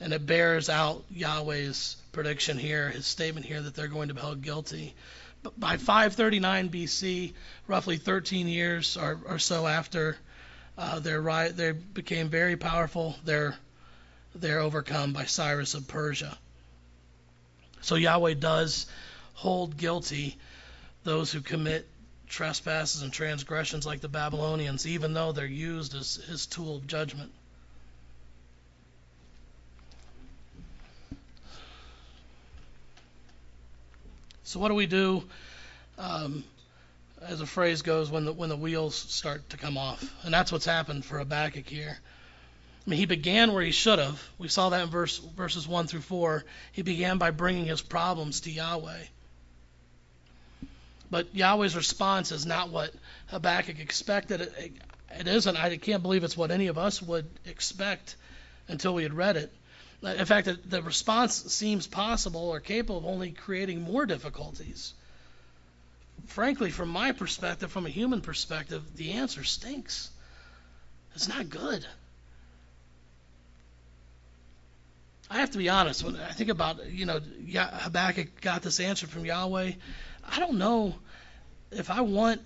And 0.00 0.12
it 0.12 0.26
bears 0.26 0.68
out 0.68 1.04
Yahweh's 1.10 1.96
prediction 2.12 2.58
here, 2.58 2.90
his 2.90 3.06
statement 3.06 3.46
here 3.46 3.60
that 3.60 3.74
they're 3.74 3.88
going 3.88 4.08
to 4.08 4.14
be 4.14 4.20
held 4.20 4.42
guilty. 4.42 4.94
But 5.42 5.58
by 5.58 5.76
539 5.76 6.70
BC, 6.70 7.32
roughly 7.66 7.96
13 7.96 8.48
years 8.48 8.96
or, 8.96 9.18
or 9.26 9.38
so 9.38 9.66
after 9.66 10.16
uh, 10.78 11.00
they're 11.00 11.48
they 11.50 11.72
became 11.72 12.28
very 12.28 12.56
powerful. 12.56 13.16
They're 13.24 13.54
they're 14.34 14.60
overcome 14.60 15.12
by 15.12 15.24
Cyrus 15.24 15.74
of 15.74 15.86
Persia. 15.86 16.36
So 17.82 17.96
Yahweh 17.96 18.34
does 18.34 18.86
hold 19.34 19.76
guilty 19.76 20.38
those 21.04 21.32
who 21.32 21.40
commit 21.40 21.86
trespasses 22.28 23.02
and 23.02 23.12
transgressions 23.12 23.86
like 23.86 24.00
the 24.00 24.08
Babylonians, 24.08 24.86
even 24.86 25.12
though 25.12 25.32
they're 25.32 25.46
used 25.46 25.94
as 25.94 26.16
his 26.16 26.46
tool 26.46 26.76
of 26.76 26.86
judgment. 26.86 27.30
So 34.44 34.60
what 34.60 34.68
do 34.68 34.74
we 34.74 34.86
do, 34.86 35.24
um, 35.98 36.44
as 37.22 37.40
a 37.40 37.46
phrase 37.46 37.80
goes, 37.80 38.10
when 38.10 38.26
the 38.26 38.32
when 38.34 38.50
the 38.50 38.56
wheels 38.56 38.94
start 38.94 39.48
to 39.50 39.56
come 39.56 39.78
off? 39.78 40.04
And 40.24 40.34
that's 40.34 40.52
what's 40.52 40.66
happened 40.66 41.06
for 41.06 41.18
Habakkuk 41.18 41.66
here. 41.66 41.98
I 42.86 42.90
mean, 42.90 42.98
he 42.98 43.06
began 43.06 43.52
where 43.52 43.62
he 43.62 43.70
should 43.70 43.98
have. 43.98 44.22
We 44.38 44.48
saw 44.48 44.68
that 44.70 44.82
in 44.82 44.90
verse 44.90 45.16
verses 45.18 45.66
one 45.66 45.86
through 45.86 46.00
four. 46.00 46.44
He 46.72 46.82
began 46.82 47.16
by 47.16 47.30
bringing 47.30 47.64
his 47.64 47.80
problems 47.80 48.40
to 48.40 48.50
Yahweh. 48.50 49.04
But 51.12 51.34
Yahweh's 51.34 51.76
response 51.76 52.32
is 52.32 52.46
not 52.46 52.70
what 52.70 52.90
Habakkuk 53.26 53.78
expected. 53.80 54.40
It, 54.40 54.72
it 55.10 55.28
isn't. 55.28 55.62
I 55.62 55.76
can't 55.76 56.02
believe 56.02 56.24
it's 56.24 56.38
what 56.38 56.50
any 56.50 56.68
of 56.68 56.78
us 56.78 57.02
would 57.02 57.26
expect 57.44 58.16
until 58.66 58.94
we 58.94 59.02
had 59.02 59.12
read 59.12 59.36
it. 59.36 59.52
In 60.02 60.24
fact, 60.24 60.46
the, 60.46 60.54
the 60.54 60.80
response 60.80 61.34
seems 61.52 61.86
possible 61.86 62.48
or 62.48 62.60
capable 62.60 62.96
of 62.96 63.04
only 63.04 63.30
creating 63.30 63.82
more 63.82 64.06
difficulties. 64.06 64.94
Frankly, 66.28 66.70
from 66.70 66.88
my 66.88 67.12
perspective, 67.12 67.70
from 67.70 67.84
a 67.84 67.90
human 67.90 68.22
perspective, 68.22 68.82
the 68.96 69.12
answer 69.12 69.44
stinks. 69.44 70.08
It's 71.14 71.28
not 71.28 71.50
good. 71.50 71.84
I 75.30 75.40
have 75.40 75.50
to 75.50 75.58
be 75.58 75.68
honest. 75.68 76.04
When 76.04 76.16
I 76.16 76.32
think 76.32 76.48
about, 76.48 76.86
you 76.86 77.04
know, 77.04 77.20
Habakkuk 77.20 78.40
got 78.40 78.62
this 78.62 78.80
answer 78.80 79.06
from 79.06 79.26
Yahweh, 79.26 79.72
I 80.28 80.40
don't 80.40 80.58
know 80.58 80.94
if 81.70 81.90
I 81.90 82.02
want 82.02 82.40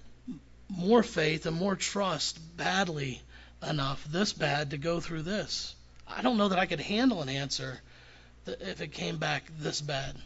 more 0.69 1.03
faith 1.03 1.47
and 1.47 1.57
more 1.57 1.77
trust 1.77 2.39
badly 2.57 3.21
enough, 3.67 4.05
this 4.05 4.33
bad, 4.33 4.71
to 4.71 4.79
go 4.79 5.01
through 5.01 5.23
this. 5.23 5.75
I 6.09 6.23
don't 6.23 6.37
know 6.37 6.49
that 6.49 6.59
I 6.59 6.67
could 6.67 6.81
handle 6.81 7.23
an 7.23 7.29
answer 7.29 7.81
if 8.47 8.81
it 8.81 8.93
came 8.93 9.19
back 9.19 9.45
this 9.59 9.81
bad. 9.81 10.17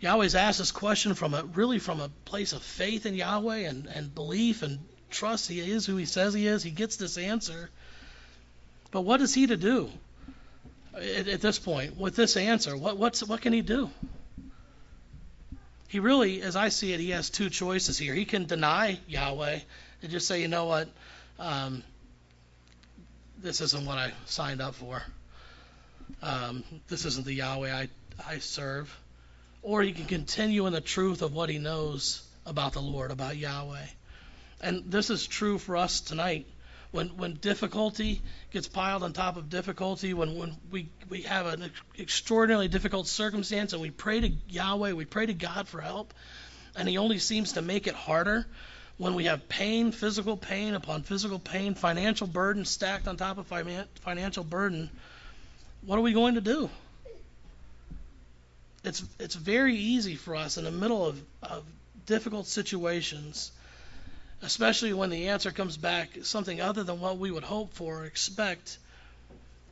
Yahweh's 0.00 0.34
asked 0.34 0.58
this 0.58 0.72
question 0.72 1.14
from 1.14 1.32
a 1.32 1.44
really 1.44 1.78
from 1.78 2.00
a 2.00 2.10
place 2.26 2.52
of 2.52 2.62
faith 2.62 3.06
in 3.06 3.14
Yahweh 3.14 3.58
and, 3.58 3.86
and 3.86 4.14
belief 4.14 4.62
and 4.62 4.78
trust 5.10 5.48
he 5.48 5.60
is 5.60 5.86
who 5.86 5.96
he 5.96 6.04
says 6.04 6.34
he 6.34 6.46
is. 6.46 6.62
He 6.62 6.70
gets 6.70 6.96
this 6.96 7.16
answer. 7.16 7.70
But 8.90 9.02
what 9.02 9.22
is 9.22 9.32
he 9.32 9.46
to 9.46 9.56
do 9.56 9.90
at, 10.94 11.28
at 11.28 11.40
this 11.40 11.58
point 11.58 11.96
with 11.96 12.16
this 12.16 12.36
answer? 12.36 12.76
What 12.76 12.98
what's 12.98 13.22
what 13.22 13.40
can 13.40 13.52
he 13.52 13.62
do? 13.62 13.90
He 15.94 16.00
really, 16.00 16.42
as 16.42 16.56
I 16.56 16.70
see 16.70 16.92
it, 16.92 16.98
he 16.98 17.10
has 17.10 17.30
two 17.30 17.48
choices 17.48 17.96
here. 17.96 18.14
He 18.14 18.24
can 18.24 18.46
deny 18.46 18.98
Yahweh 19.06 19.60
and 20.02 20.10
just 20.10 20.26
say, 20.26 20.42
you 20.42 20.48
know 20.48 20.64
what, 20.64 20.88
um, 21.38 21.84
this 23.40 23.60
isn't 23.60 23.86
what 23.86 23.96
I 23.96 24.10
signed 24.26 24.60
up 24.60 24.74
for. 24.74 25.00
Um, 26.20 26.64
this 26.88 27.04
isn't 27.04 27.24
the 27.24 27.34
Yahweh 27.34 27.72
I, 27.72 27.88
I 28.28 28.38
serve. 28.40 28.92
Or 29.62 29.82
he 29.82 29.92
can 29.92 30.06
continue 30.06 30.66
in 30.66 30.72
the 30.72 30.80
truth 30.80 31.22
of 31.22 31.32
what 31.32 31.48
he 31.48 31.58
knows 31.58 32.26
about 32.44 32.72
the 32.72 32.82
Lord, 32.82 33.12
about 33.12 33.36
Yahweh. 33.36 33.86
And 34.62 34.90
this 34.90 35.10
is 35.10 35.28
true 35.28 35.58
for 35.58 35.76
us 35.76 36.00
tonight 36.00 36.48
when 36.94 37.08
when 37.16 37.34
difficulty 37.34 38.22
gets 38.52 38.68
piled 38.68 39.02
on 39.02 39.12
top 39.12 39.36
of 39.36 39.50
difficulty, 39.50 40.14
when 40.14 40.38
when 40.38 40.56
we 40.70 40.88
we 41.08 41.22
have 41.22 41.46
an 41.46 41.72
extraordinarily 41.98 42.68
difficult 42.68 43.08
circumstance 43.08 43.72
and 43.72 43.82
we 43.82 43.90
pray 43.90 44.20
to 44.20 44.28
Yahweh, 44.48 44.92
we 44.92 45.04
pray 45.04 45.26
to 45.26 45.34
God 45.34 45.66
for 45.66 45.80
help, 45.80 46.14
and 46.76 46.88
He 46.88 46.96
only 46.96 47.18
seems 47.18 47.54
to 47.54 47.62
make 47.62 47.88
it 47.88 47.96
harder. 47.96 48.46
When 48.96 49.16
we 49.16 49.24
have 49.24 49.48
pain, 49.48 49.90
physical 49.90 50.36
pain 50.36 50.74
upon 50.74 51.02
physical 51.02 51.40
pain, 51.40 51.74
financial 51.74 52.28
burden 52.28 52.64
stacked 52.64 53.08
on 53.08 53.16
top 53.16 53.38
of 53.38 53.48
financial 53.48 54.44
burden, 54.44 54.88
what 55.84 55.98
are 55.98 56.02
we 56.02 56.12
going 56.12 56.36
to 56.36 56.40
do? 56.40 56.70
It's 58.84 59.02
it's 59.18 59.34
very 59.34 59.74
easy 59.74 60.14
for 60.14 60.36
us 60.36 60.58
in 60.58 60.64
the 60.64 60.70
middle 60.70 61.04
of, 61.04 61.20
of 61.42 61.64
difficult 62.06 62.46
situations 62.46 63.50
especially 64.42 64.92
when 64.92 65.10
the 65.10 65.28
answer 65.28 65.50
comes 65.50 65.76
back 65.76 66.10
something 66.22 66.60
other 66.60 66.82
than 66.82 67.00
what 67.00 67.18
we 67.18 67.30
would 67.30 67.44
hope 67.44 67.72
for 67.74 68.02
or 68.02 68.04
expect, 68.04 68.78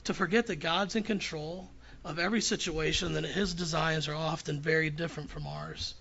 to 0.05 0.15
forget 0.15 0.47
that 0.49 0.57
God's 0.57 0.97
in 0.97 1.03
control 1.03 1.71
of 2.05 2.19
every 2.19 2.41
situation, 2.41 3.13
that 3.15 3.25
His 3.25 3.55
designs 3.55 4.09
are 4.09 4.15
often 4.15 4.61
very 4.61 4.91
different 4.91 5.31
from 5.31 5.47
ours. 5.47 5.95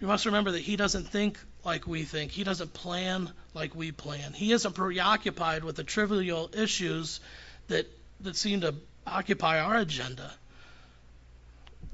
We 0.00 0.06
must 0.06 0.26
remember 0.26 0.52
that 0.52 0.60
He 0.60 0.76
doesn't 0.76 1.08
think 1.08 1.38
like 1.64 1.86
we 1.86 2.04
think, 2.04 2.32
He 2.32 2.44
doesn't 2.44 2.72
plan 2.72 3.30
like 3.54 3.74
we 3.74 3.92
plan. 3.92 4.32
He 4.32 4.52
isn't 4.52 4.74
preoccupied 4.74 5.64
with 5.64 5.76
the 5.76 5.84
trivial 5.84 6.50
issues 6.54 7.20
that, 7.68 7.86
that 8.20 8.36
seem 8.36 8.60
to 8.60 8.74
occupy 9.06 9.60
our 9.60 9.76
agenda. 9.76 10.30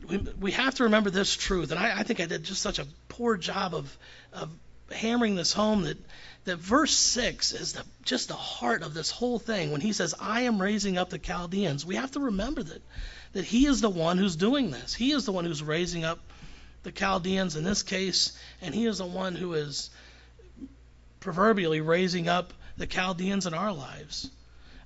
We, 0.07 0.19
we 0.19 0.51
have 0.53 0.75
to 0.77 0.85
remember 0.85 1.11
this 1.11 1.35
truth, 1.35 1.71
and 1.71 1.81
I, 1.81 2.01
I 2.01 2.03
think 2.03 2.21
I 2.21 2.27
did 2.27 2.45
just 2.45 2.63
such 2.63 2.79
a 2.79 2.87
poor 3.09 3.37
job 3.37 3.75
of, 3.75 3.97
of 4.33 4.51
hammering 4.91 5.35
this 5.35 5.53
home 5.53 5.83
that 5.83 5.99
that 6.47 6.59
verse 6.59 6.93
6 6.93 7.53
is 7.53 7.73
the, 7.73 7.83
just 8.05 8.29
the 8.29 8.35
heart 8.35 8.83
of 8.83 8.95
this 8.95 9.11
whole 9.11 9.39
thing. 9.39 9.73
When 9.73 9.81
he 9.81 9.93
says 9.93 10.15
i 10.21 10.43
am 10.43 10.63
raising 10.63 10.97
up 10.97 11.11
the 11.11 11.19
chaldeans 11.19 11.85
we 11.85 11.97
have 11.97 12.13
to 12.13 12.21
remember 12.21 12.63
that 12.63 12.83
that 13.33 13.45
he 13.45 13.67
is 13.67 13.81
the 13.81 13.91
one 13.91 14.17
who's 14.17 14.37
doing 14.37 14.71
this. 14.71 14.95
He 14.95 15.13
is 15.13 15.27
the 15.27 15.33
one 15.33 15.45
who's 15.45 15.63
raising 15.63 16.05
up 16.05 16.21
the 16.85 16.93
chaldeans 16.93 17.57
in 17.57 17.65
this 17.65 17.83
case 17.83 18.33
and 18.63 18.75
he 18.75 18.87
is 18.87 18.99
the 18.99 19.07
one 19.07 19.35
who 19.35 19.55
is 19.55 19.91
proverbially 21.21 21.81
raising 21.81 22.29
up 22.29 22.55
the 22.77 22.87
chaldeans 22.87 23.47
in 23.47 23.55
our 23.55 23.73
lives. 23.73 24.31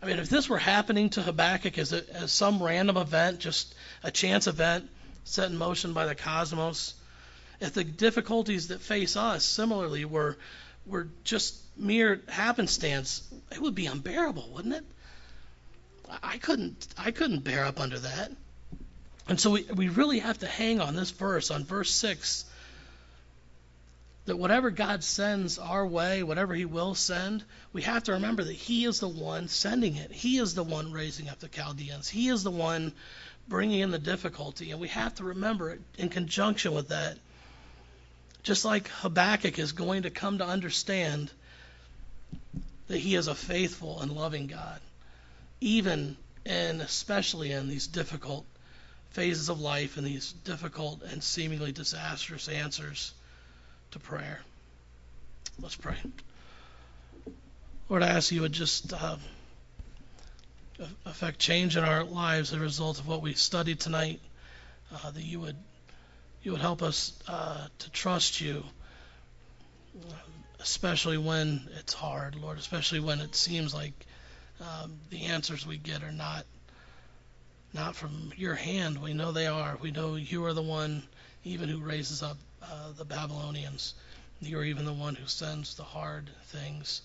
I 0.03 0.07
mean 0.07 0.19
if 0.19 0.31
this 0.31 0.49
were 0.49 0.59
happening 0.59 1.11
to 1.11 1.23
habakkuk 1.23 1.77
as, 1.77 1.93
a, 1.93 2.03
as 2.17 2.33
some 2.33 2.63
random 2.63 2.97
event 2.97 3.39
just 3.39 3.75
a 4.03 4.11
chance 4.11 4.47
event 4.47 4.89
set 5.25 5.51
in 5.51 5.59
motion 5.59 5.93
by 5.93 6.07
the 6.07 6.15
cosmos 6.15 6.95
if 7.61 7.75
the 7.75 7.85
difficulties 7.85 8.69
that 8.69 8.81
face 8.81 9.17
us 9.17 9.45
similarly 9.45 10.05
were 10.05 10.37
were 10.87 11.09
just 11.25 11.57
mere 11.77 12.21
happenstance, 12.29 13.23
it 13.53 13.61
would 13.61 13.75
be 13.75 13.87
unbearable, 13.87 14.51
wouldn't 14.55 14.75
it? 14.75 14.85
I 16.23 16.39
couldn't 16.39 16.89
I 16.99 17.11
couldn't 17.11 17.45
bear 17.45 17.65
up 17.65 17.79
under 17.79 17.99
that. 17.99 18.33
And 19.29 19.39
so 19.39 19.51
we, 19.51 19.63
we 19.63 19.89
really 19.89 20.19
have 20.19 20.39
to 20.39 20.47
hang 20.47 20.81
on 20.81 20.97
this 20.97 21.13
verse, 21.13 21.53
on 21.53 21.65
verse 21.65 21.93
6, 21.93 22.45
that 24.25 24.37
whatever 24.37 24.71
God 24.71 25.05
sends 25.05 25.57
our 25.57 25.87
way, 25.87 26.25
whatever 26.25 26.53
He 26.53 26.65
will 26.65 26.97
send, 26.97 27.45
we 27.73 27.83
have 27.83 28.03
to 28.05 28.13
remember 28.13 28.43
that 28.43 28.53
He 28.53 28.85
is 28.87 28.99
the 28.99 29.09
one 29.09 29.47
sending 29.47 29.95
it. 29.97 30.11
He 30.11 30.39
is 30.39 30.55
the 30.55 30.65
one 30.65 30.91
raising 30.91 31.29
up 31.29 31.39
the 31.39 31.49
Chaldeans. 31.49 32.09
He 32.09 32.29
is 32.29 32.43
the 32.43 32.51
one 32.51 32.93
bringing 33.47 33.81
in 33.81 33.93
the 33.93 34.01
difficulty. 34.01 34.73
And 34.73 34.81
we 34.81 34.89
have 34.89 35.15
to 35.17 35.25
remember 35.25 35.79
in 35.97 36.09
conjunction 36.09 36.73
with 36.73 36.89
that 36.89 37.17
just 38.43 38.64
like 38.64 38.88
Habakkuk 38.88 39.59
is 39.59 39.72
going 39.72 40.03
to 40.03 40.11
come 40.11 40.38
to 40.38 40.47
understand 40.47 41.30
that 42.88 42.99
he 42.99 43.14
is 43.14 43.28
a 43.28 43.34
faithful 43.34 44.01
and 44.01 44.12
loving 44.12 44.47
God, 44.47 44.80
even 45.61 46.16
and 46.47 46.80
especially 46.80 47.53
in 47.53 47.68
these 47.68 47.86
difficult 47.86 48.45
phases 49.11 49.49
of 49.49 49.61
life 49.61 49.97
and 49.97 50.07
these 50.07 50.32
difficult 50.32 51.03
and 51.03 51.22
seemingly 51.22 51.72
disastrous 51.72 52.49
answers 52.49 53.12
to 53.91 53.99
prayer. 53.99 54.41
Let's 55.61 55.76
pray. 55.76 55.97
Lord, 57.88 58.03
I 58.03 58.09
ask 58.09 58.30
you 58.30 58.43
would 58.43 58.53
just 58.53 58.93
uh, 58.93 59.16
affect 61.05 61.38
change 61.38 61.76
in 61.76 61.84
our 61.84 62.05
lives 62.05 62.53
as 62.53 62.59
a 62.59 62.62
result 62.62 63.01
of 63.01 63.07
what 63.07 63.20
we 63.20 63.34
studied 63.34 63.80
tonight, 63.80 64.20
uh, 64.95 65.11
that 65.11 65.22
you 65.22 65.41
would 65.41 65.57
you 66.43 66.53
would 66.53 66.61
help 66.61 66.82
us 66.82 67.12
uh, 67.28 67.66
to 67.78 67.91
trust 67.91 68.41
you, 68.41 68.64
especially 70.61 71.18
when 71.18 71.68
it's 71.78 71.93
hard, 71.93 72.34
Lord, 72.34 72.59
especially 72.59 73.01
when 73.01 73.20
it 73.20 73.34
seems 73.34 73.74
like 73.74 73.93
um, 74.61 74.99
the 75.11 75.26
answers 75.26 75.66
we 75.66 75.76
get 75.76 76.03
are 76.03 76.12
not 76.12 76.45
not 77.72 77.95
from 77.95 78.32
your 78.36 78.55
hand. 78.55 79.01
We 79.01 79.14
know 79.14 79.30
they 79.30 79.47
are. 79.47 79.78
We 79.80 79.93
know 79.93 80.16
you 80.16 80.45
are 80.47 80.53
the 80.53 80.62
one, 80.62 81.05
even 81.45 81.68
who 81.68 81.78
raises 81.78 82.22
up 82.22 82.36
uh, 82.62 82.93
the 82.97 83.05
Babylonians. 83.05 83.95
You're 84.41 84.64
even 84.64 84.86
the 84.86 84.93
one 84.93 85.14
who 85.14 85.26
sends 85.26 85.74
the 85.74 85.84
hard 85.84 86.30
things. 86.47 87.03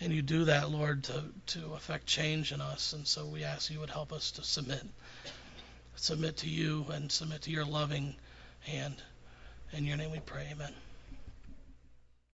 And 0.00 0.12
you 0.12 0.22
do 0.22 0.44
that, 0.44 0.70
Lord, 0.70 1.04
to, 1.04 1.24
to 1.48 1.74
affect 1.74 2.06
change 2.06 2.52
in 2.52 2.60
us. 2.62 2.92
And 2.92 3.06
so 3.06 3.26
we 3.26 3.44
ask 3.44 3.70
you 3.70 3.80
would 3.80 3.90
help 3.90 4.12
us 4.12 4.30
to 4.32 4.42
submit. 4.42 4.82
Submit 5.96 6.38
to 6.38 6.48
you 6.48 6.86
and 6.90 7.10
submit 7.10 7.42
to 7.42 7.50
your 7.50 7.64
loving 7.64 8.14
hand. 8.66 8.96
In 9.72 9.84
your 9.84 9.96
name 9.96 10.10
we 10.10 10.20
pray, 10.20 10.48
amen. 10.52 10.72